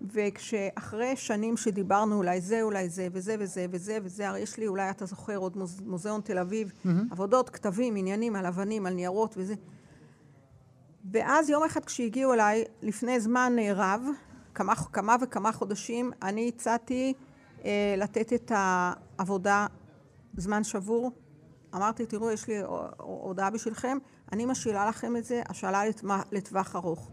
וכשאחרי 0.00 1.16
שנים 1.16 1.56
שדיברנו 1.56 2.16
אולי 2.16 2.40
זה, 2.40 2.62
אולי 2.62 2.88
זה, 2.88 3.08
וזה 3.12 3.36
וזה 3.38 3.66
וזה 3.70 3.98
וזה, 4.02 4.28
הרי 4.28 4.40
יש 4.40 4.56
לי 4.58 4.66
אולי, 4.66 4.90
אתה 4.90 5.06
זוכר, 5.06 5.36
עוד 5.36 5.56
מוז, 5.56 5.80
מוזיאון 5.80 6.20
תל 6.20 6.38
אביב, 6.38 6.72
mm-hmm. 6.72 6.88
עבודות, 7.10 7.50
כתבים, 7.50 7.96
עניינים 7.96 8.36
על 8.36 8.46
אבנים, 8.46 8.86
על 8.86 8.94
ניירות 8.94 9.34
וזה. 9.38 9.54
ואז 11.12 11.50
יום 11.50 11.64
אחד 11.64 11.84
כשהגיעו 11.84 12.32
אליי, 12.32 12.64
לפני 12.82 13.20
זמן 13.20 13.56
רב, 13.74 14.02
כמה, 14.54 14.74
כמה 14.74 15.16
וכמה 15.22 15.52
חודשים, 15.52 16.10
אני 16.22 16.48
הצעתי 16.48 17.14
אה, 17.64 17.94
לתת 17.98 18.32
את 18.32 18.52
העבודה 18.54 19.66
זמן 20.36 20.64
שבור. 20.64 21.12
אמרתי, 21.74 22.06
תראו, 22.06 22.30
יש 22.30 22.48
לי 22.48 22.54
הודעה 22.98 23.50
בשבילכם, 23.50 23.98
אני 24.32 24.46
משאילה 24.46 24.88
לכם 24.88 25.16
את 25.16 25.24
זה, 25.24 25.42
השאלה 25.48 25.82
לטווח 26.32 26.76
ארוך. 26.76 27.10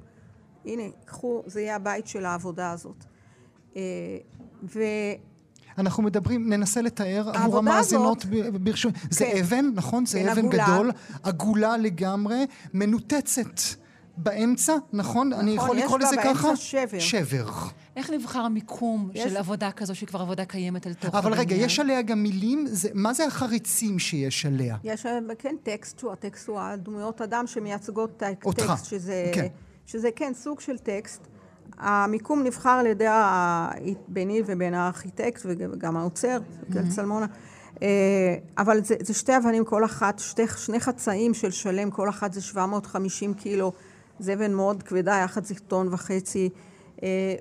הנה, 0.66 0.84
קחו, 1.06 1.44
זה 1.46 1.62
יהיה 1.62 1.76
הבית 1.76 2.08
של 2.08 2.26
העבודה 2.26 2.72
הזאת. 2.72 3.04
אה, 3.76 3.82
ו... 4.64 4.84
אנחנו 5.78 6.04
מדברים, 6.04 6.50
ננסה 6.50 6.82
לתאר 6.82 7.30
עבור 7.34 7.58
המאזינות 7.58 8.26
ברשו... 8.62 8.90
כן. 8.94 9.00
זה 9.10 9.34
אבן, 9.42 9.66
נכון? 9.76 10.06
זה 10.06 10.20
כן, 10.20 10.30
אבן 10.30 10.46
עגולה. 10.46 10.64
גדול, 10.64 10.92
עגולה 11.24 11.78
לגמרי, 11.78 12.46
מנותצת 12.74 13.60
באמצע, 14.18 14.74
נכון? 14.94 15.30
נכון 15.30 15.42
אני 15.42 15.52
יכול 15.52 15.78
לקרוא 15.78 16.00
לזה 16.00 16.16
ככה? 16.18 16.32
נכון, 16.32 16.54
יש 16.54 16.76
בה 16.76 16.86
באמצע 16.92 17.00
שבר. 17.00 17.00
שבר. 17.00 17.50
איך 17.96 18.10
נבחר 18.10 18.40
המיקום 18.40 19.10
יש... 19.14 19.24
של 19.24 19.38
עבודה 19.38 19.72
כזו, 19.72 19.96
שהיא 19.96 20.08
כבר 20.08 20.22
עבודה 20.22 20.46
קיימת 20.46 20.88
על 20.88 20.94
תוך 20.94 21.16
אבל 21.16 21.34
רגע, 21.34 21.56
יש 21.56 21.80
עליה 21.80 22.02
גם 22.02 22.24
מילים? 22.24 22.66
זה, 22.68 22.90
מה 22.94 23.14
זה 23.14 23.26
החריצים 23.26 24.00
שיש 24.00 24.46
עליה? 24.46 24.78
יש, 24.84 25.06
כן, 25.38 25.56
טקסט, 25.64 26.04
הטקסט 26.12 26.48
הוא 26.48 26.60
הדמויות 26.60 27.22
אדם 27.22 27.48
שמייצגות 27.48 28.18
טקסט, 28.18 28.46
אותך. 28.46 28.74
שזה... 28.84 29.32
כן. 29.34 29.48
שזה 29.86 30.10
כן 30.16 30.32
סוג 30.34 30.60
של 30.60 30.78
טקסט. 30.78 31.28
המיקום 31.78 32.44
נבחר 32.44 32.70
על 32.70 32.86
ידי, 32.86 33.08
ה... 33.08 33.70
ביני 34.08 34.42
ובין 34.46 34.74
הארכיטקט 34.74 35.42
וגם 35.46 35.98
האוצר, 35.98 36.38
mm-hmm. 36.40 36.96
צלמונה. 36.96 37.26
אה, 37.82 38.36
אבל 38.58 38.84
זה, 38.84 38.96
זה 39.00 39.14
שתי 39.14 39.38
אבנים 39.38 39.66
כל 39.66 39.86
אחת, 39.86 40.20
שתי, 40.20 40.44
שני 40.58 40.80
חצאים 40.80 41.34
של 41.34 41.52
שלם, 41.52 41.92
כל 41.92 42.10
אחת 42.10 42.34
זה 42.34 42.42
750 42.42 43.34
קילו, 43.34 43.72
זה 44.20 44.34
אבן 44.34 44.54
מאוד 44.54 44.84
כבדה, 44.84 45.22
יחד 45.24 45.44
זה 45.44 45.56
טון 45.56 45.88
וחצי. 45.92 46.50
אה, 47.04 47.36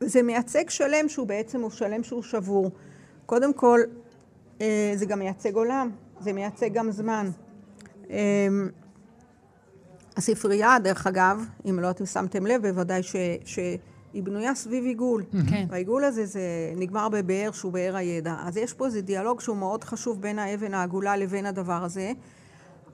וזה 0.00 0.22
מייצג 0.22 0.68
שלם 0.68 1.08
שהוא 1.08 1.26
בעצם, 1.26 1.60
הוא 1.60 1.70
שלם 1.70 2.02
שהוא 2.02 2.22
שבור. 2.22 2.70
קודם 3.26 3.52
כל, 3.52 3.80
אה, 4.60 4.92
זה 4.94 5.06
גם 5.06 5.18
מייצג 5.18 5.54
עולם, 5.54 5.90
זה 6.20 6.32
מייצג 6.32 6.72
גם 6.72 6.90
זמן. 6.90 7.30
הספרייה, 10.16 10.78
דרך 10.78 11.06
אגב, 11.06 11.44
אם 11.70 11.78
לא 11.78 11.90
אתם 11.90 12.06
שמתם 12.06 12.46
לב, 12.46 12.62
בוודאי 12.68 13.02
ש, 13.02 13.16
שהיא 13.44 14.22
בנויה 14.22 14.54
סביב 14.54 14.84
עיגול. 14.84 15.22
כן. 15.50 15.66
והעיגול 15.70 16.04
הזה 16.04 16.26
זה 16.26 16.40
נגמר 16.76 17.08
בבאר 17.08 17.52
שהוא 17.52 17.72
באר 17.72 17.96
הידע. 17.96 18.34
אז 18.44 18.56
יש 18.56 18.72
פה 18.72 18.86
איזה 18.86 19.00
דיאלוג 19.00 19.40
שהוא 19.40 19.56
מאוד 19.56 19.84
חשוב 19.84 20.22
בין 20.22 20.38
האבן 20.38 20.74
העגולה 20.74 21.16
לבין 21.16 21.46
הדבר 21.46 21.84
הזה. 21.84 22.12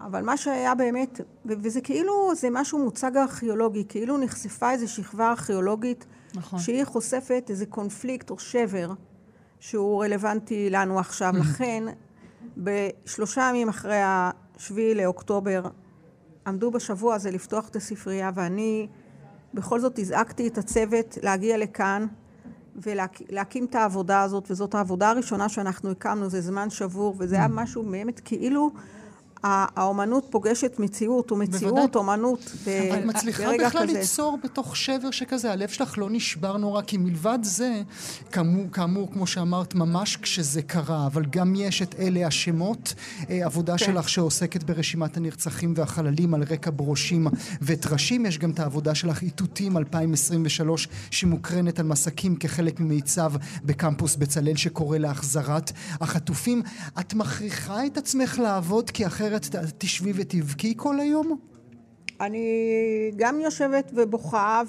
אבל 0.01 0.23
מה 0.23 0.37
שהיה 0.37 0.75
באמת, 0.75 1.21
וזה 1.45 1.81
כאילו, 1.81 2.33
זה 2.37 2.49
משהו 2.51 2.79
מוצג 2.79 3.17
ארכיאולוגי, 3.17 3.85
כאילו 3.89 4.19
נחשפה 4.19 4.71
איזו 4.71 4.89
שכבה 4.89 5.31
ארכיאולוגית, 5.31 6.07
נכון. 6.35 6.59
שהיא 6.59 6.85
חושפת 6.85 7.47
איזה 7.51 7.67
קונפליקט 7.67 8.31
או 8.31 8.39
שבר 8.39 8.93
שהוא 9.61 10.05
רלוונטי 10.05 10.71
לנו 10.71 10.99
עכשיו. 10.99 11.33
לכן, 11.41 11.85
בשלושה 12.57 13.49
ימים 13.51 13.69
אחרי 13.69 14.01
השביעי 14.03 14.95
לאוקטובר, 14.95 15.63
עמדו 16.47 16.71
בשבוע 16.71 17.15
הזה 17.15 17.31
לפתוח 17.31 17.69
את 17.69 17.77
הספרייה, 17.77 18.31
ואני 18.35 18.89
בכל 19.55 19.81
זאת 19.81 19.99
הזעקתי 19.99 20.49
את 20.49 20.59
הצוות 20.59 21.19
להגיע 21.23 21.59
לכאן 21.59 22.07
ולהקים 22.77 23.65
את 23.65 23.75
העבודה 23.75 24.23
הזאת, 24.23 24.51
וזאת 24.51 24.75
העבודה 24.75 25.11
הראשונה 25.11 25.49
שאנחנו 25.49 25.91
הקמנו, 25.91 26.29
זה 26.29 26.41
זמן 26.41 26.71
שבור, 26.71 27.15
וזה 27.19 27.37
היה 27.37 27.49
משהו 27.49 27.83
באמת 27.83 28.21
כאילו 28.21 28.71
האומנות 29.43 30.27
פוגשת 30.31 30.79
מציאות, 30.79 31.33
ומציאות. 31.33 31.97
אומנות, 31.97 32.53
ב- 32.67 32.69
את 32.69 33.05
מצליחה 33.05 33.43
ברגע 33.43 33.69
בכלל 33.69 33.89
כזה. 33.89 33.99
ליצור 33.99 34.39
בתוך 34.45 34.77
שבר 34.77 35.11
שכזה, 35.11 35.53
הלב 35.53 35.69
שלך 35.69 35.99
לא 35.99 36.11
נשבר 36.11 36.57
נורא, 36.57 36.83
כי 36.83 36.97
מלבד 36.97 37.39
זה, 37.43 37.83
כאמור, 38.33 38.65
כאמור 38.73 39.13
כמו 39.13 39.27
שאמרת, 39.27 39.75
ממש 39.75 40.17
כשזה 40.17 40.63
קרה, 40.63 41.07
אבל 41.07 41.25
גם 41.31 41.55
יש 41.55 41.83
את 41.83 41.95
אלה 41.99 42.27
השמות, 42.27 42.95
אה, 43.31 43.45
עבודה 43.45 43.79
כן. 43.79 43.85
שלך 43.85 44.09
שעוסקת 44.09 44.63
ברשימת 44.63 45.17
הנרצחים 45.17 45.75
והחללים 45.77 46.35
על 46.35 46.43
רקע 46.51 46.71
ברושים 46.71 47.27
וטרשים, 47.63 48.27
יש 48.27 48.39
גם 48.39 48.51
את 48.51 48.61
העבודה 48.61 48.95
שלך, 48.95 49.23
איתותים 49.23 49.77
2023, 49.77 50.89
שמוקרנת 51.11 51.81
על 51.81 51.87
מסקים 51.87 52.37
כחלק 52.37 52.81
ממיצב 52.81 53.33
בקמפוס 53.65 54.17
בצלאל 54.17 54.57
שקורא 54.57 54.99
להחזרת 54.99 55.73
החטופים. 56.01 56.63
את 57.01 57.15
מכריחה 57.15 57.87
את 57.87 57.97
עצמך 57.99 58.39
לעבוד, 58.39 58.91
כי 58.91 59.07
אחרת 59.07 59.32
ת- 59.39 59.57
תשבי 59.79 60.13
ותבכי 60.15 60.75
כל 60.77 61.01
היום? 61.01 61.39
אני 62.21 62.47
גם 63.17 63.41
יושבת 63.41 63.93
ובוכה, 63.95 64.63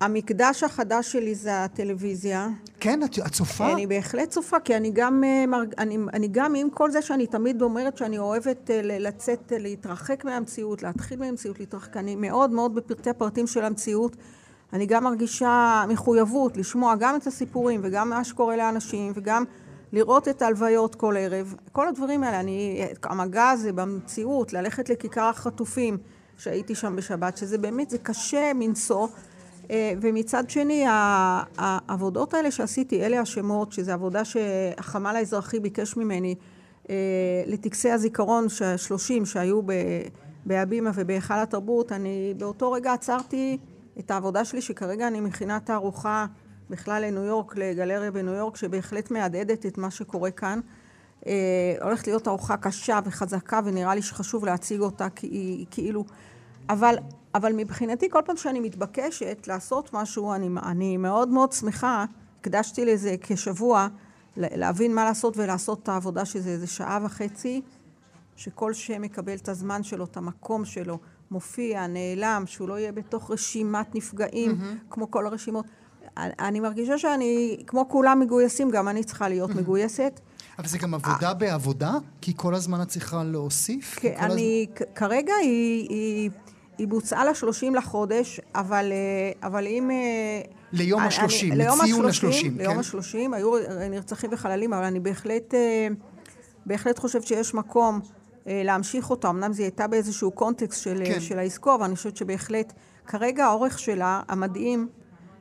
והמקדש 0.00 0.62
החדש 0.62 1.12
שלי 1.12 1.34
זה 1.34 1.64
הטלוויזיה. 1.64 2.48
כן, 2.80 3.02
את, 3.02 3.18
את 3.26 3.32
צופה? 3.32 3.72
אני 3.72 3.86
בהחלט 3.86 4.30
צופה, 4.30 4.60
כי 4.60 4.76
אני 4.76 4.90
גם, 4.94 5.24
אה. 5.24 5.44
אני, 5.78 5.98
אני 6.12 6.28
גם 6.28 6.54
עם 6.54 6.70
כל 6.70 6.90
זה 6.90 7.02
שאני 7.02 7.26
תמיד 7.26 7.62
אומרת 7.62 7.98
שאני 7.98 8.18
אוהבת 8.18 8.70
אה, 8.70 8.80
לצאת, 8.82 9.52
אה, 9.52 9.58
להתרחק 9.58 10.24
מהמציאות, 10.24 10.82
להתחיל 10.82 11.18
מהמציאות, 11.18 11.60
להתרחק, 11.60 11.96
אני 11.96 12.16
מאוד 12.16 12.50
מאוד 12.50 12.74
בפרטי 12.74 13.10
הפרטים 13.10 13.46
של 13.46 13.64
המציאות. 13.64 14.16
אני 14.72 14.86
גם 14.86 15.04
מרגישה 15.04 15.84
מחויבות 15.88 16.56
לשמוע 16.56 16.94
גם 16.96 17.16
את 17.16 17.26
הסיפורים 17.26 17.80
וגם 17.82 18.10
מה 18.10 18.24
שקורה 18.24 18.56
לאנשים 18.56 19.12
וגם 19.14 19.44
לראות 19.92 20.28
את 20.28 20.42
ההלוויות 20.42 20.94
כל 20.94 21.14
ערב. 21.18 21.54
כל 21.72 21.88
הדברים 21.88 22.22
האלה, 22.22 22.40
אני, 22.40 22.86
המגע 23.02 23.48
הזה 23.48 23.72
במציאות, 23.72 24.52
ללכת 24.52 24.88
לכיכר 24.88 25.24
החטופים, 25.24 25.98
שהייתי 26.38 26.74
שם 26.74 26.96
בשבת, 26.96 27.36
שזה 27.36 27.58
באמת, 27.58 27.90
זה 27.90 27.98
קשה 27.98 28.52
מנשוא. 28.54 29.08
אה, 29.70 29.92
ומצד 30.00 30.50
שני, 30.50 30.84
העבודות 31.58 32.34
האלה 32.34 32.50
שעשיתי, 32.50 33.06
אלה 33.06 33.20
השמות, 33.20 33.72
שזו 33.72 33.92
עבודה 33.92 34.24
שהחמ"ל 34.24 35.16
האזרחי 35.16 35.60
ביקש 35.60 35.96
ממני 35.96 36.34
אה, 36.90 36.94
לטקסי 37.46 37.90
הזיכרון 37.90 38.44
ה-30 38.44 39.24
שהיו 39.24 39.60
בהבימה 40.46 40.90
ובהיכל 40.94 41.34
התרבות, 41.34 41.92
אני 41.92 42.34
באותו 42.36 42.72
רגע 42.72 42.92
עצרתי 42.92 43.58
את 43.98 44.10
העבודה 44.10 44.44
שלי, 44.44 44.62
שכרגע 44.62 45.08
אני 45.08 45.20
מכינה 45.20 45.60
תערוכה 45.60 46.26
בכלל 46.70 47.04
לניו 47.04 47.24
יורק, 47.24 47.56
לגלריה 47.56 48.10
בניו 48.10 48.34
יורק, 48.34 48.56
שבהחלט 48.56 49.10
מהדהדת 49.10 49.66
את 49.66 49.78
מה 49.78 49.90
שקורה 49.90 50.30
כאן. 50.30 50.60
אה, 51.26 51.74
הולכת 51.82 52.06
להיות 52.06 52.24
תערוכה 52.24 52.56
קשה 52.56 52.98
וחזקה, 53.04 53.60
ונראה 53.64 53.94
לי 53.94 54.02
שחשוב 54.02 54.44
להציג 54.44 54.80
אותה 54.80 55.08
כי 55.10 55.26
היא 55.26 55.66
כאילו... 55.70 56.04
אבל, 56.68 56.96
אבל 57.34 57.52
מבחינתי, 57.52 58.10
כל 58.10 58.20
פעם 58.24 58.36
שאני 58.36 58.60
מתבקשת 58.60 59.44
לעשות 59.46 59.90
משהו, 59.92 60.34
אני, 60.34 60.48
אני 60.62 60.96
מאוד 60.96 61.28
מאוד 61.28 61.52
שמחה, 61.52 62.04
הקדשתי 62.40 62.84
לזה 62.84 63.14
כשבוע, 63.20 63.88
להבין 64.36 64.94
מה 64.94 65.04
לעשות 65.04 65.36
ולעשות 65.36 65.82
את 65.82 65.88
העבודה 65.88 66.24
שזה 66.24 66.50
איזה 66.50 66.66
שעה 66.66 66.98
וחצי, 67.04 67.60
שכל 68.36 68.72
שם 68.72 69.02
מקבל 69.02 69.34
את 69.34 69.48
הזמן 69.48 69.82
שלו, 69.82 70.04
את 70.04 70.16
המקום 70.16 70.64
שלו, 70.64 70.98
מופיע, 71.30 71.86
נעלם, 71.86 72.42
שהוא 72.46 72.68
לא 72.68 72.78
יהיה 72.78 72.92
בתוך 72.92 73.30
רשימת 73.30 73.94
נפגעים, 73.94 74.50
mm-hmm. 74.50 74.90
כמו 74.90 75.10
כל 75.10 75.26
הרשימות. 75.26 75.64
אני, 76.18 76.60
מרגישה 76.60 76.98
שאני, 76.98 77.56
כמו 77.66 77.88
כולם 77.88 78.20
מגויסים, 78.20 78.70
גם 78.70 78.88
אני 78.88 79.04
צריכה 79.04 79.28
להיות. 79.28 79.50
מגויסת. 79.54 80.20
אבל 80.58 80.68
זה 80.68 80.78
גם 80.78 80.94
עבודה 80.94 81.34
בעבודה? 81.34 81.92
כי 82.20 82.32
כל 82.36 82.54
הזמן 82.54 82.82
את 82.82 82.88
צריכה 82.88 83.24
להוסיף? 83.24 83.96
כן, 84.00 84.14
אני, 84.18 84.66
כ- 84.74 84.82
כרגע 84.94 85.32
היא, 85.42 85.88
היא, 85.88 86.30
היא 86.78 86.88
בוצעה 86.88 87.24
לשלושים 87.24 87.74
לחודש, 87.74 88.40
אבל, 88.54 88.92
אה, 88.92 89.48
אבל 89.48 89.66
אם... 89.66 89.90
אה, 89.90 89.96
ליום 90.72 91.00
אני- 91.00 91.08
השלושים, 91.08 91.52
אני- 91.52 91.58
ליום 91.62 91.78
לציון 91.82 92.06
השלושים, 92.06 92.28
השלושים, 92.30 92.58
ליום 92.58 92.74
כן. 92.74 92.80
השלושים, 92.80 93.34
היו 93.34 93.50
נרצחים 93.90 94.30
וחללים, 94.32 94.72
אבל 94.72 94.84
אני 94.84 95.00
בהחלט, 95.00 95.54
אה, 95.54 95.88
בהחלט 96.66 96.98
חושבת 96.98 97.26
שיש 97.26 97.54
מקום 97.54 98.00
אה, 98.46 98.62
להמשיך 98.64 99.10
אותה. 99.10 99.30
אמנם 99.30 99.52
זו 99.52 99.62
הייתה 99.62 99.86
באיזשהו 99.86 100.30
קונטקסט 100.30 100.82
של, 100.82 100.98
כן. 101.04 101.12
כן. 101.12 101.20
של 101.20 101.38
העסקו, 101.38 101.74
אבל 101.74 101.84
אני 101.84 101.96
חושבת 101.96 102.16
שבהחלט, 102.16 102.72
כרגע 103.06 103.44
האורך 103.46 103.78
שלה, 103.78 104.20
המדהים, 104.28 104.88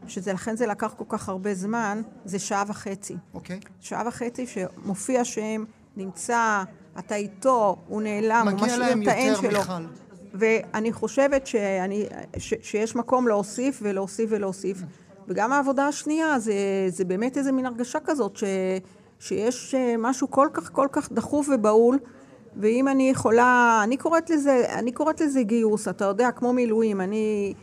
שזה 0.08 0.34
לכן 0.34 0.56
זה 0.56 0.68
לקח 0.68 0.94
כל 0.98 1.04
כך 1.10 1.30
הרבה 1.30 1.54
זמן, 1.54 2.02
זה 2.26 2.40
שעה 2.40 2.64
וחצי. 2.68 3.16
אוקיי. 3.34 3.60
שעה 3.80 4.08
וחצי 4.08 4.46
שמופיע 4.48 5.26
שם, 5.26 5.64
נמצא, 5.98 6.64
אתה 7.00 7.16
איתו, 7.16 7.76
הוא 7.88 8.02
נעלם, 8.02 8.48
הוא 8.48 8.54
מגיע 8.54 8.66
משאיר 8.66 8.80
להם 8.80 9.02
את 9.02 9.08
האין 9.08 9.34
יותר, 9.34 9.50
שלו. 9.50 9.60
מיכל. 9.60 9.74
ואני 10.34 10.94
חושבת 10.94 11.48
שאני, 11.48 12.06
ש, 12.38 12.54
שיש 12.62 12.96
מקום 12.96 13.28
להוסיף 13.28 13.80
ולהוסיף 13.82 14.30
ולהוסיף. 14.34 14.78
וגם 15.28 15.54
העבודה 15.54 15.88
השנייה, 15.88 16.40
זה, 16.40 16.54
זה 16.88 17.06
באמת 17.06 17.38
איזה 17.38 17.52
מין 17.52 17.66
הרגשה 17.66 18.00
כזאת, 18.06 18.38
ש, 18.38 18.44
שיש 19.20 19.76
אה, 19.76 19.96
משהו 19.98 20.32
כל 20.32 20.48
כך 20.54 20.72
כל 20.72 20.88
כך 20.92 21.12
דחוף 21.12 21.50
ובהול, 21.54 22.00
ואם 22.56 22.88
אני 22.88 23.10
יכולה, 23.10 23.82
אני 23.84 23.98
קוראת 23.98 24.30
לזה, 24.30 24.66
אני 24.74 24.92
קוראת 24.92 25.22
לזה 25.22 25.44
גיוס, 25.44 25.88
אתה 25.88 26.06
יודע, 26.06 26.32
כמו 26.32 26.54
מילואים, 26.54 27.02
אני 27.02 27.54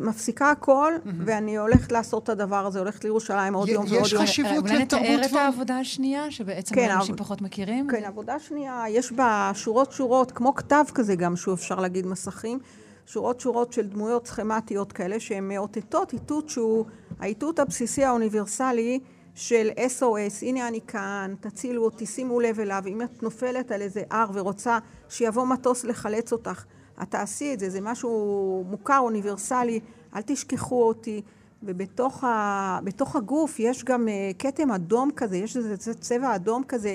מפסיקה 0.00 0.50
הכל, 0.50 0.92
ואני 1.04 1.58
הולכת 1.58 1.92
לעשות 1.92 2.22
את 2.24 2.28
הדבר 2.28 2.66
הזה, 2.66 2.78
הולכת 2.78 3.04
לירושלים 3.04 3.54
עוד 3.54 3.68
יום 3.68 3.86
יש 3.86 3.92
ועוד 3.92 4.12
יום. 4.12 4.22
חשיבות 4.22 4.50
אולי 4.58 4.78
נתאר 4.78 4.98
לתרבות 4.98 5.30
את 5.30 5.36
העבודה 5.36 5.78
השנייה, 5.78 6.30
שבעצם 6.30 6.74
כן, 6.74 6.90
אנשים 6.90 7.16
פחות 7.16 7.42
מכירים? 7.42 7.88
כן, 7.90 8.04
עבודה 8.04 8.38
שנייה, 8.38 8.84
יש 8.88 9.12
בה 9.12 9.50
שורות 9.54 9.92
שורות, 9.92 10.32
כמו 10.32 10.54
כתב 10.54 10.84
כזה 10.94 11.14
גם, 11.14 11.36
שהוא 11.36 11.54
אפשר 11.54 11.80
להגיד 11.80 12.06
מסכים, 12.06 12.58
שורות 13.06 13.40
שורות 13.40 13.72
של 13.72 13.86
דמויות 13.86 14.26
סכמטיות 14.26 14.92
כאלה, 14.92 15.20
שהן 15.20 15.48
מאותתות 15.48 16.12
איתות 16.12 16.48
שהוא 16.48 16.84
האיתות 17.20 17.58
הבסיסי 17.58 18.04
האוניברסלי 18.04 19.00
של 19.34 19.70
SOS, 19.76 20.42
הנה 20.42 20.68
אני 20.68 20.80
כאן, 20.86 21.34
תצילו 21.40 21.84
אותי, 21.84 22.06
שימו 22.06 22.40
לב 22.40 22.60
אליו, 22.60 22.82
אם 22.86 23.02
את 23.02 23.22
נופלת 23.22 23.70
על 23.70 23.82
איזה 23.82 24.02
הר 24.10 24.30
ורוצה 24.34 24.78
שיבוא 25.08 25.46
מטוס 25.46 25.84
לחלץ 25.84 26.32
אותך, 26.32 26.64
את 27.02 27.10
תעשי 27.10 27.54
את 27.54 27.60
זה, 27.60 27.70
זה 27.70 27.80
משהו 27.80 28.64
מוכר, 28.70 28.98
אוניברסלי, 28.98 29.80
אל 30.16 30.22
תשכחו 30.22 30.82
אותי. 30.88 31.22
ובתוך 31.62 32.24
ה, 32.24 32.78
הגוף 33.14 33.60
יש 33.60 33.84
גם 33.84 34.08
אה, 34.08 34.30
כתם 34.38 34.70
אדום 34.70 35.10
כזה, 35.16 35.36
יש 35.36 35.56
איזה 35.56 35.94
צבע 35.94 36.34
אדום 36.34 36.64
כזה, 36.68 36.94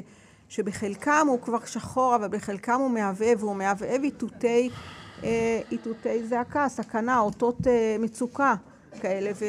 שבחלקם 0.50 1.28
הוא 1.30 1.42
כבר 1.42 1.66
שחור, 1.66 2.16
אבל 2.16 2.28
בחלקם 2.28 2.80
הוא 2.80 2.92
מהבהב, 2.92 3.44
והוא 3.44 3.56
מהבהב 3.56 4.04
איתותי, 4.04 4.70
אה, 5.24 5.62
איתותי 5.72 6.28
זעקה, 6.28 6.70
סכנה, 6.70 7.20
אותות 7.20 7.68
אה, 7.68 7.96
מצוקה 8.00 8.56
כאלה. 9.02 9.32
ו... 9.36 9.46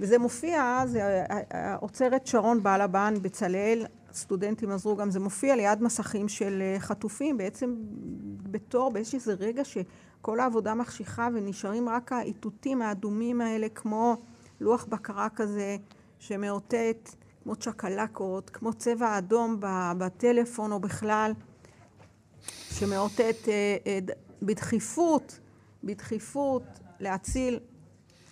וזה 0.00 0.18
מופיע, 0.18 0.82
זה 0.86 1.24
האוצרת 1.50 2.26
שרון 2.26 2.62
בעלבן 2.62 3.14
בצלאל, 3.22 3.86
סטודנטים 4.16 4.70
עזרו 4.70 4.96
גם, 4.96 5.10
זה 5.10 5.20
מופיע 5.20 5.56
ליד 5.56 5.82
מסכים 5.82 6.28
של 6.28 6.62
אה, 6.62 6.80
חטופים, 6.80 7.36
בעצם 7.36 7.74
בתור, 8.42 8.90
באיזה 8.90 9.34
רגע 9.38 9.62
שכל 9.64 10.40
העבודה 10.40 10.74
מחשיכה 10.74 11.28
ונשארים 11.34 11.88
רק 11.88 12.12
האיתותים 12.12 12.82
האדומים 12.82 13.40
האלה, 13.40 13.68
כמו 13.68 14.16
לוח 14.60 14.84
בקרה 14.84 15.28
כזה 15.28 15.76
שמאותת, 16.18 17.10
כמו 17.42 17.56
צ'קלקות, 17.56 18.50
כמו 18.50 18.72
צבע 18.72 19.18
אדום 19.18 19.56
בטלפון 19.98 20.72
או 20.72 20.80
בכלל, 20.80 21.32
שמאותת 22.70 23.36
אה, 23.48 23.76
אה, 23.86 23.98
בדחיפות, 24.42 25.38
בדחיפות 25.84 26.62
להציל 27.00 27.58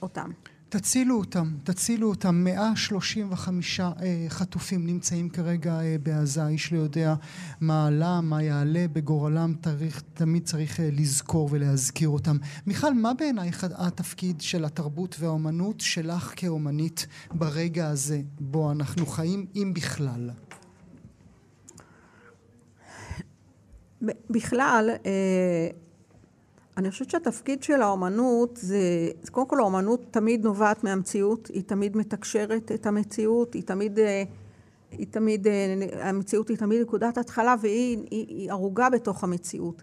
אותם. 0.02 0.30
תצילו 0.78 1.18
אותם, 1.18 1.54
תצילו 1.64 2.08
אותם. 2.08 2.44
135 2.44 3.80
אה, 3.80 3.94
חטופים 4.28 4.86
נמצאים 4.86 5.28
כרגע 5.28 5.80
אה, 5.80 5.96
בעזה, 6.02 6.46
איש 6.46 6.72
לא 6.72 6.78
יודע 6.78 7.14
מה 7.60 7.86
עלה, 7.86 8.20
מה 8.20 8.42
יעלה 8.42 8.86
בגורלם, 8.92 9.54
תריך, 9.60 10.02
תמיד 10.14 10.44
צריך 10.44 10.80
אה, 10.80 10.88
לזכור 10.92 11.48
ולהזכיר 11.52 12.08
אותם. 12.08 12.36
מיכל, 12.66 12.94
מה 12.94 13.14
בעינייך 13.14 13.64
התפקיד 13.64 14.40
של 14.40 14.64
התרבות 14.64 15.16
והאומנות 15.18 15.80
שלך 15.80 16.32
כאומנית 16.36 17.06
ברגע 17.34 17.88
הזה 17.88 18.20
בו 18.40 18.72
אנחנו 18.72 19.06
חיים, 19.06 19.46
אם 19.54 19.72
בכלל? 19.74 20.30
בכלל, 24.30 24.90
אני 26.76 26.90
חושבת 26.90 27.10
שהתפקיד 27.10 27.62
של 27.62 27.82
האומנות 27.82 28.58
זה, 28.62 28.78
קודם 29.30 29.48
כל 29.48 29.60
האומנות 29.60 30.00
תמיד 30.10 30.44
נובעת 30.44 30.84
מהמציאות, 30.84 31.48
היא 31.48 31.62
תמיד 31.66 31.96
מתקשרת 31.96 32.72
את 32.72 32.86
המציאות, 32.86 33.54
היא 33.54 33.62
תמיד, 33.62 33.98
אה, 33.98 34.22
היא 34.90 35.06
תמיד, 35.10 35.46
אה, 35.46 35.74
המציאות 36.00 36.48
היא 36.48 36.56
תמיד 36.56 36.82
נקודת 36.82 37.18
התחלה 37.18 37.54
והיא 37.60 37.98
היא, 38.10 38.26
היא 38.28 38.50
ערוגה 38.50 38.90
בתוך 38.90 39.24
המציאות. 39.24 39.82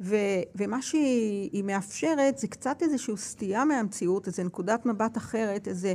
ו, 0.00 0.16
ומה 0.54 0.82
שהיא 0.82 1.64
מאפשרת 1.64 2.38
זה 2.38 2.48
קצת 2.48 2.82
איזושהי 2.82 3.16
סטייה 3.16 3.64
מהמציאות, 3.64 4.26
איזו 4.26 4.42
נקודת 4.44 4.86
מבט 4.86 5.16
אחרת, 5.16 5.68
איזה 5.68 5.94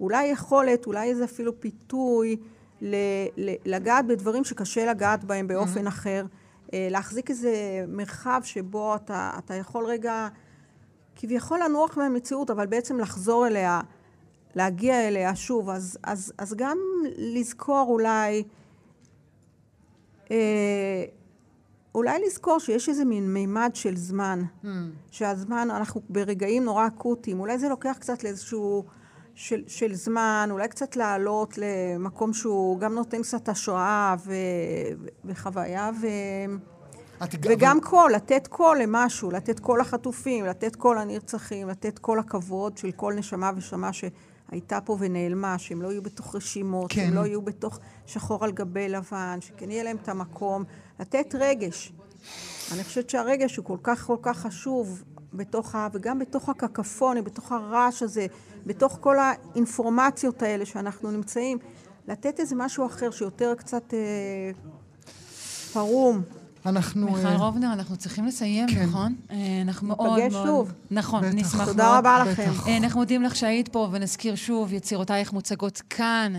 אולי 0.00 0.26
יכולת, 0.26 0.86
אולי 0.86 1.08
איזה 1.08 1.24
אפילו 1.24 1.60
פיתוי 1.60 2.36
ל, 2.82 2.96
ל, 3.36 3.54
לגעת 3.64 4.06
בדברים 4.06 4.44
שקשה 4.44 4.86
לגעת 4.86 5.24
בהם 5.24 5.48
באופן 5.48 5.86
mm-hmm. 5.86 5.88
אחר. 5.88 6.24
אה, 6.74 6.88
להחזיק 6.90 7.30
איזה 7.30 7.84
מרחב 7.88 8.40
שבו 8.44 8.94
אתה, 8.96 9.30
אתה 9.38 9.54
יכול 9.54 9.86
רגע 9.86 10.28
כביכול 11.16 11.60
לנוח 11.64 11.96
מהמציאות, 11.98 12.50
אבל 12.50 12.66
בעצם 12.66 12.98
לחזור 12.98 13.46
אליה, 13.46 13.80
להגיע 14.54 15.08
אליה 15.08 15.36
שוב. 15.36 15.70
אז, 15.70 15.98
אז, 16.02 16.32
אז 16.38 16.54
גם 16.54 16.78
לזכור 17.16 17.86
אולי, 17.88 18.44
אה, 20.30 21.04
אולי 21.94 22.18
לזכור 22.26 22.58
שיש 22.58 22.88
איזה 22.88 23.04
מין 23.04 23.34
מימד 23.34 23.70
של 23.74 23.96
זמן, 23.96 24.42
mm. 24.64 24.66
שהזמן, 25.10 25.68
אנחנו 25.70 26.00
ברגעים 26.08 26.64
נורא 26.64 26.86
אקוטיים, 26.86 27.40
אולי 27.40 27.58
זה 27.58 27.68
לוקח 27.68 27.96
קצת 28.00 28.24
לאיזשהו... 28.24 28.84
של, 29.34 29.62
של 29.66 29.94
זמן, 29.94 30.48
אולי 30.50 30.68
קצת 30.68 30.96
לעלות 30.96 31.58
למקום 31.58 32.32
שהוא 32.32 32.78
גם 32.78 32.94
נותן 32.94 33.22
קצת 33.22 33.48
השראה 33.48 34.14
ו, 34.24 34.34
וחוויה, 35.24 35.90
ו, 36.00 36.06
וגם 37.42 37.78
אבל... 37.78 37.86
קול, 37.86 38.12
לתת 38.12 38.46
קול 38.46 38.78
למשהו, 38.82 39.30
לתת 39.30 39.60
קול 39.60 39.80
לחטופים, 39.80 40.44
לתת 40.44 40.76
קול 40.76 40.98
לנרצחים, 40.98 41.68
לתת 41.68 41.98
קול 41.98 42.18
לכבוד 42.18 42.78
של 42.78 42.92
כל 42.92 43.14
נשמה 43.14 43.50
ונשמה 43.56 43.90
שהייתה 43.92 44.80
פה 44.80 44.96
ונעלמה, 45.00 45.58
שהם 45.58 45.82
לא 45.82 45.92
יהיו 45.92 46.02
בתוך 46.02 46.34
רשימות, 46.34 46.92
כן. 46.92 47.04
שהם 47.06 47.14
לא 47.14 47.26
יהיו 47.26 47.42
בתוך 47.42 47.78
שחור 48.06 48.44
על 48.44 48.52
גבי 48.52 48.88
לבן, 48.88 49.38
שכן 49.40 49.70
יהיה 49.70 49.82
להם 49.82 49.96
את 50.02 50.08
המקום, 50.08 50.64
לתת 51.00 51.34
רגש. 51.38 51.92
אני 52.72 52.84
חושבת 52.84 53.10
שהרגש 53.10 53.56
הוא 53.56 53.64
כל 53.64 53.78
כך 53.82 54.06
כל 54.06 54.16
כך 54.22 54.38
חשוב 54.38 55.02
בתוך 55.32 55.74
ה... 55.74 55.88
וגם 55.92 56.18
בתוך 56.18 56.48
הקקפוניה, 56.48 57.22
בתוך 57.22 57.52
הרעש 57.52 58.02
הזה, 58.02 58.26
בתוך 58.66 58.98
כל 59.00 59.16
האינפורמציות 59.18 60.42
האלה 60.42 60.66
שאנחנו 60.66 61.10
נמצאים, 61.10 61.58
לתת 62.08 62.40
איזה 62.40 62.54
משהו 62.56 62.86
אחר 62.86 63.10
שיותר 63.10 63.54
קצת 63.54 63.94
אה, 63.94 64.50
פרום. 65.72 66.22
אנחנו... 66.66 67.06
מיכל 67.06 67.26
uh, 67.26 67.38
רובנר, 67.38 67.72
אנחנו 67.72 67.96
צריכים 67.96 68.26
לסיים, 68.26 68.68
כן. 68.68 68.82
נכון? 68.82 69.14
Uh, 69.28 69.32
אנחנו 69.62 69.88
מאוד 69.88 69.98
מאוד... 69.98 70.18
נפגש 70.18 70.32
שוב. 70.46 70.72
נכון, 70.90 71.22
בטח. 71.22 71.34
נשמח 71.34 71.54
מאוד. 71.54 71.68
תודה 71.68 71.98
רבה 71.98 72.24
לכם. 72.26 72.50
Uh, 72.64 72.68
אנחנו 72.82 73.00
מודים 73.00 73.22
לך 73.22 73.36
שהיית 73.36 73.68
פה, 73.68 73.88
ונזכיר 73.92 74.34
שוב, 74.34 74.72
יצירותייך 74.72 75.32
מוצגות 75.32 75.82
כאן, 75.90 76.32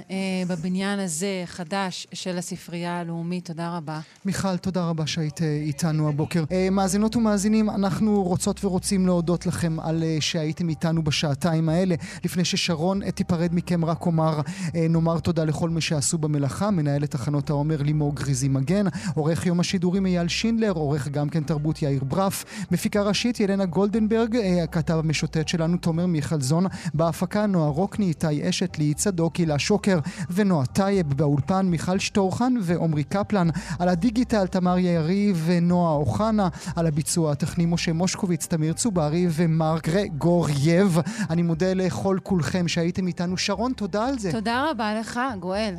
בבניין 0.48 1.00
הזה, 1.00 1.44
חדש, 1.46 2.08
של 2.14 2.38
הספרייה 2.38 3.00
הלאומית. 3.00 3.46
תודה 3.46 3.78
רבה. 3.78 4.00
מיכל, 4.26 4.58
תודה 4.58 4.86
רבה 4.86 5.08
שהיית 5.08 5.42
איתנו 5.42 6.10
הבוקר. 6.10 6.44
מאזינות 6.72 7.16
ומאזינים, 7.16 7.70
אנחנו 7.70 8.24
רוצות 8.24 8.66
ורוצים 8.66 9.06
להודות 9.06 9.46
לכם 9.46 9.80
על 9.80 10.04
שהייתם 10.20 10.70
איתנו 10.70 11.04
בשעתיים 11.04 11.70
האלה. 11.70 11.96
לפני 12.24 12.46
ששרון 12.46 13.12
תיפרד 13.12 13.50
מכם, 13.54 13.86
רק 13.86 14.06
אומר, 14.06 14.42
נאמר 14.74 15.20
תודה 15.20 15.44
לכל 15.44 15.70
מי 15.70 15.82
שעשו 15.82 16.18
במלאכה, 16.18 16.72
מנהלת 16.72 17.12
תחנות 17.12 17.50
העומר 17.50 17.82
לימור 17.82 18.16
גריזי 18.16 18.48
מגן, 18.48 18.86
עורך 19.16 19.46
יום 19.46 19.60
השידורים 19.60 20.06
אייל 20.18 20.28
שינדלר, 20.28 20.72
עורך 20.72 21.08
גם 21.08 21.30
כן 21.30 21.44
תרבות 21.44 21.82
יאיר 21.82 22.04
ברף, 22.04 22.46
מפיקה 22.72 23.02
ראשית 23.02 23.40
ילנה 23.40 23.66
גולדנברג, 23.66 24.36
אה, 24.36 24.64
הכתב 24.64 24.94
המשוטט 24.94 25.48
שלנו 25.48 25.78
תומר 25.78 26.06
מיכלזון, 26.06 26.66
בהפקה 26.94 27.46
נועה 27.46 27.70
רוקני, 27.70 28.06
איתי 28.06 28.50
אשת, 28.50 28.78
ליהי 28.78 28.94
צדוק, 28.94 29.36
הילה 29.36 29.60
שוקר 29.60 30.00
ונועה 30.30 30.66
טייב, 30.66 31.14
באולפן 31.14 31.66
מיכל 31.66 32.00
שטורחן 32.00 32.54
ועמרי 32.62 33.04
קפלן, 33.04 33.48
על 33.80 33.90
הדיגיטל 33.90 34.48
תמר 34.48 34.78
יריב 34.78 35.44
ונועה 35.46 35.94
אוחנה, 35.94 36.50
על 36.76 36.88
הביצוע 36.88 37.32
הטכני 37.32 37.66
משה 37.66 37.94
מושקוביץ, 37.94 38.46
תמיר 38.46 38.74
צוברי 38.74 39.28
ומרק 39.32 39.90
גורייב. 40.18 41.00
אני 41.30 41.42
מודה 41.42 41.74
לכל 41.74 42.18
כולכם 42.24 42.68
שהייתם 42.68 43.08
איתנו. 43.08 43.38
שרון, 43.38 43.74
תודה 43.74 44.08
על 44.08 44.20
זה. 44.20 44.32
תודה 44.32 44.66
רבה 44.72 45.00
לך, 45.00 45.20
גואל. 45.40 45.76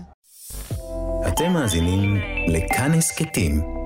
אתם 1.29 1.53
מאזינים 1.53 2.17
לכאן 2.49 2.93
הסכתים. 2.95 3.86